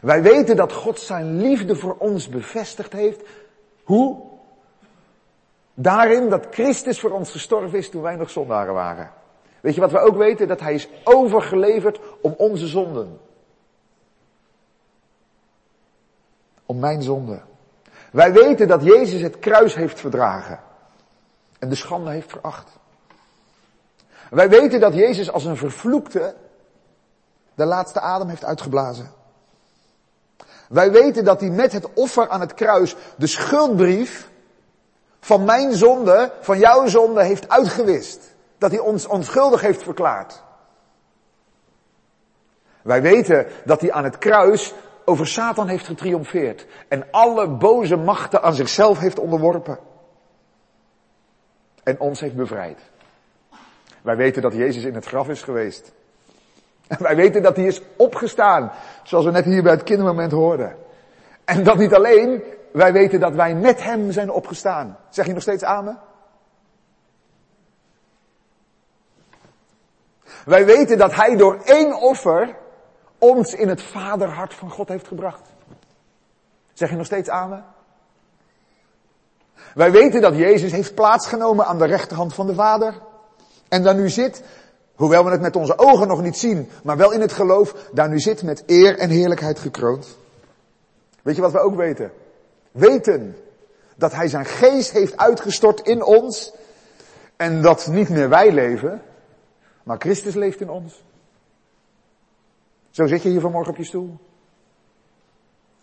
Wij 0.00 0.22
weten 0.22 0.56
dat 0.56 0.72
God 0.72 1.00
zijn 1.00 1.40
liefde 1.40 1.76
voor 1.76 1.96
ons 1.98 2.28
bevestigd 2.28 2.92
heeft. 2.92 3.22
Hoe? 3.84 4.22
Daarin 5.74 6.28
dat 6.28 6.46
Christus 6.50 7.00
voor 7.00 7.10
ons 7.10 7.30
gestorven 7.30 7.78
is 7.78 7.90
toen 7.90 8.02
wij 8.02 8.16
nog 8.16 8.30
zondaren 8.30 8.74
waren. 8.74 9.12
Weet 9.60 9.74
je 9.74 9.80
wat 9.80 9.90
we 9.90 9.98
ook 9.98 10.16
weten? 10.16 10.48
Dat 10.48 10.60
hij 10.60 10.74
is 10.74 10.88
overgeleverd 11.04 12.00
om 12.20 12.34
onze 12.36 12.66
zonden. 12.66 13.20
Om 16.66 16.78
mijn 16.78 17.02
zonde. 17.02 17.40
Wij 18.12 18.32
weten 18.32 18.68
dat 18.68 18.82
Jezus 18.82 19.20
het 19.20 19.38
kruis 19.38 19.74
heeft 19.74 20.00
verdragen. 20.00 20.60
En 21.58 21.68
de 21.68 21.74
schande 21.74 22.10
heeft 22.10 22.30
veracht. 22.30 22.78
Wij 24.30 24.48
weten 24.48 24.80
dat 24.80 24.94
Jezus 24.94 25.30
als 25.30 25.44
een 25.44 25.56
vervloekte 25.56 26.34
de 27.54 27.64
laatste 27.64 28.00
adem 28.00 28.28
heeft 28.28 28.44
uitgeblazen. 28.44 29.10
Wij 30.70 30.90
weten 30.90 31.24
dat 31.24 31.40
hij 31.40 31.50
met 31.50 31.72
het 31.72 31.92
offer 31.92 32.28
aan 32.28 32.40
het 32.40 32.54
kruis 32.54 32.96
de 33.16 33.26
schuldbrief 33.26 34.30
van 35.20 35.44
mijn 35.44 35.72
zonde, 35.72 36.32
van 36.40 36.58
jouw 36.58 36.86
zonde 36.86 37.22
heeft 37.22 37.48
uitgewist. 37.48 38.34
Dat 38.58 38.70
hij 38.70 38.80
ons 38.80 39.06
onschuldig 39.06 39.60
heeft 39.60 39.82
verklaard. 39.82 40.42
Wij 42.82 43.02
weten 43.02 43.46
dat 43.64 43.80
hij 43.80 43.92
aan 43.92 44.04
het 44.04 44.18
kruis 44.18 44.74
over 45.04 45.26
Satan 45.26 45.68
heeft 45.68 45.86
getriomfeerd 45.86 46.66
en 46.88 47.06
alle 47.10 47.48
boze 47.48 47.96
machten 47.96 48.42
aan 48.42 48.54
zichzelf 48.54 48.98
heeft 48.98 49.18
onderworpen. 49.18 49.78
En 51.82 52.00
ons 52.00 52.20
heeft 52.20 52.36
bevrijd. 52.36 52.78
Wij 54.02 54.16
weten 54.16 54.42
dat 54.42 54.52
Jezus 54.52 54.84
in 54.84 54.94
het 54.94 55.06
graf 55.06 55.28
is 55.28 55.42
geweest. 55.42 55.92
En 56.90 57.02
wij 57.06 57.16
weten 57.16 57.42
dat 57.42 57.56
hij 57.56 57.64
is 57.64 57.82
opgestaan, 57.96 58.72
zoals 59.02 59.24
we 59.24 59.30
net 59.30 59.44
hier 59.44 59.62
bij 59.62 59.72
het 59.72 59.82
kindermoment 59.82 60.32
hoorden. 60.32 60.76
En 61.44 61.64
dat 61.64 61.76
niet 61.76 61.94
alleen, 61.94 62.42
wij 62.72 62.92
weten 62.92 63.20
dat 63.20 63.34
wij 63.34 63.54
met 63.54 63.82
hem 63.82 64.12
zijn 64.12 64.30
opgestaan. 64.30 64.96
Zeg 65.08 65.26
je 65.26 65.32
nog 65.32 65.42
steeds 65.42 65.64
amen? 65.64 65.98
Wij 70.44 70.64
weten 70.66 70.98
dat 70.98 71.14
hij 71.14 71.36
door 71.36 71.60
één 71.64 72.00
offer 72.00 72.56
ons 73.18 73.54
in 73.54 73.68
het 73.68 73.82
vaderhart 73.82 74.54
van 74.54 74.70
God 74.70 74.88
heeft 74.88 75.08
gebracht. 75.08 75.48
Zeg 76.72 76.90
je 76.90 76.96
nog 76.96 77.06
steeds 77.06 77.28
amen? 77.28 77.64
Wij 79.74 79.90
weten 79.90 80.20
dat 80.20 80.36
Jezus 80.36 80.72
heeft 80.72 80.94
plaatsgenomen 80.94 81.66
aan 81.66 81.78
de 81.78 81.86
rechterhand 81.86 82.34
van 82.34 82.46
de 82.46 82.54
Vader. 82.54 82.94
En 83.68 83.82
daar 83.82 83.94
nu 83.94 84.08
zit, 84.08 84.42
hoewel 85.00 85.24
we 85.24 85.30
het 85.30 85.40
met 85.40 85.56
onze 85.56 85.78
ogen 85.78 86.08
nog 86.08 86.22
niet 86.22 86.36
zien, 86.36 86.68
maar 86.82 86.96
wel 86.96 87.12
in 87.12 87.20
het 87.20 87.32
geloof, 87.32 87.88
daar 87.92 88.08
nu 88.08 88.18
zit 88.18 88.42
met 88.42 88.62
eer 88.66 88.98
en 88.98 89.10
heerlijkheid 89.10 89.58
gekroond. 89.58 90.18
Weet 91.22 91.36
je 91.36 91.42
wat 91.42 91.52
we 91.52 91.58
ook 91.58 91.74
weten? 91.74 92.12
Weten 92.72 93.36
dat 93.96 94.12
Hij 94.12 94.28
zijn 94.28 94.44
geest 94.44 94.90
heeft 94.90 95.16
uitgestort 95.16 95.80
in 95.80 96.02
ons 96.02 96.52
en 97.36 97.62
dat 97.62 97.86
niet 97.86 98.08
meer 98.08 98.28
wij 98.28 98.52
leven, 98.52 99.02
maar 99.82 99.98
Christus 99.98 100.34
leeft 100.34 100.60
in 100.60 100.70
ons. 100.70 101.04
Zo 102.90 103.06
zit 103.06 103.22
je 103.22 103.28
hier 103.28 103.40
vanmorgen 103.40 103.72
op 103.72 103.78
je 103.78 103.84
stoel. 103.84 104.18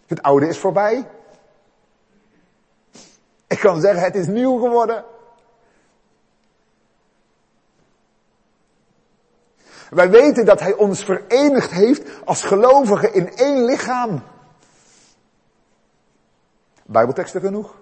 Het 0.05 0.21
oude 0.21 0.47
is 0.47 0.57
voorbij. 0.57 1.07
Ik 3.47 3.59
kan 3.59 3.81
zeggen, 3.81 4.03
het 4.03 4.15
is 4.15 4.27
nieuw 4.27 4.57
geworden. 4.57 5.05
Wij 9.89 10.09
weten 10.09 10.45
dat 10.45 10.59
Hij 10.59 10.73
ons 10.73 11.03
verenigd 11.03 11.71
heeft 11.71 12.09
als 12.25 12.43
gelovigen 12.43 13.13
in 13.13 13.35
één 13.35 13.65
lichaam. 13.65 14.23
Bijbelteksten 16.83 17.41
genoeg. 17.41 17.75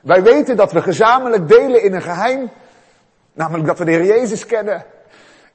Wij 0.00 0.22
weten 0.22 0.56
dat 0.56 0.72
we 0.72 0.82
gezamenlijk 0.82 1.48
delen 1.48 1.82
in 1.82 1.94
een 1.94 2.02
geheim, 2.02 2.50
namelijk 3.32 3.66
dat 3.66 3.78
we 3.78 3.84
de 3.84 3.90
Heer 3.90 4.04
Jezus 4.04 4.46
kennen. 4.46 4.84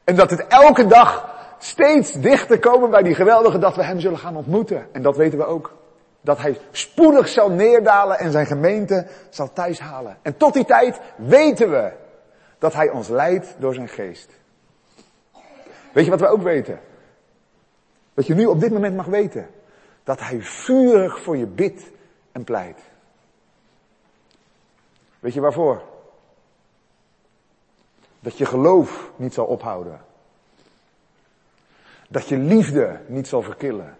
En 0.03 0.15
dat 0.15 0.29
het 0.29 0.47
elke 0.47 0.87
dag 0.87 1.29
steeds 1.59 2.13
dichter 2.13 2.59
komen 2.59 2.89
bij 2.89 3.03
die 3.03 3.15
geweldige 3.15 3.57
dat 3.57 3.75
we 3.75 3.83
Hem 3.83 3.99
zullen 3.99 4.19
gaan 4.19 4.35
ontmoeten. 4.35 4.87
En 4.91 5.01
dat 5.01 5.17
weten 5.17 5.37
we 5.37 5.45
ook. 5.45 5.73
Dat 6.21 6.37
Hij 6.37 6.59
spoedig 6.71 7.27
zal 7.27 7.49
neerdalen 7.49 8.19
en 8.19 8.31
zijn 8.31 8.45
gemeente 8.45 9.07
zal 9.29 9.53
thuishalen. 9.53 10.17
En 10.21 10.37
tot 10.37 10.53
die 10.53 10.65
tijd 10.65 10.99
weten 11.15 11.69
we 11.69 11.91
dat 12.61 12.73
Hij 12.73 12.89
ons 12.89 13.07
leidt 13.07 13.55
door 13.59 13.73
zijn 13.73 13.87
geest. 13.87 14.29
Weet 15.93 16.05
je 16.05 16.09
wat 16.11 16.19
we 16.19 16.27
ook 16.27 16.41
weten? 16.41 16.79
Wat 18.13 18.27
je 18.27 18.33
nu 18.33 18.45
op 18.45 18.59
dit 18.59 18.71
moment 18.71 18.95
mag 18.95 19.05
weten. 19.05 19.49
Dat 20.03 20.19
Hij 20.19 20.41
vurig 20.41 21.21
voor 21.21 21.37
je 21.37 21.45
bidt 21.45 21.83
en 22.31 22.43
pleit. 22.43 22.79
Weet 25.19 25.33
je 25.33 25.41
waarvoor? 25.41 25.83
Dat 28.19 28.37
je 28.37 28.45
geloof 28.45 29.11
niet 29.15 29.33
zal 29.33 29.45
ophouden. 29.45 30.01
Dat 32.07 32.27
je 32.27 32.37
liefde 32.37 33.01
niet 33.07 33.27
zal 33.27 33.41
verkillen. 33.41 33.97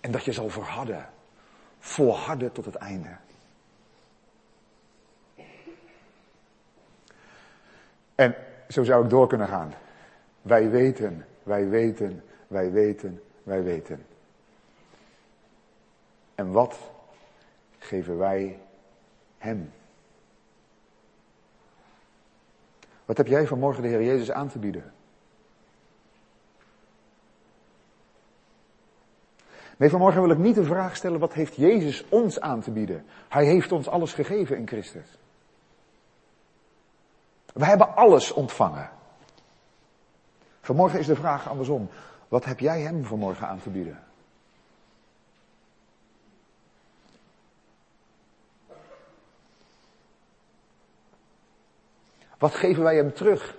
En 0.00 0.10
dat 0.10 0.24
je 0.24 0.32
zal 0.32 0.48
verharden. 0.48 1.10
Volharden 1.78 2.52
tot 2.52 2.64
het 2.64 2.74
einde. 2.74 3.16
En 8.14 8.34
zo 8.68 8.84
zou 8.84 9.04
ik 9.04 9.10
door 9.10 9.28
kunnen 9.28 9.48
gaan. 9.48 9.74
Wij 10.42 10.70
weten, 10.70 11.26
wij 11.42 11.68
weten, 11.68 12.22
wij 12.46 12.70
weten, 12.70 13.22
wij 13.42 13.62
weten. 13.62 14.06
En 16.34 16.52
wat 16.52 16.78
geven 17.78 18.18
wij 18.18 18.58
Hem? 19.38 19.72
Wat 23.04 23.16
heb 23.16 23.26
jij 23.26 23.46
vanmorgen 23.46 23.82
de 23.82 23.88
Heer 23.88 24.02
Jezus 24.04 24.30
aan 24.30 24.48
te 24.48 24.58
bieden? 24.58 24.92
Nee, 29.76 29.90
vanmorgen 29.90 30.20
wil 30.20 30.30
ik 30.30 30.38
niet 30.38 30.54
de 30.54 30.64
vraag 30.64 30.96
stellen, 30.96 31.20
wat 31.20 31.32
heeft 31.32 31.56
Jezus 31.56 32.04
ons 32.08 32.40
aan 32.40 32.60
te 32.60 32.70
bieden? 32.70 33.04
Hij 33.28 33.44
heeft 33.44 33.72
ons 33.72 33.88
alles 33.88 34.12
gegeven 34.12 34.56
in 34.56 34.66
Christus. 34.66 35.18
We 37.54 37.64
hebben 37.64 37.96
alles 37.96 38.32
ontvangen. 38.32 38.90
Vanmorgen 40.60 40.98
is 40.98 41.06
de 41.06 41.16
vraag 41.16 41.48
andersom. 41.48 41.88
Wat 42.28 42.44
heb 42.44 42.60
jij 42.60 42.80
hem 42.80 43.04
vanmorgen 43.04 43.48
aan 43.48 43.60
te 43.60 43.70
bieden? 43.70 44.04
Wat 52.38 52.54
geven 52.54 52.82
wij 52.82 52.96
hem 52.96 53.14
terug 53.14 53.56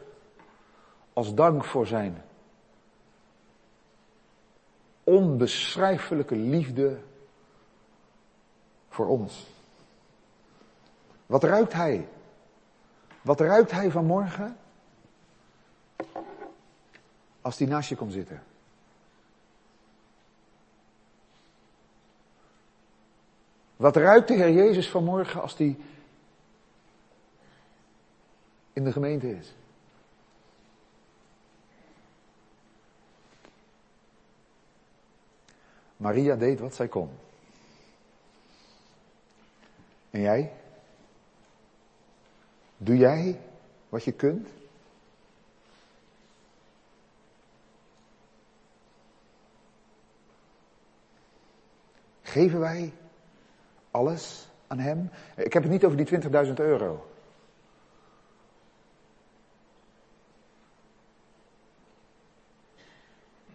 als 1.14 1.34
dank 1.34 1.64
voor 1.64 1.88
zijn 1.88 2.24
onbeschrijfelijke 5.04 6.36
liefde 6.36 7.00
voor 8.90 9.08
ons? 9.08 9.48
Wat 11.26 11.44
ruikt 11.44 11.74
hij? 11.74 12.08
Wat 13.26 13.40
ruikt 13.40 13.72
hij 13.72 13.92
vanmorgen? 13.92 14.58
Als 17.42 17.58
hij 17.58 17.68
naast 17.68 17.90
je 17.90 17.96
komt 17.96 18.14
zitten. 18.14 18.44
Wat 23.76 23.96
ruikt 23.96 24.28
de 24.28 24.34
Heer 24.34 24.52
Jezus 24.52 24.90
vanmorgen 24.90 25.42
als 25.42 25.58
hij 25.58 25.78
in 28.74 28.84
de 28.84 28.92
gemeente 28.92 29.38
is? 29.38 29.54
Maria 35.98 36.36
deed 36.36 36.60
wat 36.60 36.76
zij 36.76 36.88
kon. 36.88 37.10
En 40.10 40.22
jij? 40.22 40.64
Doe 42.78 42.98
jij 42.98 43.40
wat 43.90 44.04
je 44.04 44.12
kunt? 44.12 44.50
Geven 52.22 52.60
wij 52.60 52.94
alles 53.92 54.48
aan 54.68 54.80
Hem? 54.80 55.10
Ik 55.36 55.54
heb 55.54 55.64
het 55.64 55.72
niet 55.72 55.86
over 55.86 55.98
die 55.98 56.22
20.000 56.48 56.54
euro. 56.54 57.08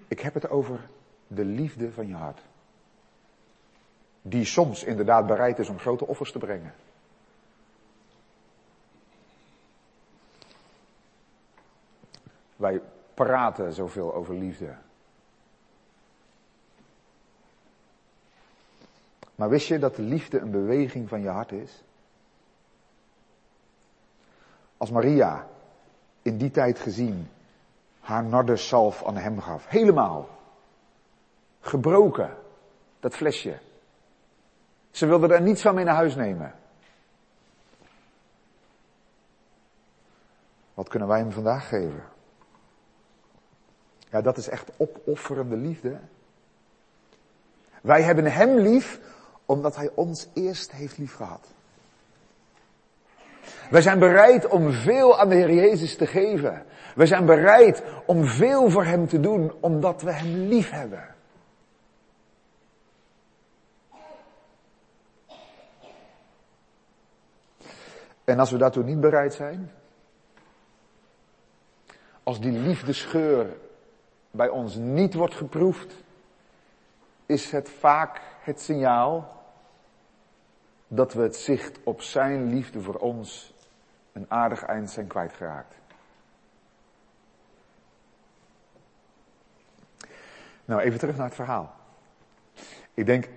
Ik 0.09 0.21
heb 0.21 0.35
het 0.35 0.49
over 0.49 0.89
de 1.27 1.45
liefde 1.45 1.93
van 1.93 2.07
je 2.07 2.15
hart. 2.15 2.41
Die 4.23 4.45
soms 4.45 4.85
inderdaad 4.85 5.27
bereid 5.27 5.59
is 5.59 5.69
om 5.69 5.79
grote 5.79 6.07
offers 6.07 6.33
te 6.33 6.39
brengen. 6.39 6.75
Wij 12.61 12.81
praten 13.15 13.73
zoveel 13.73 14.15
over 14.15 14.35
liefde. 14.35 14.75
Maar 19.35 19.49
wist 19.49 19.67
je 19.67 19.79
dat 19.79 19.97
de 19.97 20.03
liefde 20.03 20.39
een 20.39 20.51
beweging 20.51 21.09
van 21.09 21.21
je 21.21 21.29
hart 21.29 21.53
is? 21.53 21.83
Als 24.77 24.91
Maria 24.91 25.47
in 26.23 26.39
die 26.39 26.51
tijd 26.51 26.79
gezien 26.79 27.29
haar 28.01 28.25
nardesalf 28.25 29.05
aan 29.05 29.17
hem 29.17 29.41
gaf, 29.41 29.69
helemaal 29.69 30.29
gebroken, 31.61 32.37
dat 33.01 33.15
flesje. 33.15 33.59
Ze 34.91 35.07
wilde 35.07 35.35
er 35.35 35.43
niets 35.43 35.63
van 35.63 35.75
mee 35.75 35.85
naar 35.85 35.95
huis 35.95 36.15
nemen. 36.15 36.55
Wat 40.75 40.89
kunnen 40.89 41.09
wij 41.09 41.19
hem 41.19 41.33
vandaag 41.33 41.69
geven? 41.69 42.10
Ja, 44.11 44.21
dat 44.21 44.37
is 44.37 44.49
echt 44.49 44.71
opofferende 44.77 45.57
liefde. 45.57 45.99
Wij 47.83 48.03
hebben 48.03 48.25
hem 48.25 48.59
lief 48.59 49.01
omdat 49.47 49.77
hij 49.77 49.91
ons 49.95 50.29
eerst 50.35 50.73
heeft 50.73 50.99
lief 50.99 51.15
gehad. 51.15 51.47
Wij 53.71 53.83
zijn 53.83 53.99
bereid 53.99 54.47
om 54.49 54.73
veel 54.73 55.19
aan 55.19 55.29
de 55.29 55.35
Heer 55.35 55.55
Jezus 55.55 55.97
te 55.97 56.07
geven. 56.07 56.65
Wij 56.95 57.07
zijn 57.07 57.27
bereid 57.27 57.83
om 58.07 58.25
veel 58.25 58.71
voor 58.71 58.85
Hem 58.85 59.09
te 59.09 59.21
doen, 59.21 59.53
omdat 59.61 60.03
we 60.03 60.13
Hem 60.13 60.37
lief 60.37 60.71
hebben. 60.71 61.15
En 68.25 68.39
als 68.39 68.51
we 68.51 68.59
daartoe 68.59 68.85
niet 68.85 69.01
bereid 69.01 69.35
zijn, 69.35 69.71
als 72.23 72.41
die 72.41 72.53
liefdesgeur 72.53 73.57
bij 74.31 74.49
ons 74.49 74.75
niet 74.75 75.15
wordt 75.15 75.35
geproefd, 75.35 75.95
is 77.27 77.51
het 77.51 77.69
vaak 77.69 78.21
het 78.43 78.61
signaal 78.61 79.39
dat 80.89 81.13
we 81.13 81.23
het 81.23 81.37
zicht 81.37 81.79
op 81.85 82.03
zijn 82.03 82.49
liefde 82.55 82.81
voor 82.81 82.95
ons 82.95 83.55
een 84.13 84.27
aardig 84.29 84.65
eind 84.65 84.91
zijn 84.91 85.07
kwijtgeraakt. 85.07 85.75
Nou, 90.65 90.81
even 90.81 90.99
terug 90.99 91.17
naar 91.17 91.27
het 91.27 91.35
verhaal. 91.35 91.75
Ik 92.95 93.07
denk, 93.07 93.29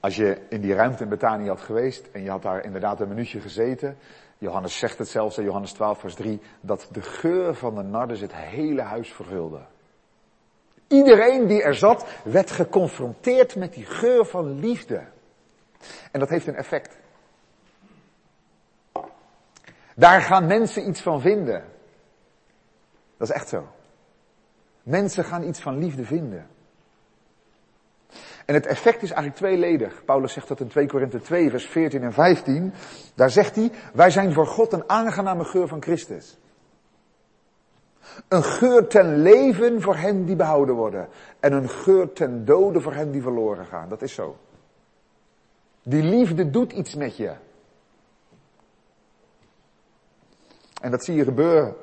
als 0.00 0.16
je 0.16 0.46
in 0.48 0.60
die 0.60 0.74
ruimte 0.74 1.02
in 1.02 1.08
Betanië 1.08 1.48
had 1.48 1.60
geweest 1.60 2.06
en 2.12 2.22
je 2.22 2.30
had 2.30 2.42
daar 2.42 2.64
inderdaad 2.64 3.00
een 3.00 3.08
minuutje 3.08 3.40
gezeten, 3.40 3.96
Johannes 4.38 4.78
zegt 4.78 4.98
het 4.98 5.08
zelfs 5.08 5.38
in 5.38 5.44
Johannes 5.44 5.72
12 5.72 5.98
vers 5.98 6.14
3, 6.14 6.40
dat 6.60 6.88
de 6.92 7.02
geur 7.02 7.54
van 7.54 7.74
de 7.74 7.82
nardes 7.82 8.20
het 8.20 8.34
hele 8.34 8.82
huis 8.82 9.12
vervulde. 9.12 9.60
Iedereen 10.88 11.46
die 11.46 11.62
er 11.62 11.74
zat, 11.74 12.06
werd 12.24 12.50
geconfronteerd 12.50 13.56
met 13.56 13.72
die 13.72 13.84
geur 13.84 14.24
van 14.24 14.58
liefde. 14.58 15.02
En 16.10 16.20
dat 16.20 16.28
heeft 16.28 16.46
een 16.46 16.56
effect. 16.56 16.96
Daar 19.96 20.20
gaan 20.20 20.46
mensen 20.46 20.88
iets 20.88 21.00
van 21.00 21.20
vinden. 21.20 21.64
Dat 23.16 23.28
is 23.28 23.34
echt 23.34 23.48
zo. 23.48 23.68
Mensen 24.82 25.24
gaan 25.24 25.42
iets 25.42 25.60
van 25.60 25.78
liefde 25.78 26.04
vinden. 26.04 26.46
En 28.44 28.54
het 28.54 28.66
effect 28.66 29.02
is 29.02 29.10
eigenlijk 29.10 29.36
tweeledig. 29.36 30.04
Paulus 30.04 30.32
zegt 30.32 30.48
dat 30.48 30.60
in 30.60 30.68
2 30.68 30.86
Korinthe 30.86 31.20
2, 31.20 31.50
vers 31.50 31.66
14 31.66 32.02
en 32.02 32.12
15. 32.12 32.72
Daar 33.14 33.30
zegt 33.30 33.56
hij, 33.56 33.70
wij 33.92 34.10
zijn 34.10 34.32
voor 34.32 34.46
God 34.46 34.72
een 34.72 34.88
aangename 34.88 35.44
geur 35.44 35.68
van 35.68 35.82
Christus. 35.82 36.38
Een 38.28 38.42
geur 38.42 38.86
ten 38.86 39.22
leven 39.22 39.82
voor 39.82 39.96
hen 39.96 40.24
die 40.24 40.36
behouden 40.36 40.74
worden. 40.74 41.08
En 41.40 41.52
een 41.52 41.68
geur 41.68 42.12
ten 42.12 42.44
dode 42.44 42.80
voor 42.80 42.94
hen 42.94 43.10
die 43.10 43.22
verloren 43.22 43.66
gaan. 43.66 43.88
Dat 43.88 44.02
is 44.02 44.14
zo. 44.14 44.36
Die 45.82 46.02
liefde 46.02 46.50
doet 46.50 46.72
iets 46.72 46.94
met 46.94 47.16
je. 47.16 47.32
En 50.80 50.90
dat 50.90 51.04
zie 51.04 51.14
je 51.14 51.24
gebeuren. 51.24 51.76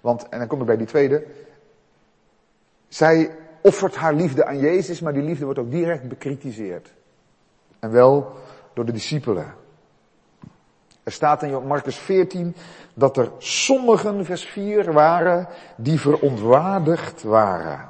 Want, 0.00 0.28
en 0.28 0.38
dan 0.38 0.48
kom 0.48 0.60
ik 0.60 0.66
bij 0.66 0.76
die 0.76 0.86
tweede. 0.86 1.26
Zij 2.88 3.36
offert 3.62 3.96
haar 3.96 4.14
liefde 4.14 4.44
aan 4.44 4.58
Jezus, 4.58 5.00
maar 5.00 5.12
die 5.12 5.22
liefde 5.22 5.44
wordt 5.44 5.60
ook 5.60 5.70
direct 5.70 6.08
bekritiseerd. 6.08 6.92
En 7.78 7.90
wel 7.90 8.32
door 8.74 8.84
de 8.84 8.92
discipelen. 8.92 9.54
Er 11.10 11.16
staat 11.16 11.42
in 11.42 11.66
Marcus 11.66 11.96
14 11.96 12.56
dat 12.94 13.16
er 13.16 13.30
sommigen, 13.38 14.24
vers 14.24 14.44
4, 14.44 14.92
waren 14.92 15.48
die 15.76 16.00
verontwaardigd 16.00 17.22
waren. 17.22 17.88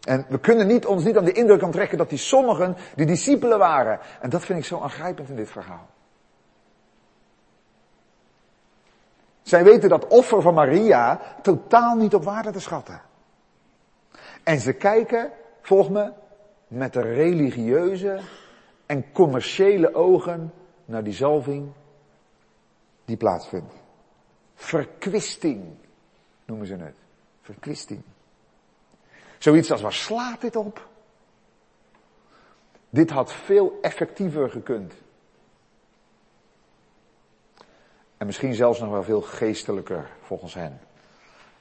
En 0.00 0.26
we 0.28 0.38
kunnen 0.38 0.66
niet, 0.66 0.86
ons 0.86 1.04
niet 1.04 1.16
aan 1.16 1.24
de 1.24 1.32
indruk 1.32 1.62
onttrekken 1.62 1.98
dat 1.98 2.08
die 2.08 2.18
sommigen 2.18 2.76
die 2.94 3.06
discipelen 3.06 3.58
waren. 3.58 3.98
En 4.20 4.30
dat 4.30 4.44
vind 4.44 4.58
ik 4.58 4.64
zo 4.64 4.80
aangrijpend 4.80 5.28
in 5.28 5.36
dit 5.36 5.50
verhaal. 5.50 5.88
Zij 9.42 9.64
weten 9.64 9.88
dat 9.88 10.06
offer 10.06 10.42
van 10.42 10.54
Maria 10.54 11.20
totaal 11.42 11.96
niet 11.96 12.14
op 12.14 12.24
waarde 12.24 12.50
te 12.50 12.60
schatten. 12.60 13.00
En 14.42 14.60
ze 14.60 14.72
kijken, 14.72 15.30
volg 15.62 15.90
me, 15.90 16.12
met 16.68 16.92
de 16.92 17.00
religieuze 17.00 18.20
en 18.86 19.12
commerciële 19.12 19.94
ogen 19.94 20.52
naar 20.84 21.04
die 21.04 21.12
zalving 21.12 21.72
die 23.04 23.16
plaatsvindt. 23.16 23.74
Verkwisting 24.54 25.76
noemen 26.44 26.66
ze 26.66 26.76
het. 26.76 26.94
Verkwisting. 27.40 28.02
Zoiets 29.38 29.70
als 29.70 29.80
waar 29.80 29.92
slaat 29.92 30.40
dit 30.40 30.56
op? 30.56 30.88
Dit 32.90 33.10
had 33.10 33.32
veel 33.32 33.78
effectiever 33.80 34.50
gekund. 34.50 34.94
En 38.16 38.26
misschien 38.26 38.54
zelfs 38.54 38.80
nog 38.80 38.90
wel 38.90 39.02
veel 39.02 39.22
geestelijker 39.22 40.10
volgens 40.20 40.54
hen. 40.54 40.80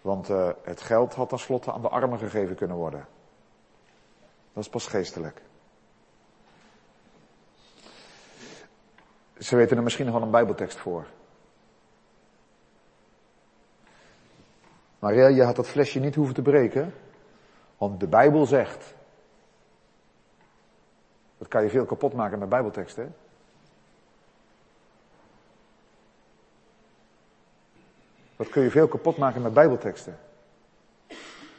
Want 0.02 0.30
uh, 0.30 0.50
het 0.64 0.82
geld 0.82 1.14
had 1.14 1.30
tenslotte 1.30 1.72
aan 1.72 1.82
de 1.82 1.90
armen 1.90 2.20
gegeven 2.20 2.56
kunnen 2.56 2.78
worden. 2.78 3.08
Dat 4.54 4.64
is 4.64 4.70
pas 4.70 4.88
geestelijk. 4.88 5.42
Ze 9.40 9.56
weten 9.56 9.78
er 9.78 9.84
misschien 9.84 10.06
nog 10.06 10.14
wel 10.14 10.24
een 10.24 10.32
bijbeltekst 10.32 10.78
voor. 10.78 11.06
Maria, 15.00 15.28
je 15.28 15.44
had 15.44 15.56
dat 15.56 15.68
flesje 15.68 16.00
niet 16.00 16.16
hoeven 16.16 16.36
te 16.36 16.42
breken. 16.42 16.94
Want 17.78 18.00
de 18.00 18.08
Bijbel 18.08 18.46
zegt. 18.46 18.94
Dat 21.38 21.48
kan 21.48 21.64
je 21.64 21.70
veel 21.70 21.86
kapot 21.86 22.14
maken 22.14 22.40
met 22.40 22.50
bijbelteksten. 22.50 23.16
Wat 28.36 28.50
kun 28.50 28.64
je 28.64 28.72
veel 28.72 28.88
kapot 28.88 29.18
maken 29.18 29.42
met 29.42 29.54
bijbelteksten? 29.54 30.20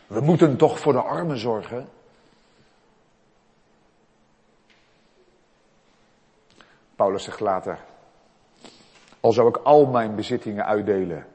We 0.07 0.21
moeten 0.21 0.57
toch 0.57 0.79
voor 0.79 0.93
de 0.93 1.03
armen 1.03 1.39
zorgen? 1.39 1.89
Paulus 6.97 7.25
zegt 7.25 7.41
later, 7.41 7.79
al 9.21 9.33
zou 9.33 9.49
ik 9.49 9.57
al 9.57 9.87
mijn 9.87 10.15
bezittingen 10.15 10.65
uitdelen 10.65 11.27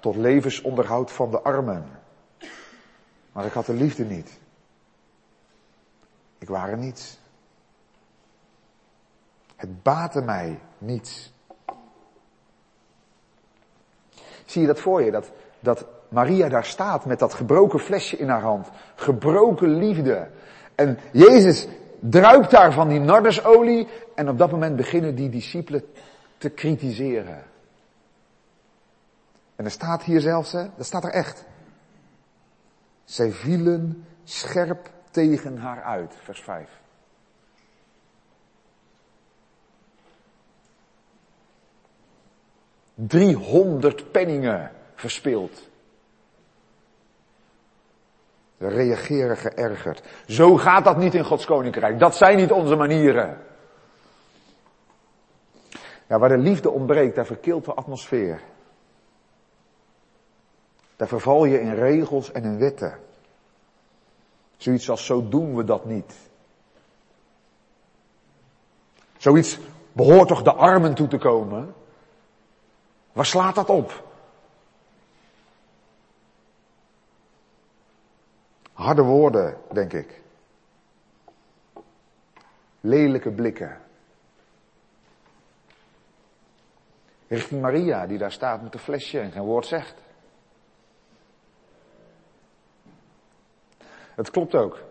tot 0.00 0.16
levensonderhoud 0.16 1.12
van 1.12 1.30
de 1.30 1.40
armen. 1.40 2.00
Maar 3.32 3.44
ik 3.44 3.52
had 3.52 3.66
de 3.66 3.72
liefde 3.72 4.04
niet. 4.04 4.38
Ik 6.38 6.48
waren 6.48 6.78
niets. 6.78 7.18
Het 9.56 9.82
baatte 9.82 10.20
mij 10.20 10.60
niets. 10.78 11.32
Zie 14.44 14.60
je 14.60 14.66
dat 14.66 14.80
voor 14.80 15.02
je? 15.02 15.10
Dat, 15.10 15.30
dat 15.60 15.86
Maria 16.08 16.48
daar 16.48 16.64
staat 16.64 17.04
met 17.04 17.18
dat 17.18 17.34
gebroken 17.34 17.78
flesje 17.78 18.16
in 18.16 18.28
haar 18.28 18.42
hand. 18.42 18.68
Gebroken 18.94 19.68
liefde. 19.68 20.30
En 20.74 20.98
Jezus 21.12 21.68
druipt 22.10 22.50
daar 22.50 22.72
van 22.72 22.88
die 22.88 23.00
nardesolie 23.00 23.88
en 24.14 24.28
op 24.28 24.38
dat 24.38 24.50
moment 24.50 24.76
beginnen 24.76 25.14
die 25.14 25.28
discipelen 25.28 25.84
te 26.38 26.48
kritiseren. 26.48 27.44
En 29.56 29.64
er 29.64 29.70
staat 29.70 30.02
hier 30.02 30.20
zelfs, 30.20 30.52
hè, 30.52 30.66
dat 30.76 30.86
staat 30.86 31.04
er 31.04 31.10
echt. 31.10 31.44
Zij 33.04 33.30
vielen 33.30 34.06
scherp 34.24 34.90
tegen 35.10 35.58
haar 35.58 35.82
uit, 35.82 36.14
vers 36.22 36.40
5. 36.42 36.82
300 42.94 44.10
penningen 44.10 44.70
verspild. 44.94 45.72
We 48.56 48.68
reageren 48.68 49.36
geërgerd. 49.36 50.02
Zo 50.26 50.56
gaat 50.56 50.84
dat 50.84 50.96
niet 50.96 51.14
in 51.14 51.24
Gods 51.24 51.44
koninkrijk. 51.44 51.98
Dat 51.98 52.16
zijn 52.16 52.36
niet 52.36 52.52
onze 52.52 52.76
manieren. 52.76 53.38
Ja, 56.06 56.18
waar 56.18 56.28
de 56.28 56.38
liefde 56.38 56.70
ontbreekt, 56.70 57.14
daar 57.14 57.26
verkilt 57.26 57.64
de 57.64 57.74
atmosfeer. 57.74 58.40
Daar 60.96 61.08
verval 61.08 61.44
je 61.44 61.60
in 61.60 61.74
regels 61.74 62.32
en 62.32 62.44
in 62.44 62.58
wetten. 62.58 62.98
Zoiets 64.56 64.90
als 64.90 65.06
zo 65.06 65.28
doen 65.28 65.56
we 65.56 65.64
dat 65.64 65.84
niet. 65.84 66.14
Zoiets 69.16 69.58
behoort 69.92 70.28
toch 70.28 70.42
de 70.42 70.52
armen 70.52 70.94
toe 70.94 71.08
te 71.08 71.18
komen? 71.18 71.74
Waar 73.12 73.26
slaat 73.26 73.54
dat 73.54 73.68
op? 73.68 74.03
Harde 78.84 79.02
woorden, 79.02 79.56
denk 79.72 79.92
ik. 79.92 80.20
Lelijke 82.80 83.30
blikken. 83.30 83.80
Richting 87.28 87.60
Maria, 87.60 88.06
die 88.06 88.18
daar 88.18 88.32
staat 88.32 88.62
met 88.62 88.74
een 88.74 88.80
flesje 88.80 89.20
en 89.20 89.32
geen 89.32 89.42
woord 89.42 89.66
zegt. 89.66 89.94
Het 94.14 94.30
klopt 94.30 94.54
ook. 94.54 94.82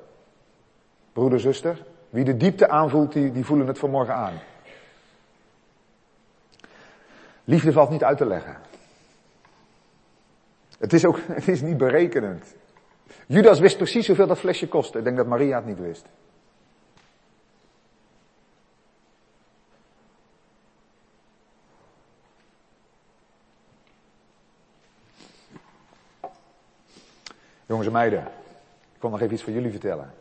Broeder, 1.12 1.40
zuster, 1.40 1.86
wie 2.10 2.24
de 2.24 2.38
diepte 2.38 2.70
aanvoelt, 2.70 3.14
die, 3.14 3.32
die 3.32 3.46
voelen 3.46 3.68
het 3.68 3.80
vanmorgen 3.80 4.16
aan. 4.16 4.40
Liefde 7.44 7.72
valt 7.72 7.90
niet 7.90 8.04
uit 8.04 8.18
te 8.18 8.26
leggen. 8.26 8.58
Het 10.78 10.94
is 10.94 11.06
ook, 11.06 11.20
het 11.40 11.48
is 11.48 11.62
niet 11.62 11.78
berekenend. 11.78 12.56
Judas 13.28 13.60
wist 13.60 13.78
precies 13.78 14.08
hoeveel 14.08 14.28
dat 14.28 14.39
flesje 14.39 14.68
kostte. 14.68 14.98
Ik 14.98 15.04
denk 15.04 15.18
dat 15.18 15.28
Maria 15.28 15.56
het 15.56 15.66
niet 15.66 15.80
wist. 15.80 16.06
Jongens 27.66 27.88
en 27.88 27.94
meiden, 27.94 28.22
ik 28.96 29.02
wil 29.02 29.10
nog 29.10 29.22
even 29.22 29.34
iets 29.34 29.44
van 29.44 29.54
jullie 29.54 29.72
vertellen. 29.72 30.13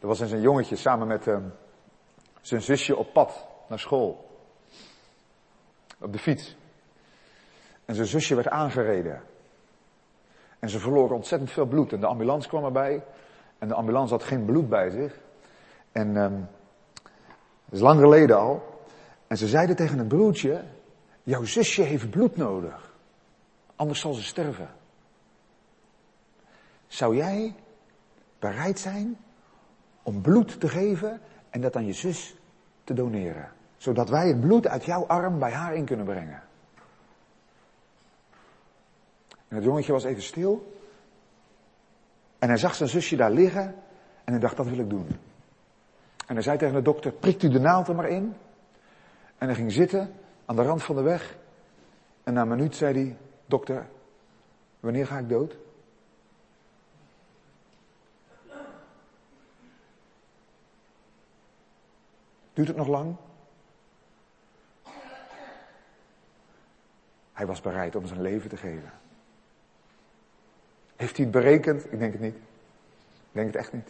Er 0.00 0.06
was 0.06 0.20
eens 0.20 0.30
een 0.30 0.40
jongetje 0.40 0.76
samen 0.76 1.06
met 1.06 1.26
uh, 1.26 1.36
zijn 2.40 2.62
zusje 2.62 2.96
op 2.96 3.12
pad 3.12 3.46
naar 3.68 3.78
school. 3.78 4.30
Op 6.00 6.12
de 6.12 6.18
fiets. 6.18 6.56
En 7.84 7.94
zijn 7.94 8.06
zusje 8.06 8.34
werd 8.34 8.48
aangereden. 8.48 9.22
En 10.62 10.68
ze 10.68 10.78
verloren 10.78 11.16
ontzettend 11.16 11.50
veel 11.50 11.66
bloed. 11.66 11.92
En 11.92 12.00
de 12.00 12.06
ambulance 12.06 12.48
kwam 12.48 12.64
erbij. 12.64 13.04
En 13.58 13.68
de 13.68 13.74
ambulance 13.74 14.14
had 14.14 14.22
geen 14.22 14.44
bloed 14.44 14.68
bij 14.68 14.90
zich. 14.90 15.18
En 15.92 16.16
um, 16.16 16.48
dat 17.64 17.74
is 17.74 17.80
lang 17.80 18.00
geleden 18.00 18.38
al. 18.38 18.80
En 19.26 19.36
ze 19.36 19.48
zeiden 19.48 19.76
tegen 19.76 19.98
een 19.98 20.06
broertje, 20.06 20.64
jouw 21.22 21.44
zusje 21.44 21.82
heeft 21.82 22.10
bloed 22.10 22.36
nodig. 22.36 22.94
Anders 23.76 24.00
zal 24.00 24.12
ze 24.12 24.22
sterven. 24.22 24.68
Zou 26.86 27.16
jij 27.16 27.54
bereid 28.38 28.78
zijn 28.78 29.16
om 30.02 30.20
bloed 30.20 30.60
te 30.60 30.68
geven 30.68 31.20
en 31.50 31.60
dat 31.60 31.76
aan 31.76 31.86
je 31.86 31.92
zus 31.92 32.36
te 32.84 32.94
doneren? 32.94 33.52
Zodat 33.76 34.08
wij 34.08 34.28
het 34.28 34.40
bloed 34.40 34.66
uit 34.66 34.84
jouw 34.84 35.06
arm 35.06 35.38
bij 35.38 35.52
haar 35.52 35.74
in 35.74 35.84
kunnen 35.84 36.06
brengen. 36.06 36.42
En 39.52 39.58
het 39.58 39.66
jongetje 39.66 39.92
was 39.92 40.04
even 40.04 40.22
stil. 40.22 40.76
En 42.38 42.48
hij 42.48 42.56
zag 42.56 42.74
zijn 42.74 42.88
zusje 42.88 43.16
daar 43.16 43.30
liggen. 43.30 43.74
En 44.24 44.32
hij 44.32 44.38
dacht, 44.38 44.56
dat 44.56 44.66
wil 44.66 44.78
ik 44.78 44.90
doen. 44.90 45.06
En 46.26 46.34
hij 46.34 46.42
zei 46.42 46.58
tegen 46.58 46.74
de 46.74 46.82
dokter, 46.82 47.12
prikt 47.12 47.42
u 47.42 47.48
de 47.48 47.58
naald 47.58 47.88
er 47.88 47.94
maar 47.94 48.08
in. 48.08 48.36
En 49.38 49.46
hij 49.46 49.54
ging 49.54 49.72
zitten 49.72 50.14
aan 50.44 50.56
de 50.56 50.62
rand 50.62 50.82
van 50.82 50.96
de 50.96 51.02
weg. 51.02 51.36
En 52.24 52.34
na 52.34 52.42
een 52.42 52.48
minuut 52.48 52.76
zei 52.76 52.94
hij, 52.94 53.16
dokter, 53.46 53.86
wanneer 54.80 55.06
ga 55.06 55.18
ik 55.18 55.28
dood? 55.28 55.56
Duurt 62.52 62.68
het 62.68 62.76
nog 62.76 62.88
lang? 62.88 63.16
Hij 67.32 67.46
was 67.46 67.60
bereid 67.60 67.96
om 67.96 68.06
zijn 68.06 68.20
leven 68.22 68.48
te 68.48 68.56
geven. 68.56 69.01
Heeft 71.02 71.16
hij 71.16 71.24
het 71.24 71.34
berekend? 71.34 71.92
Ik 71.92 71.98
denk 71.98 72.12
het 72.12 72.20
niet. 72.20 72.34
Ik 72.34 73.32
denk 73.32 73.46
het 73.46 73.56
echt 73.56 73.72
niet. 73.72 73.88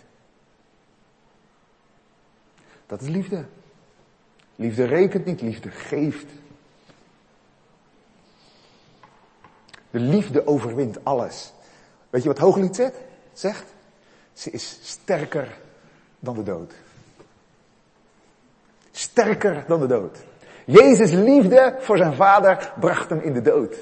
Dat 2.87 3.01
is 3.01 3.09
liefde. 3.09 3.45
Liefde 4.57 4.85
rekent 4.85 5.25
niet, 5.25 5.41
liefde 5.41 5.71
geeft. 5.71 6.27
De 9.91 9.99
liefde 9.99 10.47
overwint 10.47 11.05
alles. 11.05 11.53
Weet 12.11 12.23
je 12.23 12.29
wat 12.29 12.39
Hooglied 12.39 12.77
zegt? 12.77 12.97
zegt? 13.33 13.75
Ze 14.33 14.51
is 14.51 14.79
sterker 14.83 15.59
dan 16.19 16.35
de 16.35 16.43
dood. 16.43 16.75
Sterker 18.91 19.65
dan 19.67 19.81
de 19.81 19.87
dood. 19.87 20.19
Jezus 20.65 21.11
liefde 21.11 21.77
voor 21.79 21.97
zijn 21.97 22.15
vader 22.15 22.73
bracht 22.81 23.09
hem 23.09 23.21
in 23.21 23.33
de 23.33 23.43
dood. 23.43 23.77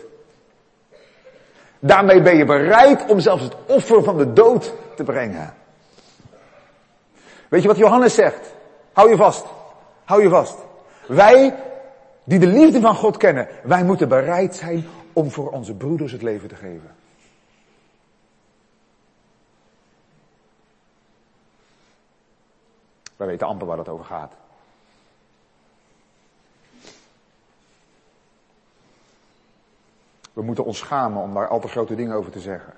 Daarmee 1.80 2.22
ben 2.22 2.36
je 2.36 2.44
bereid 2.44 3.06
om 3.06 3.20
zelfs 3.20 3.42
het 3.42 3.56
offer 3.66 4.02
van 4.02 4.18
de 4.18 4.32
dood 4.32 4.72
te 4.96 5.02
brengen. 5.02 5.54
Weet 7.48 7.62
je 7.62 7.68
wat 7.68 7.76
Johannes 7.76 8.14
zegt? 8.14 8.54
Hou 8.92 9.10
je 9.10 9.16
vast. 9.16 9.46
Hou 10.04 10.22
je 10.22 10.28
vast. 10.28 10.56
Wij, 11.06 11.54
die 12.24 12.38
de 12.38 12.46
liefde 12.46 12.80
van 12.80 12.94
God 12.94 13.16
kennen, 13.16 13.48
wij 13.62 13.84
moeten 13.84 14.08
bereid 14.08 14.54
zijn 14.54 14.86
om 15.12 15.30
voor 15.30 15.50
onze 15.50 15.74
broeders 15.74 16.12
het 16.12 16.22
leven 16.22 16.48
te 16.48 16.54
geven. 16.54 16.94
Wij 23.16 23.26
weten 23.26 23.46
amper 23.46 23.66
waar 23.66 23.76
dat 23.76 23.88
over 23.88 24.04
gaat. 24.04 24.32
We 30.40 30.46
moeten 30.46 30.64
ons 30.64 30.79
schamen 30.79 31.22
om 31.22 31.35
daar 31.35 31.48
al 31.48 31.61
te 31.61 31.68
grote 31.68 31.94
dingen 31.94 32.16
over 32.16 32.31
te 32.31 32.40
zeggen. 32.40 32.72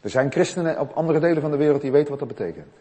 Er 0.00 0.10
zijn 0.10 0.32
christenen 0.32 0.80
op 0.80 0.92
andere 0.92 1.18
delen 1.18 1.42
van 1.42 1.50
de 1.50 1.56
wereld 1.56 1.80
die 1.80 1.92
weten 1.92 2.10
wat 2.10 2.18
dat 2.18 2.28
betekent. 2.28 2.74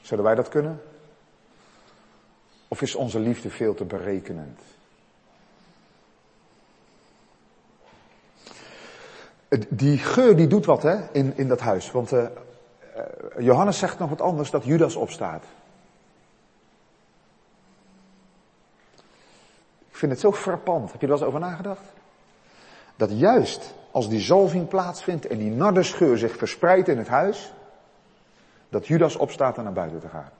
Zullen 0.00 0.24
wij 0.24 0.34
dat 0.34 0.48
kunnen? 0.48 0.82
Of 2.68 2.82
is 2.82 2.94
onze 2.94 3.18
liefde 3.18 3.50
veel 3.50 3.74
te 3.74 3.84
berekenend? 3.84 4.60
Die 9.68 9.98
geur 9.98 10.36
die 10.36 10.46
doet 10.46 10.64
wat 10.64 10.82
hè, 10.82 11.12
in, 11.12 11.32
in 11.36 11.48
dat 11.48 11.60
huis. 11.60 11.90
Want 11.90 12.12
uh, 12.12 12.26
Johannes 13.38 13.78
zegt 13.78 13.98
nog 13.98 14.08
wat 14.08 14.20
anders, 14.20 14.50
dat 14.50 14.64
Judas 14.64 14.96
opstaat. 14.96 15.44
Ik 19.96 20.02
vind 20.02 20.12
het 20.12 20.20
zo 20.20 20.32
frappant. 20.32 20.92
Heb 20.92 21.00
je 21.00 21.06
er 21.06 21.12
wel 21.12 21.20
eens 21.20 21.26
over 21.26 21.40
nagedacht? 21.40 21.92
Dat 22.96 23.18
juist 23.18 23.74
als 23.90 24.08
die 24.08 24.20
zalving 24.20 24.68
plaatsvindt 24.68 25.26
en 25.26 25.38
die 25.38 25.50
nardescheur 25.50 26.18
zich 26.18 26.36
verspreidt 26.36 26.88
in 26.88 26.98
het 26.98 27.08
huis, 27.08 27.52
dat 28.68 28.86
Judas 28.86 29.16
opstaat 29.16 29.58
om 29.58 29.64
naar 29.64 29.72
buiten 29.72 30.00
te 30.00 30.08
gaan. 30.08 30.30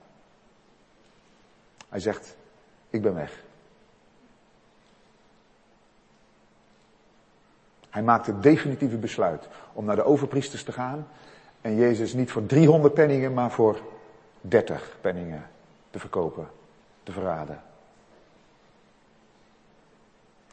Hij 1.89 1.99
zegt, 1.99 2.35
ik 2.89 3.01
ben 3.01 3.13
weg. 3.13 3.43
Hij 7.89 8.03
maakt 8.03 8.25
het 8.25 8.43
definitieve 8.43 8.97
besluit 8.97 9.47
om 9.73 9.85
naar 9.85 9.95
de 9.95 10.03
overpriesters 10.03 10.63
te 10.63 10.71
gaan 10.71 11.07
en 11.61 11.75
Jezus 11.75 12.13
niet 12.13 12.31
voor 12.31 12.45
300 12.45 12.93
penningen, 12.93 13.33
maar 13.33 13.51
voor 13.51 13.79
30 14.41 14.97
penningen 15.01 15.49
te 15.89 15.99
verkopen, 15.99 16.47
te 17.03 17.11
verraden. 17.11 17.66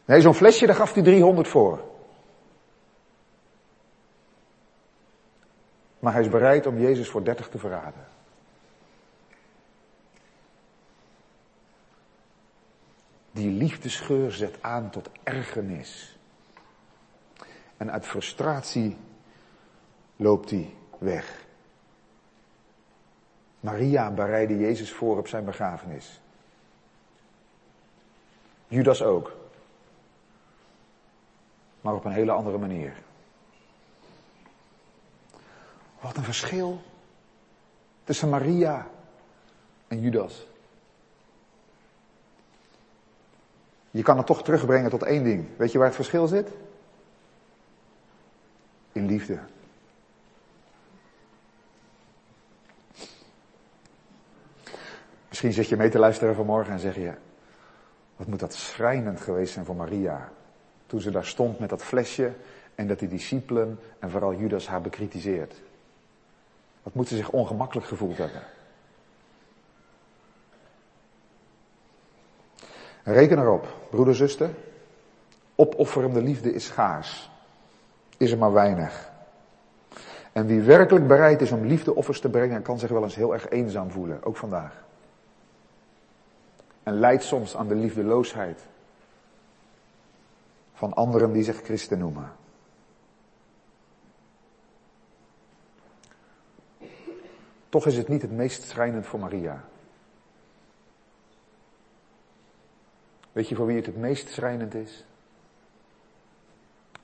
Nee, 0.04 0.20
zo'n 0.20 0.34
flesje, 0.34 0.66
daar 0.66 0.74
gaf 0.74 0.94
hij 0.94 1.02
300 1.02 1.48
voor. 1.48 1.84
Maar 5.98 6.12
hij 6.12 6.22
is 6.22 6.28
bereid 6.28 6.66
om 6.66 6.78
Jezus 6.78 7.08
voor 7.08 7.24
30 7.24 7.48
te 7.48 7.58
verraden. 7.58 8.06
Die 13.30 13.50
liefdesgeur 13.50 14.32
zet 14.32 14.62
aan 14.62 14.90
tot 14.90 15.10
ergernis. 15.22 16.18
En 17.76 17.92
uit 17.92 18.06
frustratie 18.06 18.96
loopt 20.16 20.50
hij 20.50 20.74
weg. 20.98 21.44
Maria 23.60 24.10
bereidde 24.10 24.58
Jezus 24.58 24.92
voor 24.92 25.18
op 25.18 25.29
zijn 25.29 25.44
begrafenis. 25.44 26.20
Judas 28.68 29.02
ook 29.02 29.43
maar 31.85 31.94
op 31.94 32.04
een 32.04 32.12
hele 32.12 32.32
andere 32.32 32.58
manier. 32.58 32.92
Wat 36.00 36.16
een 36.16 36.24
verschil 36.24 36.82
tussen 38.04 38.28
Maria 38.28 38.87
en 39.88 40.00
Judas. 40.00 40.46
Je 43.90 44.02
kan 44.02 44.16
het 44.16 44.26
toch 44.26 44.42
terugbrengen 44.42 44.90
tot 44.90 45.02
één 45.02 45.24
ding. 45.24 45.46
Weet 45.56 45.72
je 45.72 45.78
waar 45.78 45.87
het 45.87 45.96
verschil 45.96 46.26
zit? 46.26 46.48
In 48.92 49.06
liefde. 49.06 49.38
Misschien 55.28 55.52
zit 55.52 55.68
je 55.68 55.76
mee 55.76 55.90
te 55.90 55.98
luisteren 55.98 56.35
vanmorgen 56.35 56.72
en 56.72 56.78
zeg 56.78 56.94
je, 56.94 57.14
wat 58.16 58.26
moet 58.26 58.40
dat 58.40 58.54
schrijnend 58.54 59.20
geweest 59.20 59.52
zijn 59.52 59.64
voor 59.64 59.76
Maria. 59.76 60.32
Toen 60.94 61.02
ze 61.02 61.10
daar 61.10 61.24
stond 61.24 61.58
met 61.58 61.68
dat 61.68 61.82
flesje 61.82 62.32
en 62.74 62.86
dat 62.86 62.98
die 62.98 63.08
discipelen 63.08 63.78
en 63.98 64.10
vooral 64.10 64.34
Judas 64.34 64.68
haar 64.68 64.80
bekritiseert. 64.80 65.54
Wat 66.82 66.94
moet 66.94 67.08
ze 67.08 67.16
zich 67.16 67.30
ongemakkelijk 67.30 67.86
gevoeld 67.86 68.18
hebben. 68.18 68.42
Reken 73.02 73.38
erop, 73.38 73.66
broeder, 73.90 74.14
zuster. 74.14 74.50
Opofferende 75.54 76.22
liefde 76.22 76.52
is 76.52 76.64
schaars. 76.64 77.30
Is 78.16 78.30
er 78.30 78.38
maar 78.38 78.52
weinig. 78.52 79.10
En 80.32 80.46
wie 80.46 80.60
werkelijk 80.60 81.06
bereid 81.06 81.40
is 81.40 81.52
om 81.52 81.66
liefdeoffers 81.66 82.20
te 82.20 82.30
brengen, 82.30 82.62
kan 82.62 82.78
zich 82.78 82.90
wel 82.90 83.02
eens 83.02 83.14
heel 83.14 83.32
erg 83.32 83.48
eenzaam 83.48 83.90
voelen, 83.90 84.24
ook 84.24 84.36
vandaag. 84.36 84.84
En 86.82 86.98
lijdt 86.98 87.22
soms 87.22 87.56
aan 87.56 87.68
de 87.68 87.74
liefdeloosheid 87.74 88.66
van 90.85 90.94
anderen 90.94 91.32
die 91.32 91.42
zich 91.42 91.62
christen 91.62 91.98
noemen. 91.98 92.32
Toch 97.68 97.87
is 97.87 97.96
het 97.96 98.08
niet 98.08 98.22
het 98.22 98.30
meest 98.30 98.62
schrijnend 98.62 99.06
voor 99.06 99.20
Maria. 99.20 99.64
Weet 103.32 103.48
je 103.48 103.54
voor 103.54 103.66
wie 103.66 103.76
het 103.76 103.87
het 103.87 103.96
meest 103.96 104.28
schrijnend 104.28 104.74
is? 104.74 105.04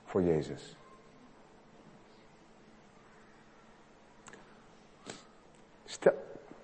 Voor 0.05 0.21
Jezus. 0.21 0.75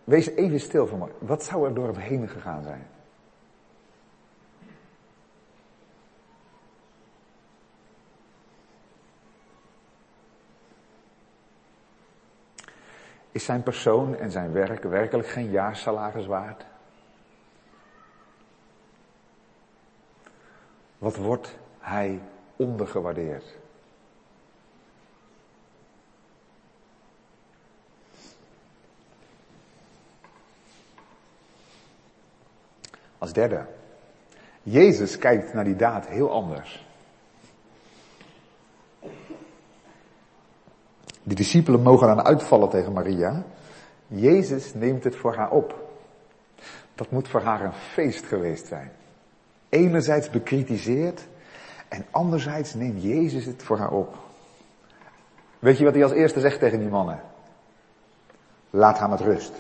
Wees 0.03 0.27
even 0.29 0.59
stil 0.59 0.87
voor 0.87 0.97
me. 0.97 1.07
Wat 1.19 1.43
zou 1.43 1.67
er 1.67 1.73
door 1.73 1.87
hem 1.87 1.95
heen 1.95 2.27
gegaan 2.27 2.63
zijn? 2.63 2.96
Is 13.37 13.45
zijn 13.45 13.63
persoon 13.63 14.15
en 14.15 14.31
zijn 14.31 14.51
werk 14.51 14.83
werkelijk 14.83 15.27
geen 15.27 15.49
jaarsalaris 15.49 16.25
waard? 16.25 16.65
Wat 20.97 21.15
wordt 21.15 21.57
hij 21.79 22.21
ondergewaardeerd? 22.55 23.57
Als 33.17 33.33
derde, 33.33 33.65
Jezus 34.63 35.17
kijkt 35.17 35.53
naar 35.53 35.63
die 35.63 35.75
daad 35.75 36.07
heel 36.07 36.31
anders. 36.31 36.86
De 41.27 41.35
discipelen 41.35 41.81
mogen 41.81 42.07
dan 42.07 42.23
uitvallen 42.23 42.69
tegen 42.69 42.93
Maria. 42.93 43.43
Jezus 44.07 44.73
neemt 44.73 45.03
het 45.03 45.15
voor 45.15 45.35
haar 45.35 45.51
op. 45.51 45.89
Dat 46.95 47.11
moet 47.11 47.27
voor 47.27 47.41
haar 47.41 47.61
een 47.61 47.73
feest 47.73 48.25
geweest 48.25 48.67
zijn. 48.67 48.91
Enerzijds 49.69 50.29
bekritiseerd 50.29 51.27
en 51.87 52.05
anderzijds 52.11 52.73
neemt 52.73 53.03
Jezus 53.03 53.45
het 53.45 53.63
voor 53.63 53.77
haar 53.77 53.91
op. 53.91 54.17
Weet 55.59 55.77
je 55.77 55.83
wat 55.83 55.93
hij 55.93 56.03
als 56.03 56.11
eerste 56.11 56.39
zegt 56.39 56.59
tegen 56.59 56.79
die 56.79 56.89
mannen? 56.89 57.21
Laat 58.69 58.97
haar 58.97 59.09
met 59.09 59.19
rust. 59.19 59.53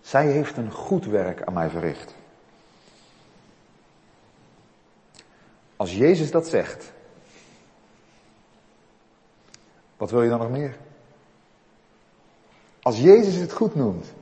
Zij 0.00 0.26
heeft 0.26 0.56
een 0.56 0.70
goed 0.70 1.06
werk 1.06 1.42
aan 1.42 1.54
mij 1.54 1.70
verricht. 1.70 2.14
Als 5.76 5.96
Jezus 5.96 6.30
dat 6.30 6.48
zegt, 6.48 6.92
wat 10.04 10.12
wil 10.12 10.22
je 10.22 10.28
dan 10.28 10.38
nog 10.38 10.50
meer? 10.50 10.76
Als 12.82 13.00
Jezus 13.00 13.34
het 13.34 13.52
goed 13.52 13.74
noemt, 13.74 14.12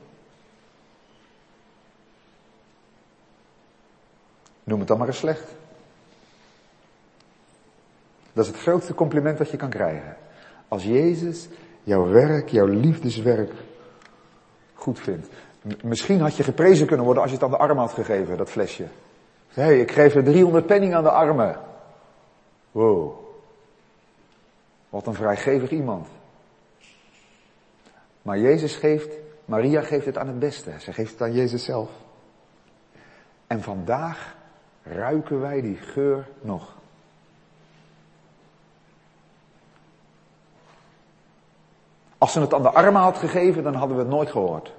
noem 4.63 4.79
het 4.79 4.87
dan 4.87 4.97
maar 4.97 5.07
eens 5.07 5.17
slecht. 5.17 5.55
Dat 8.33 8.45
is 8.45 8.51
het 8.51 8.61
grootste 8.61 8.93
compliment 8.93 9.37
dat 9.37 9.49
je 9.49 9.57
kan 9.57 9.69
krijgen. 9.69 10.17
Als 10.67 10.83
Jezus 10.83 11.47
jouw 11.83 12.07
werk, 12.07 12.49
jouw 12.49 12.67
liefdeswerk 12.67 13.51
goed 14.73 14.99
vindt. 14.99 15.27
Misschien 15.81 16.21
had 16.21 16.35
je 16.35 16.43
geprezen 16.43 16.87
kunnen 16.87 17.05
worden 17.05 17.23
als 17.23 17.31
je 17.31 17.37
het 17.37 17.45
aan 17.45 17.51
de 17.51 17.57
armen 17.57 17.83
had 17.83 17.93
gegeven, 17.93 18.37
dat 18.37 18.49
flesje. 18.49 18.87
Hé, 19.47 19.63
hey, 19.63 19.79
ik 19.79 19.91
geef 19.91 20.15
er 20.15 20.23
300 20.23 20.65
penning 20.65 20.95
aan 20.95 21.03
de 21.03 21.11
armen. 21.11 21.59
Wow. 22.71 23.22
Wat 24.93 25.07
een 25.07 25.13
vrijgevig 25.13 25.69
iemand. 25.69 26.07
Maar 28.21 28.39
Jezus 28.39 28.75
geeft, 28.75 29.13
Maria 29.45 29.81
geeft 29.81 30.05
het 30.05 30.17
aan 30.17 30.27
het 30.27 30.39
beste. 30.39 30.71
Ze 30.79 30.93
geeft 30.93 31.11
het 31.11 31.21
aan 31.21 31.33
Jezus 31.33 31.63
zelf. 31.63 31.89
En 33.47 33.61
vandaag 33.61 34.35
ruiken 34.83 35.39
wij 35.39 35.61
die 35.61 35.75
geur 35.75 36.27
nog. 36.41 36.75
Als 42.17 42.31
ze 42.31 42.39
het 42.39 42.53
aan 42.53 42.61
de 42.61 42.71
armen 42.71 43.01
had 43.01 43.17
gegeven, 43.17 43.63
dan 43.63 43.73
hadden 43.73 43.97
we 43.97 44.03
het 44.03 44.11
nooit 44.11 44.31
gehoord. 44.31 44.73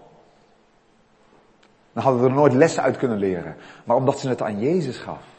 Dan 1.93 2.03
hadden 2.03 2.23
we 2.23 2.29
er 2.29 2.35
nooit 2.35 2.53
lessen 2.53 2.83
uit 2.83 2.97
kunnen 2.97 3.19
leren. 3.19 3.57
Maar 3.85 3.97
omdat 3.97 4.19
ze 4.19 4.29
het 4.29 4.43
aan 4.43 4.61
Jezus 4.61 4.97
gaf. 4.97 5.34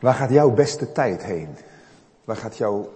Waar 0.00 0.14
gaat 0.14 0.30
jouw 0.30 0.50
beste 0.50 0.92
tijd 0.92 1.22
heen? 1.22 1.56
Waar 2.24 2.36
gaat 2.36 2.56
jouw 2.56 2.92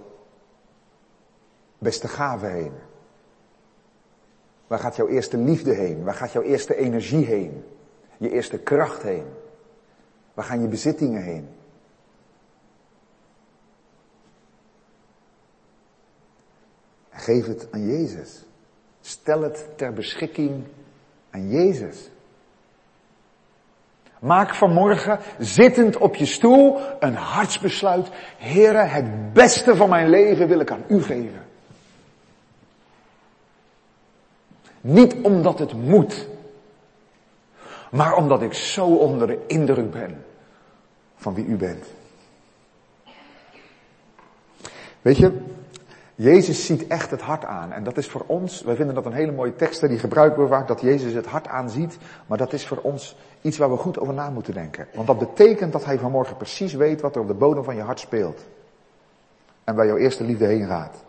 beste 1.78 2.08
gave 2.08 2.46
heen? 2.46 2.72
Waar 4.66 4.78
gaat 4.78 4.96
jouw 4.96 5.08
eerste 5.08 5.36
liefde 5.36 5.72
heen? 5.72 6.04
Waar 6.04 6.14
gaat 6.14 6.32
jouw 6.32 6.42
eerste 6.42 6.76
energie 6.76 7.24
heen? 7.24 7.64
Je 8.16 8.30
eerste 8.30 8.58
kracht 8.58 9.02
heen? 9.02 9.26
Waar 10.34 10.44
gaan 10.44 10.60
je 10.60 10.68
bezittingen 10.68 11.22
heen? 11.22 11.48
Geef 17.10 17.46
het 17.46 17.68
aan 17.70 17.86
Jezus. 17.86 18.44
Stel 19.00 19.42
het 19.42 19.68
ter 19.76 19.92
beschikking 19.92 20.64
aan 21.30 21.48
Jezus. 21.48 22.10
Maak 24.24 24.54
vanmorgen, 24.54 25.18
zittend 25.38 25.96
op 25.96 26.14
je 26.14 26.26
stoel, 26.26 26.78
een 27.00 27.14
hartsbesluit. 27.14 28.08
Here, 28.36 28.78
het 28.78 29.32
beste 29.32 29.76
van 29.76 29.88
mijn 29.88 30.08
leven 30.08 30.48
wil 30.48 30.60
ik 30.60 30.70
aan 30.70 30.84
u 30.88 31.02
geven. 31.02 31.46
Niet 34.80 35.14
omdat 35.22 35.58
het 35.58 35.72
moet, 35.72 36.28
maar 37.90 38.16
omdat 38.16 38.42
ik 38.42 38.52
zo 38.52 38.86
onder 38.86 39.26
de 39.26 39.44
indruk 39.46 39.90
ben 39.90 40.24
van 41.16 41.34
wie 41.34 41.46
u 41.46 41.56
bent. 41.56 41.86
Weet 45.02 45.16
je, 45.16 45.32
Jezus 46.14 46.66
ziet 46.66 46.86
echt 46.86 47.10
het 47.10 47.20
hart 47.20 47.44
aan. 47.44 47.72
En 47.72 47.84
dat 47.84 47.96
is 47.96 48.08
voor 48.08 48.24
ons, 48.26 48.62
wij 48.62 48.74
vinden 48.74 48.94
dat 48.94 49.06
een 49.06 49.12
hele 49.12 49.32
mooie 49.32 49.56
tekst 49.56 49.88
die 49.88 49.98
gebruikt 49.98 50.36
wordt 50.36 50.50
vaak, 50.50 50.68
dat 50.68 50.80
Jezus 50.80 51.12
het 51.12 51.26
hart 51.26 51.48
aanziet. 51.48 51.98
Maar 52.26 52.38
dat 52.38 52.52
is 52.52 52.66
voor 52.66 52.78
ons 52.82 53.16
iets 53.40 53.58
waar 53.58 53.70
we 53.70 53.76
goed 53.76 53.98
over 53.98 54.14
na 54.14 54.30
moeten 54.30 54.54
denken. 54.54 54.86
Want 54.94 55.06
dat 55.06 55.18
betekent 55.18 55.72
dat 55.72 55.84
hij 55.84 55.98
vanmorgen 55.98 56.36
precies 56.36 56.74
weet 56.74 57.00
wat 57.00 57.14
er 57.14 57.20
op 57.20 57.26
de 57.26 57.34
bodem 57.34 57.64
van 57.64 57.76
je 57.76 57.82
hart 57.82 58.00
speelt. 58.00 58.44
En 59.64 59.74
waar 59.74 59.86
jouw 59.86 59.96
eerste 59.96 60.24
liefde 60.24 60.46
heen 60.46 60.66
gaat. 60.66 61.04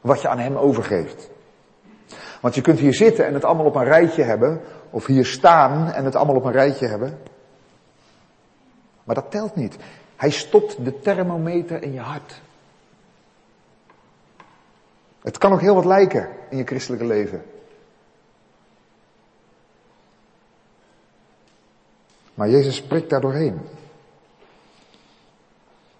Wat 0.00 0.20
je 0.20 0.28
aan 0.28 0.38
hem 0.38 0.56
overgeeft. 0.56 1.30
Want 2.40 2.54
je 2.54 2.60
kunt 2.60 2.78
hier 2.78 2.94
zitten 2.94 3.26
en 3.26 3.34
het 3.34 3.44
allemaal 3.44 3.66
op 3.66 3.74
een 3.74 3.84
rijtje 3.84 4.22
hebben. 4.22 4.60
Of 4.90 5.06
hier 5.06 5.26
staan 5.26 5.92
en 5.92 6.04
het 6.04 6.14
allemaal 6.14 6.36
op 6.36 6.44
een 6.44 6.52
rijtje 6.52 6.86
hebben. 6.86 7.18
Maar 9.04 9.14
dat 9.14 9.30
telt 9.30 9.54
niet. 9.54 9.76
Hij 10.16 10.30
stopt 10.30 10.84
de 10.84 11.00
thermometer 11.00 11.82
in 11.82 11.92
je 11.92 12.00
hart. 12.00 12.42
Het 15.24 15.38
kan 15.38 15.52
ook 15.52 15.60
heel 15.60 15.74
wat 15.74 15.84
lijken 15.84 16.28
in 16.48 16.56
je 16.56 16.64
christelijke 16.64 17.06
leven. 17.06 17.44
Maar 22.34 22.48
Jezus 22.48 22.76
spreekt 22.76 23.10
daar 23.10 23.20
doorheen. 23.20 23.60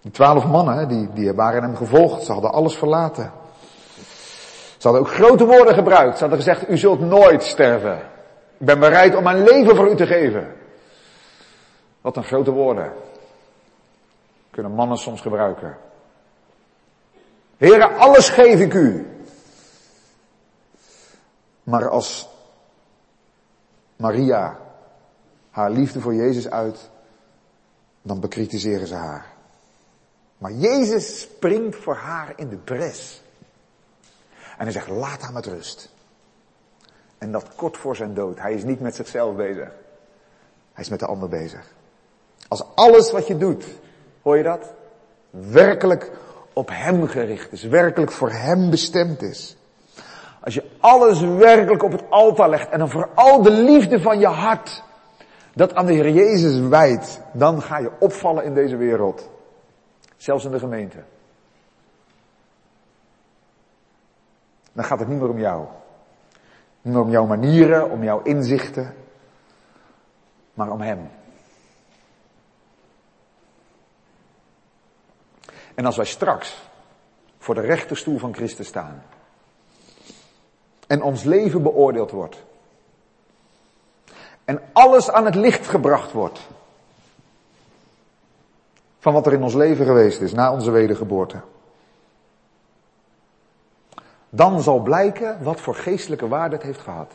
Die 0.01 0.11
twaalf 0.11 0.45
mannen, 0.45 0.87
die, 0.87 1.13
die 1.13 1.33
waren 1.33 1.61
hem 1.61 1.75
gevolgd. 1.75 2.23
Ze 2.23 2.31
hadden 2.31 2.51
alles 2.51 2.75
verlaten. 2.75 3.31
Ze 4.77 4.87
hadden 4.87 5.01
ook 5.01 5.09
grote 5.09 5.45
woorden 5.45 5.73
gebruikt. 5.73 6.17
Ze 6.17 6.19
hadden 6.19 6.43
gezegd, 6.43 6.69
u 6.69 6.77
zult 6.77 6.99
nooit 6.99 7.43
sterven. 7.43 7.97
Ik 8.57 8.65
ben 8.65 8.79
bereid 8.79 9.15
om 9.15 9.23
mijn 9.23 9.43
leven 9.43 9.75
voor 9.75 9.91
u 9.91 9.95
te 9.95 10.07
geven. 10.07 10.55
Wat 12.01 12.17
een 12.17 12.23
grote 12.23 12.51
woorden. 12.51 12.93
Kunnen 14.51 14.71
mannen 14.71 14.97
soms 14.97 15.21
gebruiken. 15.21 15.77
Heren, 17.57 17.97
alles 17.97 18.29
geef 18.29 18.59
ik 18.59 18.73
u. 18.73 19.14
Maar 21.65 21.89
als 21.89 22.29
Maria 23.95 24.59
haar 25.49 25.71
liefde 25.71 26.01
voor 26.01 26.13
Jezus 26.13 26.49
uit, 26.49 26.89
dan 28.01 28.19
bekritiseren 28.19 28.87
ze 28.87 28.95
haar. 28.95 29.25
Maar 30.37 30.51
Jezus 30.51 31.19
springt 31.19 31.75
voor 31.75 31.95
haar 31.95 32.33
in 32.35 32.49
de 32.49 32.55
bres. 32.55 33.21
En 34.57 34.63
hij 34.63 34.71
zegt, 34.71 34.87
laat 34.87 35.21
hem 35.21 35.33
met 35.33 35.45
rust. 35.45 35.89
En 37.17 37.31
dat 37.31 37.55
kort 37.55 37.77
voor 37.77 37.95
zijn 37.95 38.13
dood. 38.13 38.39
Hij 38.39 38.53
is 38.53 38.63
niet 38.63 38.79
met 38.79 38.95
zichzelf 38.95 39.35
bezig. 39.35 39.71
Hij 40.73 40.83
is 40.83 40.89
met 40.89 40.99
de 40.99 41.05
ander 41.05 41.29
bezig. 41.29 41.73
Als 42.47 42.63
alles 42.75 43.11
wat 43.11 43.27
je 43.27 43.37
doet, 43.37 43.65
hoor 44.21 44.37
je 44.37 44.43
dat? 44.43 44.73
Werkelijk 45.29 46.11
op 46.53 46.69
hem 46.71 47.07
gericht 47.07 47.51
is. 47.51 47.63
Werkelijk 47.63 48.11
voor 48.11 48.31
hem 48.31 48.69
bestemd 48.69 49.21
is. 49.21 49.57
Als 50.45 50.53
je 50.53 50.69
alles 50.79 51.21
werkelijk 51.21 51.83
op 51.83 51.91
het 51.91 52.03
altaar 52.09 52.49
legt 52.49 52.69
en 52.69 52.79
dan 52.79 52.89
vooral 52.89 53.41
de 53.41 53.51
liefde 53.51 54.01
van 54.01 54.19
je 54.19 54.27
hart 54.27 54.83
dat 55.53 55.75
aan 55.75 55.85
de 55.85 55.93
Heer 55.93 56.09
Jezus 56.09 56.59
wijdt, 56.59 57.21
dan 57.33 57.61
ga 57.61 57.77
je 57.77 57.91
opvallen 57.99 58.43
in 58.43 58.53
deze 58.53 58.75
wereld. 58.75 59.29
Zelfs 60.17 60.45
in 60.45 60.51
de 60.51 60.59
gemeente. 60.59 61.03
Dan 64.73 64.83
gaat 64.83 64.99
het 64.99 65.07
niet 65.07 65.19
meer 65.19 65.29
om 65.29 65.39
jou. 65.39 65.65
Niet 66.81 66.93
meer 66.93 67.03
om 67.03 67.09
jouw 67.09 67.25
manieren, 67.25 67.89
om 67.89 68.03
jouw 68.03 68.21
inzichten, 68.21 68.95
maar 70.53 70.71
om 70.71 70.81
Hem. 70.81 71.09
En 75.75 75.85
als 75.85 75.95
wij 75.95 76.05
straks 76.05 76.69
voor 77.37 77.55
de 77.55 77.61
rechterstoel 77.61 78.17
van 78.17 78.33
Christus 78.33 78.67
staan 78.67 79.03
en 80.87 81.01
ons 81.01 81.23
leven 81.23 81.63
beoordeeld 81.63 82.11
wordt 82.11 82.43
en 84.45 84.61
alles 84.73 85.11
aan 85.11 85.25
het 85.25 85.35
licht 85.35 85.67
gebracht 85.67 86.11
wordt 86.11 86.39
van 88.99 89.13
wat 89.13 89.25
er 89.25 89.33
in 89.33 89.43
ons 89.43 89.53
leven 89.53 89.85
geweest 89.85 90.21
is 90.21 90.33
na 90.33 90.53
onze 90.53 90.71
wedergeboorte. 90.71 91.41
Dan 94.29 94.61
zal 94.61 94.79
blijken 94.79 95.43
wat 95.43 95.61
voor 95.61 95.75
geestelijke 95.75 96.27
waarde 96.27 96.55
het 96.55 96.65
heeft 96.65 96.79
gehad. 96.79 97.11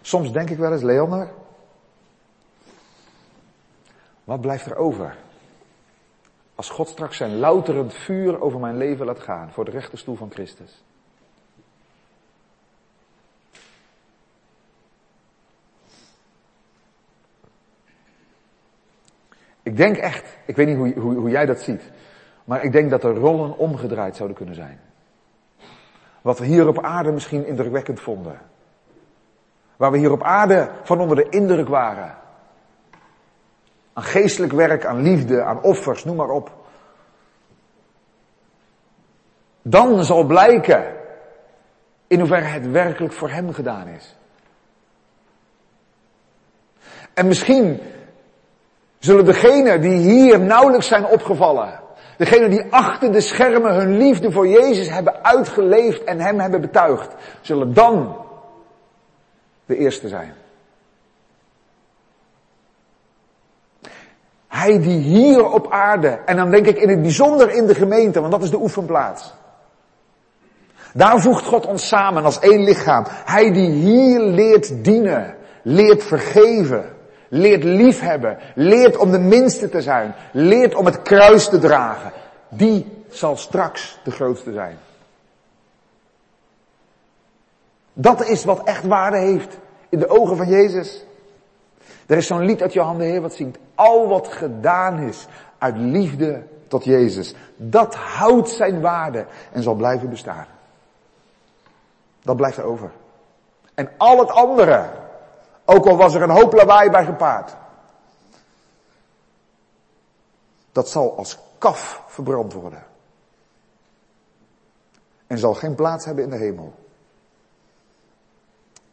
Soms 0.00 0.32
denk 0.32 0.50
ik 0.50 0.58
wel 0.58 0.72
eens, 0.72 0.82
Leander, 0.82 1.28
wat 4.24 4.40
blijft 4.40 4.66
er 4.66 4.76
over? 4.76 5.16
Als 6.54 6.70
God 6.70 6.88
straks 6.88 7.16
zijn 7.16 7.38
louterend 7.38 7.94
vuur 7.94 8.40
over 8.40 8.60
mijn 8.60 8.76
leven 8.76 9.06
laat 9.06 9.20
gaan 9.20 9.50
voor 9.50 9.64
de 9.64 9.70
rechterstoel 9.70 10.16
van 10.16 10.30
Christus. 10.30 10.82
Ik 19.68 19.76
denk 19.76 19.96
echt, 19.96 20.38
ik 20.44 20.56
weet 20.56 20.66
niet 20.66 20.76
hoe, 20.76 20.92
hoe, 20.92 21.14
hoe 21.14 21.30
jij 21.30 21.46
dat 21.46 21.60
ziet, 21.60 21.82
maar 22.44 22.64
ik 22.64 22.72
denk 22.72 22.90
dat 22.90 23.02
de 23.02 23.12
rollen 23.12 23.58
omgedraaid 23.58 24.16
zouden 24.16 24.36
kunnen 24.36 24.54
zijn. 24.54 24.80
Wat 26.22 26.38
we 26.38 26.46
hier 26.46 26.68
op 26.68 26.82
aarde 26.82 27.12
misschien 27.12 27.46
indrukwekkend 27.46 28.00
vonden. 28.00 28.40
Waar 29.76 29.90
we 29.90 29.98
hier 29.98 30.12
op 30.12 30.22
aarde 30.22 30.70
van 30.82 31.00
onder 31.00 31.16
de 31.16 31.28
indruk 31.28 31.68
waren. 31.68 32.14
Aan 33.92 34.02
geestelijk 34.02 34.52
werk, 34.52 34.84
aan 34.84 35.02
liefde, 35.02 35.42
aan 35.42 35.62
offers, 35.62 36.04
noem 36.04 36.16
maar 36.16 36.30
op. 36.30 36.52
Dan 39.62 40.04
zal 40.04 40.24
blijken 40.24 40.96
in 42.06 42.18
hoeverre 42.18 42.44
het 42.44 42.70
werkelijk 42.70 43.12
voor 43.12 43.30
hem 43.30 43.52
gedaan 43.52 43.86
is. 43.86 44.16
En 47.14 47.26
misschien 47.26 47.80
zullen 48.98 49.24
degenen 49.24 49.80
die 49.80 49.96
hier 49.96 50.40
nauwelijks 50.40 50.86
zijn 50.86 51.06
opgevallen, 51.06 51.80
degenen 52.16 52.50
die 52.50 52.64
achter 52.70 53.12
de 53.12 53.20
schermen 53.20 53.74
hun 53.74 53.96
liefde 53.96 54.32
voor 54.32 54.48
Jezus 54.48 54.90
hebben 54.90 55.24
uitgeleefd 55.24 56.04
en 56.04 56.20
hem 56.20 56.40
hebben 56.40 56.60
betuigd, 56.60 57.14
zullen 57.40 57.74
dan 57.74 58.16
de 59.66 59.76
eerste 59.76 60.08
zijn. 60.08 60.34
Hij 64.48 64.80
die 64.80 64.98
hier 64.98 65.50
op 65.50 65.72
aarde, 65.72 66.18
en 66.26 66.36
dan 66.36 66.50
denk 66.50 66.66
ik 66.66 66.78
in 66.78 66.88
het 66.88 67.02
bijzonder 67.02 67.50
in 67.50 67.66
de 67.66 67.74
gemeente, 67.74 68.20
want 68.20 68.32
dat 68.32 68.42
is 68.42 68.50
de 68.50 68.60
oefenplaats. 68.60 69.34
Daar 70.92 71.20
voegt 71.20 71.44
God 71.44 71.66
ons 71.66 71.88
samen 71.88 72.24
als 72.24 72.38
één 72.38 72.64
lichaam. 72.64 73.04
Hij 73.08 73.52
die 73.52 73.70
hier 73.70 74.20
leert 74.20 74.84
dienen, 74.84 75.36
leert 75.62 76.02
vergeven, 76.02 76.96
leert 77.28 77.64
liefhebben, 77.64 78.38
leert 78.54 78.96
om 78.96 79.10
de 79.10 79.18
minste 79.18 79.68
te 79.68 79.82
zijn, 79.82 80.14
leert 80.32 80.74
om 80.74 80.84
het 80.84 81.02
kruis 81.02 81.48
te 81.48 81.58
dragen. 81.58 82.12
Die 82.48 82.86
zal 83.08 83.36
straks 83.36 83.98
de 84.04 84.10
grootste 84.10 84.52
zijn. 84.52 84.78
Dat 87.92 88.28
is 88.28 88.44
wat 88.44 88.64
echt 88.64 88.84
waarde 88.84 89.18
heeft 89.18 89.58
in 89.88 89.98
de 89.98 90.08
ogen 90.08 90.36
van 90.36 90.48
Jezus. 90.48 91.04
Er 92.06 92.16
is 92.16 92.26
zo'n 92.26 92.44
lied 92.44 92.62
uit 92.62 92.72
je 92.72 92.80
handen, 92.80 93.06
Heer, 93.06 93.20
wat 93.20 93.34
zingt. 93.34 93.58
Al 93.74 94.08
wat 94.08 94.28
gedaan 94.28 94.98
is 94.98 95.26
uit 95.58 95.76
liefde 95.76 96.42
tot 96.68 96.84
Jezus. 96.84 97.34
Dat 97.56 97.94
houdt 97.94 98.48
zijn 98.48 98.80
waarde 98.80 99.26
en 99.52 99.62
zal 99.62 99.74
blijven 99.74 100.10
bestaan. 100.10 100.46
Dat 102.22 102.36
blijft 102.36 102.56
er 102.56 102.64
over. 102.64 102.90
En 103.74 103.90
al 103.96 104.18
het 104.18 104.30
andere, 104.30 104.90
ook 105.70 105.86
al 105.86 105.96
was 105.96 106.14
er 106.14 106.22
een 106.22 106.30
hoop 106.30 106.52
lawaai 106.52 106.90
bij 106.90 107.04
gepaard. 107.04 107.56
Dat 110.72 110.88
zal 110.88 111.16
als 111.16 111.38
kaf 111.58 112.02
verbrand 112.06 112.52
worden. 112.52 112.86
En 115.26 115.38
zal 115.38 115.54
geen 115.54 115.74
plaats 115.74 116.04
hebben 116.04 116.24
in 116.24 116.30
de 116.30 116.36
hemel. 116.36 116.74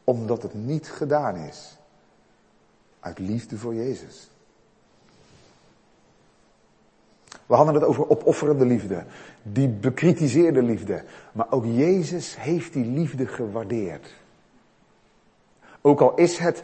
Omdat 0.03 0.41
het 0.41 0.53
niet 0.53 0.87
gedaan 0.87 1.35
is. 1.35 1.77
Uit 2.99 3.19
liefde 3.19 3.57
voor 3.57 3.73
Jezus. 3.73 4.29
We 7.45 7.55
hadden 7.55 7.73
het 7.73 7.83
over 7.83 8.09
opofferende 8.09 8.65
liefde. 8.65 9.05
Die 9.41 9.67
bekritiseerde 9.67 10.61
liefde. 10.61 11.03
Maar 11.31 11.51
ook 11.51 11.65
Jezus 11.65 12.35
heeft 12.39 12.73
die 12.73 12.85
liefde 12.85 13.27
gewaardeerd. 13.27 14.24
Ook 15.85 16.01
al 16.01 16.15
is 16.15 16.37
het 16.37 16.63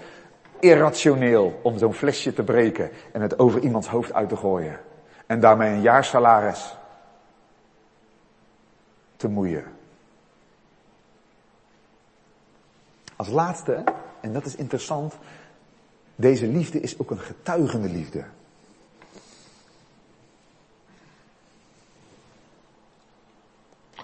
irrationeel 0.60 1.60
om 1.64 1.78
zo'n 1.78 1.94
flesje 1.94 2.34
te 2.34 2.44
breken 2.44 2.92
en 3.12 3.22
het 3.22 3.40
over 3.40 3.62
iemands 3.62 3.88
hoofd 3.88 4.14
uit 4.14 4.30
te 4.30 4.36
gooien. 4.36 4.80
En 5.26 5.40
daarmee 5.40 5.70
een 5.70 5.82
jaarsalaris 5.82 6.78
te 9.16 9.28
moeien. 9.28 9.64
Als 13.16 13.30
laatste, 13.30 13.84
en 14.22 14.34
dat 14.34 14.46
is 14.46 14.56
interessant, 14.56 15.14
deze 16.16 16.48
liefde 16.48 16.80
is 16.80 17.00
ook 17.00 17.12
een 17.12 17.20
getuigende 17.20 17.90
liefde. 17.90 18.24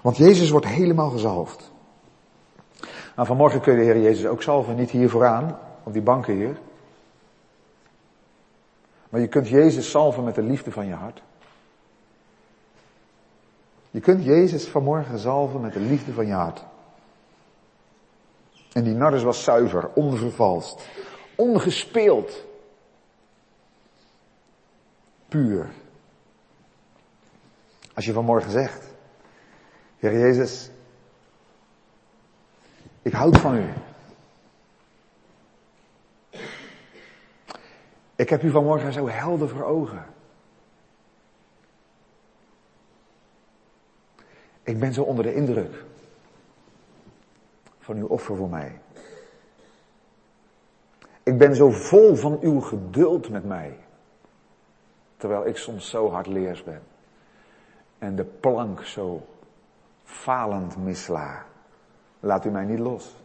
Want 0.01 0.18
Jezus 0.18 0.49
wordt 0.49 0.68
helemaal 0.68 1.09
gezalfd. 1.09 1.72
Nou, 3.18 3.30
vanmorgen 3.30 3.61
kun 3.61 3.74
je 3.74 3.80
de 3.80 3.86
Heer 3.86 4.01
Jezus 4.01 4.26
ook 4.26 4.41
zalven, 4.41 4.76
niet 4.76 4.89
hier 4.89 5.09
vooraan, 5.09 5.59
op 5.84 5.93
die 5.93 6.01
banken 6.01 6.34
hier. 6.34 6.57
Maar 9.09 9.22
je 9.22 9.28
kunt 9.28 9.47
Jezus 9.47 9.89
salven 9.89 10.24
met 10.24 10.36
de 10.36 10.41
liefde 10.41 10.72
van 10.72 10.86
je 10.88 10.93
hart. 10.93 11.22
Je 13.91 13.99
kunt 13.99 14.24
Jezus 14.24 14.68
vanmorgen 14.68 15.20
zalven 15.20 15.61
met 15.61 15.74
de 15.74 15.80
liefde 15.80 16.13
van 16.13 16.28
je 16.28 16.34
hart. 16.34 16.65
En 18.74 18.84
die 18.84 18.93
nardus 18.93 19.24
was 19.24 19.43
zuiver, 19.43 19.89
onvervalst, 19.93 20.88
ongespeeld, 21.36 22.45
puur. 25.28 25.70
Als 27.93 28.05
je 28.05 28.13
vanmorgen 28.13 28.51
zegt, 28.51 28.93
Heer 29.97 30.20
Jezus, 30.20 30.70
ik 33.07 33.13
houd 33.13 33.37
van 33.37 33.55
u. 33.55 33.69
Ik 38.15 38.29
heb 38.29 38.43
u 38.43 38.49
vanmorgen 38.49 38.93
zo 38.93 39.07
helder 39.07 39.49
voor 39.49 39.63
ogen. 39.63 40.05
Ik 44.63 44.79
ben 44.79 44.93
zo 44.93 45.03
onder 45.03 45.23
de 45.23 45.33
indruk 45.33 45.83
van 47.79 47.97
uw 47.97 48.07
offer 48.07 48.35
voor 48.35 48.49
mij. 48.49 48.79
Ik 51.23 51.37
ben 51.37 51.55
zo 51.55 51.69
vol 51.69 52.15
van 52.15 52.37
uw 52.41 52.59
geduld 52.59 53.29
met 53.29 53.45
mij. 53.45 53.77
Terwijl 55.17 55.45
ik 55.45 55.57
soms 55.57 55.89
zo 55.89 56.09
hard 56.09 56.27
leers 56.27 56.63
ben. 56.63 56.81
En 57.97 58.15
de 58.15 58.25
plank 58.25 58.83
zo 58.83 59.27
falend 60.03 60.77
misla. 60.77 61.46
Laat 62.20 62.45
u 62.45 62.49
mij 62.49 62.65
niet 62.65 62.80
los. 62.80 63.15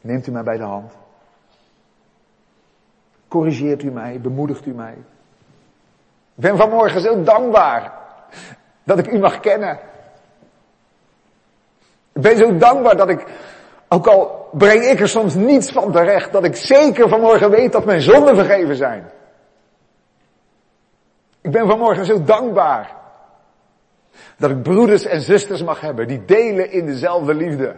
Neemt 0.00 0.26
u 0.26 0.30
mij 0.30 0.42
bij 0.42 0.56
de 0.56 0.62
hand. 0.62 0.92
Corrigeert 3.28 3.82
u 3.82 3.90
mij, 3.90 4.20
bemoedigt 4.20 4.66
u 4.66 4.74
mij. 4.74 4.96
Ik 6.34 6.42
ben 6.42 6.56
vanmorgen 6.56 7.00
zo 7.00 7.22
dankbaar 7.22 7.92
dat 8.84 8.98
ik 8.98 9.06
u 9.06 9.18
mag 9.18 9.40
kennen. 9.40 9.78
Ik 12.12 12.22
ben 12.22 12.36
zo 12.36 12.56
dankbaar 12.56 12.96
dat 12.96 13.08
ik, 13.08 13.26
ook 13.88 14.06
al 14.06 14.48
breng 14.52 14.82
ik 14.82 15.00
er 15.00 15.08
soms 15.08 15.34
niets 15.34 15.72
van 15.72 15.92
terecht, 15.92 16.32
dat 16.32 16.44
ik 16.44 16.56
zeker 16.56 17.08
vanmorgen 17.08 17.50
weet 17.50 17.72
dat 17.72 17.84
mijn 17.84 18.00
zonden 18.00 18.34
vergeven 18.34 18.76
zijn. 18.76 19.10
Ik 21.40 21.50
ben 21.50 21.66
vanmorgen 21.66 22.04
zo 22.04 22.22
dankbaar 22.22 23.01
dat 24.38 24.50
ik 24.50 24.62
broeders 24.62 25.04
en 25.04 25.20
zusters 25.20 25.62
mag 25.62 25.80
hebben 25.80 26.08
die 26.08 26.24
delen 26.24 26.70
in 26.70 26.86
dezelfde 26.86 27.34
liefde. 27.34 27.76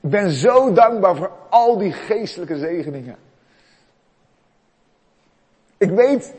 Ik 0.00 0.10
ben 0.12 0.30
zo 0.30 0.72
dankbaar 0.72 1.16
voor 1.16 1.32
al 1.50 1.78
die 1.78 1.92
geestelijke 1.92 2.58
zegeningen. 2.58 3.16
Ik 5.76 5.90
weet, 5.90 6.34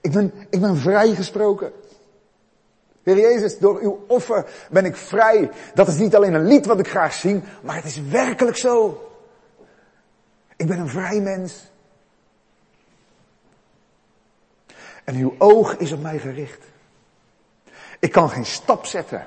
ik 0.00 0.12
ben, 0.12 0.32
ik 0.50 0.60
ben 0.60 0.76
vrijgesproken. 0.76 1.72
Heer 3.02 3.18
Jezus, 3.18 3.58
door 3.58 3.80
uw 3.80 4.04
offer 4.06 4.46
ben 4.70 4.84
ik 4.84 4.96
vrij. 4.96 5.50
Dat 5.74 5.88
is 5.88 5.98
niet 5.98 6.16
alleen 6.16 6.34
een 6.34 6.46
lied 6.46 6.66
wat 6.66 6.78
ik 6.78 6.88
graag 6.88 7.12
zing, 7.12 7.42
maar 7.62 7.76
het 7.76 7.84
is 7.84 8.00
werkelijk 8.00 8.56
zo. 8.56 9.06
Ik 10.56 10.66
ben 10.66 10.78
een 10.78 10.88
vrij 10.88 11.20
mens. 11.20 11.71
En 15.04 15.16
uw 15.16 15.34
oog 15.38 15.76
is 15.76 15.92
op 15.92 16.00
mij 16.00 16.18
gericht. 16.18 16.66
Ik 17.98 18.12
kan 18.12 18.30
geen 18.30 18.44
stap 18.44 18.84
zetten. 18.84 19.26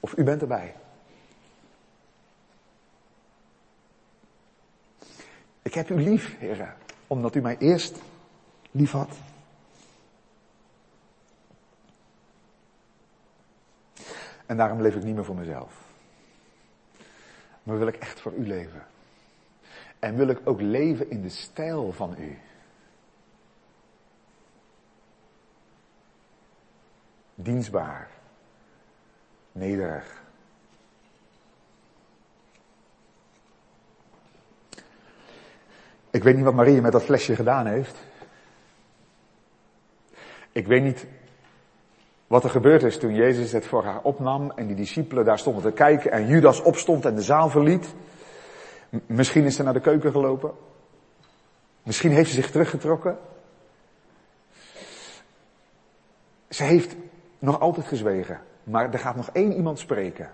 Of 0.00 0.16
u 0.16 0.24
bent 0.24 0.40
erbij. 0.40 0.74
Ik 5.62 5.74
heb 5.74 5.90
u 5.90 5.94
lief, 5.94 6.38
heren, 6.38 6.74
omdat 7.06 7.34
u 7.34 7.40
mij 7.40 7.56
eerst 7.58 7.98
lief 8.70 8.90
had. 8.90 9.16
En 14.46 14.56
daarom 14.56 14.82
leef 14.82 14.94
ik 14.94 15.02
niet 15.02 15.14
meer 15.14 15.24
voor 15.24 15.34
mezelf. 15.34 15.72
Maar 17.62 17.78
wil 17.78 17.86
ik 17.86 17.96
echt 17.96 18.20
voor 18.20 18.32
u 18.32 18.46
leven. 18.46 18.86
En 19.98 20.16
wil 20.16 20.28
ik 20.28 20.40
ook 20.44 20.60
leven 20.60 21.10
in 21.10 21.22
de 21.22 21.28
stijl 21.28 21.92
van 21.92 22.14
u. 22.18 22.38
Dienstbaar. 27.40 28.08
Nederig. 29.52 30.22
Ik 36.10 36.22
weet 36.22 36.34
niet 36.34 36.44
wat 36.44 36.54
Marie 36.54 36.80
met 36.80 36.92
dat 36.92 37.02
flesje 37.02 37.34
gedaan 37.34 37.66
heeft. 37.66 37.96
Ik 40.52 40.66
weet 40.66 40.82
niet 40.82 41.06
wat 42.26 42.44
er 42.44 42.50
gebeurd 42.50 42.82
is 42.82 42.98
toen 42.98 43.14
Jezus 43.14 43.52
het 43.52 43.66
voor 43.66 43.84
haar 43.84 44.02
opnam 44.02 44.50
en 44.50 44.66
die 44.66 44.76
discipelen 44.76 45.24
daar 45.24 45.38
stonden 45.38 45.62
te 45.62 45.72
kijken 45.72 46.10
en 46.10 46.26
Judas 46.26 46.62
opstond 46.62 47.04
en 47.04 47.14
de 47.14 47.22
zaal 47.22 47.48
verliet. 47.48 47.94
Misschien 49.06 49.44
is 49.44 49.56
ze 49.56 49.62
naar 49.62 49.72
de 49.72 49.80
keuken 49.80 50.12
gelopen. 50.12 50.52
Misschien 51.82 52.12
heeft 52.12 52.28
ze 52.28 52.34
zich 52.34 52.50
teruggetrokken. 52.50 53.18
Ze 56.48 56.62
heeft 56.62 56.96
nog 57.38 57.60
altijd 57.60 57.86
gezwegen. 57.86 58.40
Maar 58.64 58.92
er 58.92 58.98
gaat 58.98 59.16
nog 59.16 59.30
één 59.32 59.52
iemand 59.52 59.78
spreken. 59.78 60.30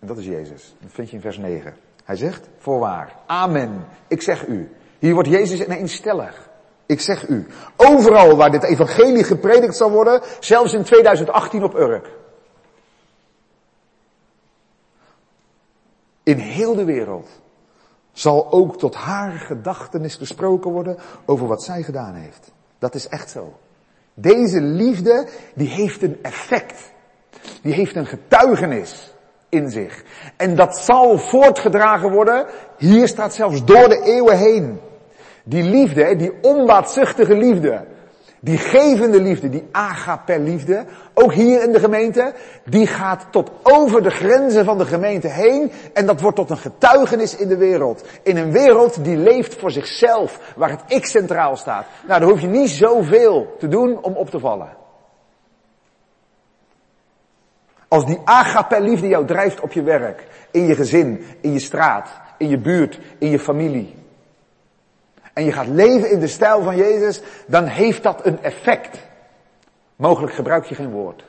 En 0.00 0.06
dat 0.06 0.18
is 0.18 0.24
Jezus. 0.24 0.74
Dat 0.80 0.92
vind 0.92 1.10
je 1.10 1.16
in 1.16 1.22
vers 1.22 1.38
9. 1.38 1.74
Hij 2.04 2.16
zegt, 2.16 2.48
voorwaar, 2.58 3.16
amen, 3.26 3.86
ik 4.08 4.22
zeg 4.22 4.46
u. 4.46 4.70
Hier 4.98 5.14
wordt 5.14 5.28
Jezus 5.28 5.64
ineens 5.64 5.94
stellig. 5.94 6.50
Ik 6.86 7.00
zeg 7.00 7.28
u, 7.28 7.46
overal 7.76 8.36
waar 8.36 8.50
dit 8.50 8.62
evangelie 8.62 9.24
gepredikt 9.24 9.76
zal 9.76 9.90
worden, 9.90 10.20
zelfs 10.40 10.72
in 10.72 10.82
2018 10.82 11.64
op 11.64 11.74
Urk. 11.74 12.10
In 16.22 16.38
heel 16.38 16.74
de 16.74 16.84
wereld 16.84 17.28
zal 18.12 18.52
ook 18.52 18.78
tot 18.78 18.94
haar 18.94 19.32
gedachtenis 19.32 20.14
gesproken 20.14 20.70
worden 20.70 20.98
over 21.24 21.46
wat 21.46 21.62
zij 21.62 21.82
gedaan 21.82 22.14
heeft. 22.14 22.52
Dat 22.78 22.94
is 22.94 23.08
echt 23.08 23.30
zo. 23.30 23.58
Deze 24.14 24.60
liefde, 24.60 25.28
die 25.54 25.68
heeft 25.68 26.02
een 26.02 26.18
effect. 26.22 26.92
Die 27.62 27.72
heeft 27.72 27.96
een 27.96 28.06
getuigenis 28.06 29.14
in 29.48 29.70
zich. 29.70 30.02
En 30.36 30.56
dat 30.56 30.76
zal 30.76 31.18
voortgedragen 31.18 32.10
worden, 32.10 32.46
hier 32.78 33.08
staat 33.08 33.34
zelfs 33.34 33.64
door 33.64 33.88
de 33.88 34.02
eeuwen 34.04 34.38
heen. 34.38 34.80
Die 35.44 35.62
liefde, 35.62 36.16
die 36.16 36.32
onbaatzuchtige 36.42 37.36
liefde, 37.36 37.84
die 38.44 38.58
gevende 38.58 39.20
liefde, 39.20 39.48
die 39.48 39.68
agape 39.72 40.38
liefde, 40.38 40.84
ook 41.14 41.32
hier 41.32 41.62
in 41.62 41.72
de 41.72 41.78
gemeente, 41.78 42.34
die 42.64 42.86
gaat 42.86 43.26
tot 43.30 43.50
over 43.62 44.02
de 44.02 44.10
grenzen 44.10 44.64
van 44.64 44.78
de 44.78 44.84
gemeente 44.84 45.28
heen 45.28 45.72
en 45.92 46.06
dat 46.06 46.20
wordt 46.20 46.36
tot 46.36 46.50
een 46.50 46.58
getuigenis 46.58 47.36
in 47.36 47.48
de 47.48 47.56
wereld. 47.56 48.04
In 48.22 48.36
een 48.36 48.52
wereld 48.52 49.04
die 49.04 49.16
leeft 49.16 49.54
voor 49.58 49.70
zichzelf, 49.70 50.52
waar 50.56 50.70
het 50.70 50.80
ik 50.86 51.06
centraal 51.06 51.56
staat. 51.56 51.86
Nou, 52.06 52.20
daar 52.20 52.28
hoef 52.28 52.40
je 52.40 52.46
niet 52.46 52.70
zoveel 52.70 53.56
te 53.58 53.68
doen 53.68 54.02
om 54.02 54.12
op 54.12 54.30
te 54.30 54.38
vallen. 54.38 54.68
Als 57.88 58.06
die 58.06 58.20
agape 58.24 58.80
liefde 58.80 59.08
jou 59.08 59.26
drijft 59.26 59.60
op 59.60 59.72
je 59.72 59.82
werk, 59.82 60.26
in 60.50 60.66
je 60.66 60.74
gezin, 60.74 61.24
in 61.40 61.52
je 61.52 61.58
straat, 61.58 62.10
in 62.38 62.48
je 62.48 62.58
buurt, 62.58 63.00
in 63.18 63.30
je 63.30 63.38
familie, 63.38 63.94
en 65.32 65.44
je 65.44 65.52
gaat 65.52 65.66
leven 65.66 66.10
in 66.10 66.20
de 66.20 66.26
stijl 66.26 66.62
van 66.62 66.76
Jezus, 66.76 67.20
dan 67.46 67.64
heeft 67.64 68.02
dat 68.02 68.26
een 68.26 68.42
effect. 68.42 68.98
Mogelijk 69.96 70.32
gebruik 70.32 70.64
je 70.64 70.74
geen 70.74 70.90
woord. 70.90 71.24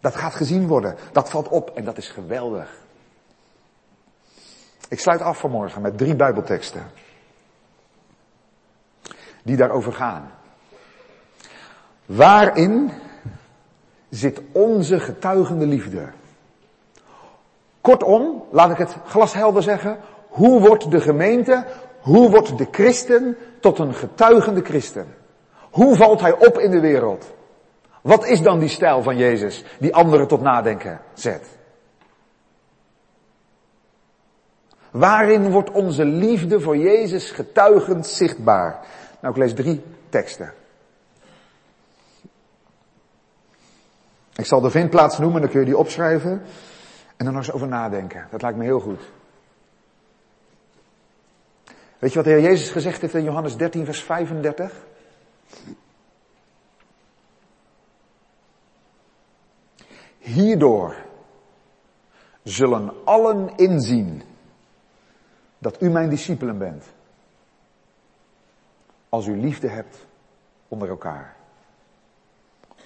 Dat 0.00 0.16
gaat 0.16 0.34
gezien 0.34 0.66
worden, 0.66 0.96
dat 1.12 1.30
valt 1.30 1.48
op 1.48 1.70
en 1.76 1.84
dat 1.84 1.96
is 1.96 2.08
geweldig. 2.08 2.84
Ik 4.88 5.00
sluit 5.00 5.20
af 5.20 5.38
vanmorgen 5.38 5.82
met 5.82 5.98
drie 5.98 6.14
Bijbelteksten. 6.14 6.90
Die 9.42 9.56
daarover 9.56 9.92
gaan. 9.92 10.30
Waarin 12.06 12.90
zit 14.08 14.40
onze 14.52 15.00
getuigende 15.00 15.66
liefde? 15.66 16.08
Kortom, 17.80 18.44
laat 18.50 18.70
ik 18.70 18.78
het 18.78 18.96
glashelder 19.06 19.62
zeggen, 19.62 19.98
hoe 20.36 20.60
wordt 20.60 20.90
de 20.90 21.00
gemeente, 21.00 21.64
hoe 22.00 22.30
wordt 22.30 22.58
de 22.58 22.66
christen 22.70 23.36
tot 23.60 23.78
een 23.78 23.94
getuigende 23.94 24.62
christen? 24.62 25.06
Hoe 25.70 25.96
valt 25.96 26.20
hij 26.20 26.32
op 26.32 26.58
in 26.58 26.70
de 26.70 26.80
wereld? 26.80 27.34
Wat 28.02 28.26
is 28.26 28.42
dan 28.42 28.58
die 28.58 28.68
stijl 28.68 29.02
van 29.02 29.16
Jezus 29.16 29.64
die 29.78 29.94
anderen 29.94 30.26
tot 30.28 30.40
nadenken 30.40 31.00
zet? 31.14 31.48
Waarin 34.90 35.50
wordt 35.50 35.70
onze 35.70 36.04
liefde 36.04 36.60
voor 36.60 36.76
Jezus 36.76 37.30
getuigend 37.30 38.06
zichtbaar? 38.06 38.86
Nou, 39.20 39.34
ik 39.34 39.40
lees 39.40 39.54
drie 39.54 39.82
teksten. 40.08 40.52
Ik 44.34 44.46
zal 44.46 44.60
de 44.60 44.70
vindplaats 44.70 45.18
noemen, 45.18 45.40
dan 45.40 45.50
kun 45.50 45.60
je 45.60 45.66
die 45.66 45.78
opschrijven. 45.78 46.42
En 47.16 47.24
dan 47.24 47.34
nog 47.34 47.44
eens 47.44 47.52
over 47.52 47.68
nadenken. 47.68 48.26
Dat 48.30 48.42
lijkt 48.42 48.58
me 48.58 48.64
heel 48.64 48.80
goed. 48.80 49.00
Weet 51.98 52.10
je 52.10 52.16
wat 52.16 52.24
de 52.24 52.30
Heer 52.30 52.42
Jezus 52.42 52.70
gezegd 52.70 53.00
heeft 53.00 53.14
in 53.14 53.24
Johannes 53.24 53.56
13, 53.56 53.84
vers 53.84 54.02
35? 54.02 54.86
Hierdoor 60.18 60.96
zullen 62.42 63.04
allen 63.04 63.56
inzien 63.56 64.22
dat 65.58 65.82
u 65.82 65.90
mijn 65.90 66.10
discipelen 66.10 66.58
bent. 66.58 66.84
Als 69.08 69.26
u 69.26 69.40
liefde 69.40 69.68
hebt 69.68 70.06
onder 70.68 70.88
elkaar. 70.88 71.36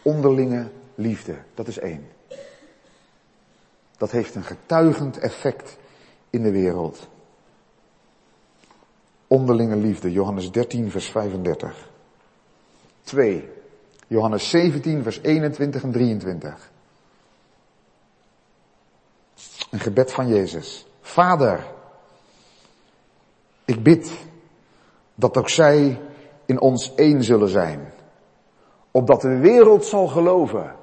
Onderlinge 0.03 0.71
liefde, 0.95 1.37
dat 1.55 1.69
is 1.69 1.79
één. 1.79 2.09
Dat 3.97 4.11
heeft 4.11 4.35
een 4.35 4.45
getuigend 4.45 5.19
effect 5.19 5.79
in 6.31 6.43
de 6.43 6.51
wereld 6.51 7.09
onderlinge 9.31 9.77
liefde. 9.77 10.13
Johannes 10.13 10.51
13, 10.51 10.91
vers 10.91 11.11
35. 11.11 11.89
2. 13.03 13.49
Johannes 14.07 14.51
17, 14.51 15.03
vers 15.03 15.21
21 15.23 15.83
en 15.83 15.93
23. 15.93 16.71
Een 19.71 19.81
gebed 19.81 20.13
van 20.13 20.29
Jezus. 20.29 20.87
Vader, 21.01 21.67
ik 23.65 23.83
bid 23.83 24.13
dat 25.15 25.37
ook 25.37 25.49
zij 25.49 26.01
in 26.47 26.61
ons 26.61 26.95
één 26.95 27.25
zullen 27.25 27.49
zijn. 27.49 27.93
Opdat 28.91 29.21
de 29.21 29.39
wereld 29.39 29.85
zal 29.85 30.07
geloven 30.07 30.77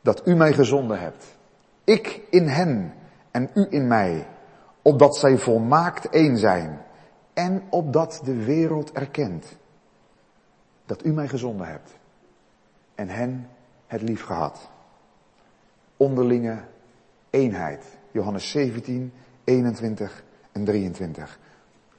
dat 0.00 0.26
u 0.26 0.34
mij 0.34 0.52
gezonden 0.52 1.00
hebt. 1.00 1.24
Ik 1.84 2.20
in 2.30 2.46
hen 2.48 2.94
en 3.30 3.50
u 3.54 3.66
in 3.70 3.86
mij. 3.86 4.26
Opdat 4.82 5.16
zij 5.16 5.38
volmaakt 5.38 6.08
één 6.08 6.38
zijn 6.38 6.84
en 7.34 7.62
opdat 7.70 8.20
de 8.24 8.44
wereld 8.44 8.92
erkent 8.92 9.56
dat 10.86 11.04
u 11.04 11.12
mij 11.12 11.28
gezonden 11.28 11.66
hebt 11.66 11.98
en 12.94 13.08
hen 13.08 13.48
het 13.86 14.02
lief 14.02 14.24
gehad. 14.24 14.70
Onderlinge 15.96 16.58
eenheid. 17.30 17.98
Johannes 18.10 18.50
17, 18.50 19.12
21 19.44 20.24
en 20.52 20.64
23. 20.64 21.38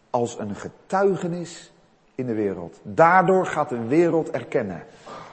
Als 0.10 0.40
een 0.40 0.56
getuigenis 0.56 1.74
in 2.16 2.26
de 2.26 2.34
wereld. 2.34 2.80
Daardoor 2.84 3.46
gaat 3.46 3.70
de 3.70 3.86
wereld 3.86 4.30
erkennen 4.30 4.84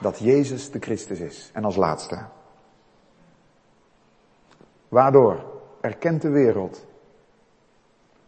dat 0.01 0.19
Jezus 0.19 0.71
de 0.71 0.79
Christus 0.79 1.19
is. 1.19 1.49
En 1.53 1.63
als 1.63 1.75
laatste. 1.75 2.19
Waardoor 4.87 5.61
erkent 5.81 6.21
de 6.21 6.29
wereld 6.29 6.85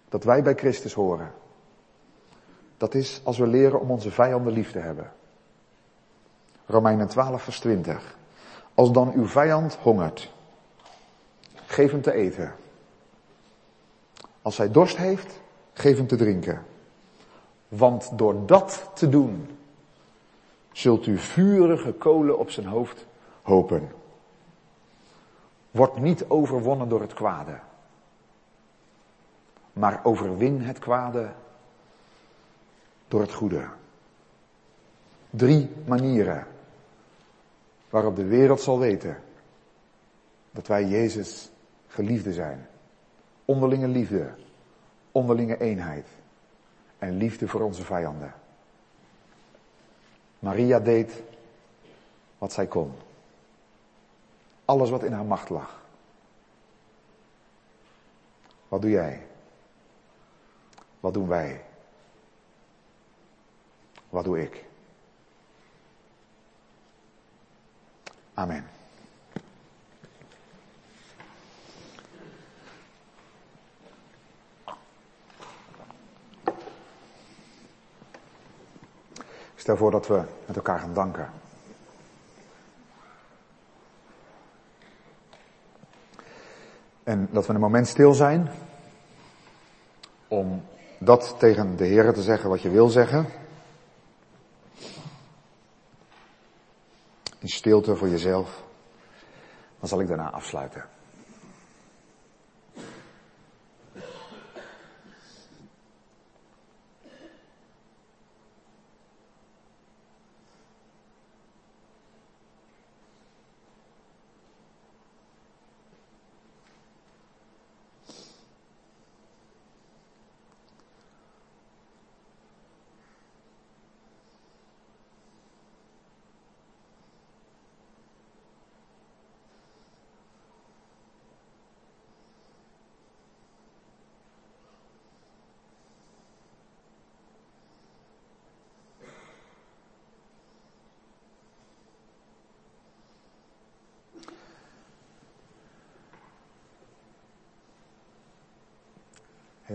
dat 0.09 0.23
wij 0.23 0.43
bij 0.43 0.55
Christus 0.55 0.93
horen. 0.93 1.31
Dat 2.77 2.93
is 2.93 3.21
als 3.23 3.37
we 3.37 3.47
leren 3.47 3.79
om 3.79 3.91
onze 3.91 4.11
vijanden 4.11 4.53
lief 4.53 4.71
te 4.71 4.79
hebben. 4.79 5.11
Romeinen 6.65 7.07
12 7.07 7.41
vers 7.41 7.59
20. 7.59 8.17
Als 8.73 8.91
dan 8.91 9.11
uw 9.13 9.27
vijand 9.27 9.75
hongert, 9.75 10.31
geef 11.65 11.91
hem 11.91 12.01
te 12.01 12.11
eten. 12.13 12.55
Als 14.41 14.57
hij 14.57 14.71
dorst 14.71 14.97
heeft, 14.97 15.41
geef 15.73 15.97
hem 15.97 16.07
te 16.07 16.15
drinken. 16.15 16.65
Want 17.67 18.17
door 18.17 18.45
dat 18.45 18.89
te 18.93 19.09
doen, 19.09 19.57
zult 20.71 21.05
u 21.05 21.17
vurige 21.17 21.91
kolen 21.91 22.37
op 22.37 22.49
zijn 22.49 22.65
hoofd 22.65 23.05
hopen. 23.41 23.91
Word 25.71 25.97
niet 25.97 26.29
overwonnen 26.29 26.89
door 26.89 27.01
het 27.01 27.13
kwade, 27.13 27.59
maar 29.73 29.99
overwin 30.03 30.61
het 30.61 30.79
kwade 30.79 31.29
door 33.07 33.21
het 33.21 33.33
goede. 33.33 33.67
Drie 35.29 35.69
manieren 35.85 36.47
waarop 37.89 38.15
de 38.15 38.25
wereld 38.25 38.61
zal 38.61 38.79
weten 38.79 39.23
dat 40.51 40.67
wij 40.67 40.85
Jezus 40.85 41.49
geliefde 41.87 42.33
zijn. 42.33 42.67
Onderlinge 43.45 43.87
liefde, 43.87 44.33
onderlinge 45.11 45.57
eenheid 45.57 46.07
en 46.99 47.17
liefde 47.17 47.47
voor 47.47 47.61
onze 47.61 47.83
vijanden. 47.83 48.33
Maria 50.39 50.79
deed 50.79 51.23
wat 52.37 52.53
zij 52.53 52.67
kon. 52.67 52.93
Alles 54.65 54.89
wat 54.89 55.03
in 55.03 55.11
haar 55.11 55.25
macht 55.25 55.49
lag. 55.49 55.83
Wat 58.67 58.81
doe 58.81 58.91
jij? 58.91 59.27
Wat 60.99 61.13
doen 61.13 61.27
wij? 61.27 61.63
Wat 64.15 64.23
doe 64.23 64.41
ik? 64.41 64.65
Amen. 68.33 68.65
stel 79.55 79.77
voor 79.77 79.91
dat 79.91 80.07
we 80.07 80.23
met 80.45 80.55
elkaar 80.55 80.79
gaan 80.79 80.93
danken. 80.93 81.29
En 87.03 87.27
dat 87.31 87.47
we 87.47 87.53
een 87.53 87.59
moment 87.59 87.87
stil 87.87 88.13
zijn 88.13 88.49
om 90.27 90.65
dat 90.99 91.35
tegen 91.39 91.75
de 91.75 91.85
Heer 91.85 92.13
te 92.13 92.21
zeggen 92.21 92.49
wat 92.49 92.61
je 92.61 92.69
wil 92.69 92.89
zeggen. 92.89 93.44
In 97.45 97.51
stilte 97.51 97.95
voor 97.95 98.09
jezelf. 98.09 98.63
Dan 99.79 99.89
zal 99.89 100.01
ik 100.01 100.07
daarna 100.07 100.31
afsluiten. 100.31 100.94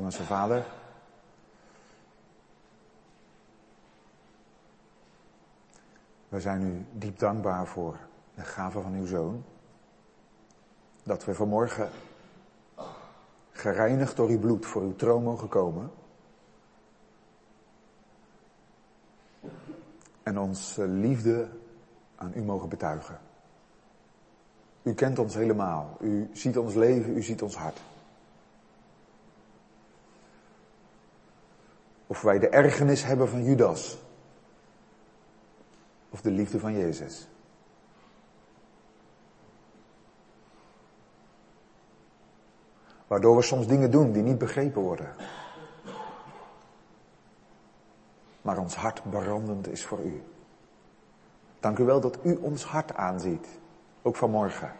Hemelse 0.01 0.25
Vader. 0.25 0.67
We 6.29 6.41
zijn 6.41 6.63
u 6.63 6.87
diep 6.93 7.19
dankbaar 7.19 7.67
voor 7.67 7.97
de 8.35 8.43
gave 8.43 8.81
van 8.81 8.95
uw 8.95 9.07
zoon. 9.07 9.45
Dat 11.03 11.25
we 11.25 11.35
vanmorgen 11.35 11.91
gereinigd 13.53 14.17
door 14.17 14.29
uw 14.29 14.39
bloed 14.39 14.67
voor 14.67 14.83
uw 14.83 14.97
troon 14.97 15.23
mogen 15.23 15.49
komen. 15.49 15.91
En 20.23 20.39
onze 20.39 20.87
liefde 20.87 21.49
aan 22.15 22.33
u 22.35 22.43
mogen 22.43 22.69
betuigen. 22.69 23.21
U 24.83 24.95
kent 24.95 25.19
ons 25.19 25.35
helemaal. 25.35 25.97
U 26.01 26.31
ziet 26.33 26.59
ons 26.59 26.75
leven, 26.75 27.17
u 27.17 27.23
ziet 27.23 27.43
ons 27.43 27.57
hart. 27.57 27.81
Of 32.11 32.23
wij 32.23 32.39
de 32.39 32.49
ergernis 32.49 33.05
hebben 33.05 33.29
van 33.29 33.45
Judas. 33.45 33.99
Of 36.11 36.21
de 36.21 36.31
liefde 36.31 36.59
van 36.59 36.73
Jezus. 36.73 37.29
Waardoor 43.07 43.37
we 43.37 43.43
soms 43.43 43.67
dingen 43.67 43.91
doen 43.91 44.13
die 44.13 44.23
niet 44.23 44.39
begrepen 44.39 44.83
worden. 44.83 45.15
Maar 48.43 48.59
ons 48.59 48.75
hart 48.75 49.11
brandend 49.11 49.69
is 49.69 49.85
voor 49.85 50.01
u. 50.01 50.23
Dank 51.61 51.79
u 51.79 51.85
wel 51.85 52.01
dat 52.01 52.19
u 52.23 52.37
ons 52.37 52.65
hart 52.65 52.95
aanziet. 52.95 53.47
Ook 54.03 54.17
vanmorgen. 54.17 54.73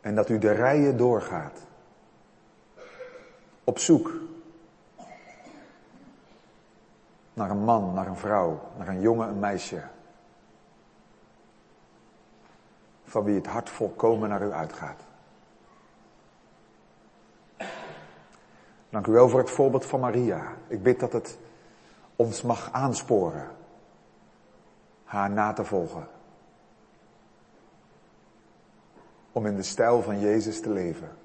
En 0.00 0.14
dat 0.14 0.28
u 0.28 0.38
de 0.38 0.52
rijen 0.52 0.96
doorgaat. 0.96 1.60
Op 3.64 3.78
zoek 3.78 4.30
Naar 7.34 7.50
een 7.50 7.64
man, 7.64 7.94
naar 7.94 8.06
een 8.06 8.16
vrouw, 8.16 8.60
naar 8.76 8.88
een 8.88 9.00
jongen, 9.00 9.28
een 9.28 9.38
meisje. 9.38 9.82
Van 13.04 13.24
wie 13.24 13.34
het 13.34 13.46
hart 13.46 13.70
volkomen 13.70 14.28
naar 14.28 14.42
u 14.42 14.52
uitgaat. 14.52 15.00
Dank 18.88 19.06
u 19.06 19.12
wel 19.12 19.28
voor 19.28 19.40
het 19.40 19.50
voorbeeld 19.50 19.86
van 19.86 20.00
Maria. 20.00 20.56
Ik 20.66 20.82
bid 20.82 21.00
dat 21.00 21.12
het 21.12 21.38
ons 22.16 22.42
mag 22.42 22.72
aansporen 22.72 23.50
haar 25.12 25.30
na 25.30 25.52
te 25.52 25.64
volgen. 25.64 26.08
Om 29.32 29.46
in 29.46 29.56
de 29.56 29.62
stijl 29.62 30.02
van 30.02 30.20
Jezus 30.20 30.60
te 30.60 30.70
leven. 30.70 31.16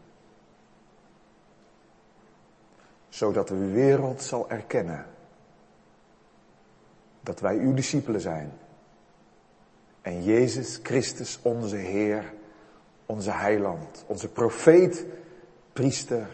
Zodat 3.09 3.47
de 3.47 3.71
wereld 3.71 4.21
zal 4.21 4.49
erkennen 4.49 5.05
dat 7.27 7.39
wij 7.39 7.57
uw 7.57 7.73
discipelen 7.73 8.21
zijn. 8.21 8.51
En 10.01 10.23
Jezus 10.23 10.79
Christus, 10.83 11.39
onze 11.41 11.75
Heer, 11.75 12.33
onze 13.05 13.31
Heiland, 13.31 14.03
onze 14.05 14.29
profeet, 14.29 15.05
priester 15.73 16.27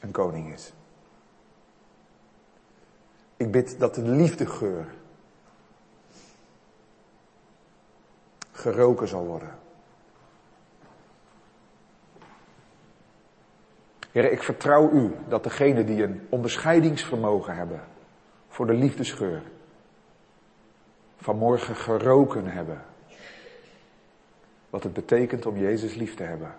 en 0.00 0.10
koning 0.10 0.52
is. 0.52 0.72
Ik 3.36 3.50
bid 3.50 3.78
dat 3.78 3.94
de 3.94 4.02
liefdegeur 4.02 4.86
geroken 8.52 9.08
zal 9.08 9.26
worden. 9.26 9.58
Heer, 14.12 14.32
ik 14.32 14.42
vertrouw 14.42 14.90
u 14.90 15.14
dat 15.28 15.42
degenen 15.42 15.86
die 15.86 16.02
een 16.02 16.26
onderscheidingsvermogen 16.30 17.56
hebben 17.56 17.80
voor 18.48 18.66
de 18.66 18.74
liefdesgeur, 18.74 19.42
vanmorgen 21.26 21.76
geroken 21.76 22.46
hebben. 22.46 22.84
Wat 24.70 24.82
het 24.82 24.92
betekent 24.92 25.46
om 25.46 25.56
Jezus 25.56 25.94
lief 25.94 26.14
te 26.14 26.22
hebben. 26.22 26.54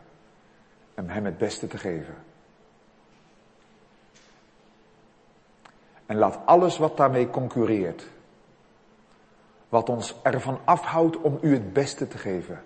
En 0.93 1.09
Hem 1.09 1.26
het 1.26 1.38
beste 1.38 1.68
te 1.68 1.78
geven. 1.78 2.15
En 6.05 6.18
laat 6.18 6.39
alles 6.45 6.78
wat 6.78 6.97
daarmee 6.97 7.30
concurreert, 7.30 8.07
wat 9.70 9.89
ons 9.89 10.15
ervan 10.24 10.59
afhoudt 10.63 11.18
om 11.18 11.38
u 11.41 11.53
het 11.53 11.74
beste 11.74 12.07
te 12.07 12.18
geven, 12.18 12.63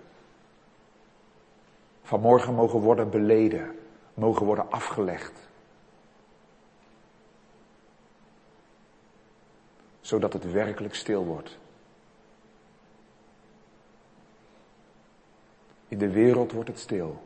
vanmorgen 2.02 2.54
mogen 2.54 2.80
worden 2.80 3.10
beleden, 3.10 3.78
mogen 4.14 4.46
worden 4.46 4.70
afgelegd. 4.70 5.48
Zodat 10.00 10.32
het 10.32 10.52
werkelijk 10.52 10.94
stil 10.94 11.24
wordt. 11.24 11.60
In 15.92 15.98
de 15.98 16.10
wereld 16.10 16.52
wordt 16.52 16.68
het 16.68 16.78
stil. 16.78 17.22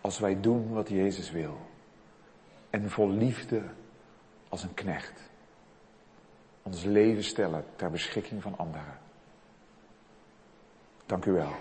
Als 0.00 0.18
wij 0.18 0.40
doen 0.40 0.72
wat 0.72 0.88
Jezus 0.88 1.30
wil. 1.30 1.58
En 2.70 2.90
vol 2.90 3.10
liefde 3.10 3.62
als 4.48 4.62
een 4.62 4.74
knecht. 4.74 5.30
Ons 6.62 6.84
leven 6.84 7.24
stellen 7.24 7.64
ter 7.76 7.90
beschikking 7.90 8.42
van 8.42 8.58
anderen. 8.58 8.98
Dank 11.06 11.24
u 11.24 11.32
wel 11.32 11.52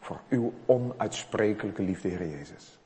voor 0.00 0.20
uw 0.28 0.52
onuitsprekelijke 0.66 1.82
liefde, 1.82 2.08
Heer 2.08 2.28
Jezus. 2.28 2.79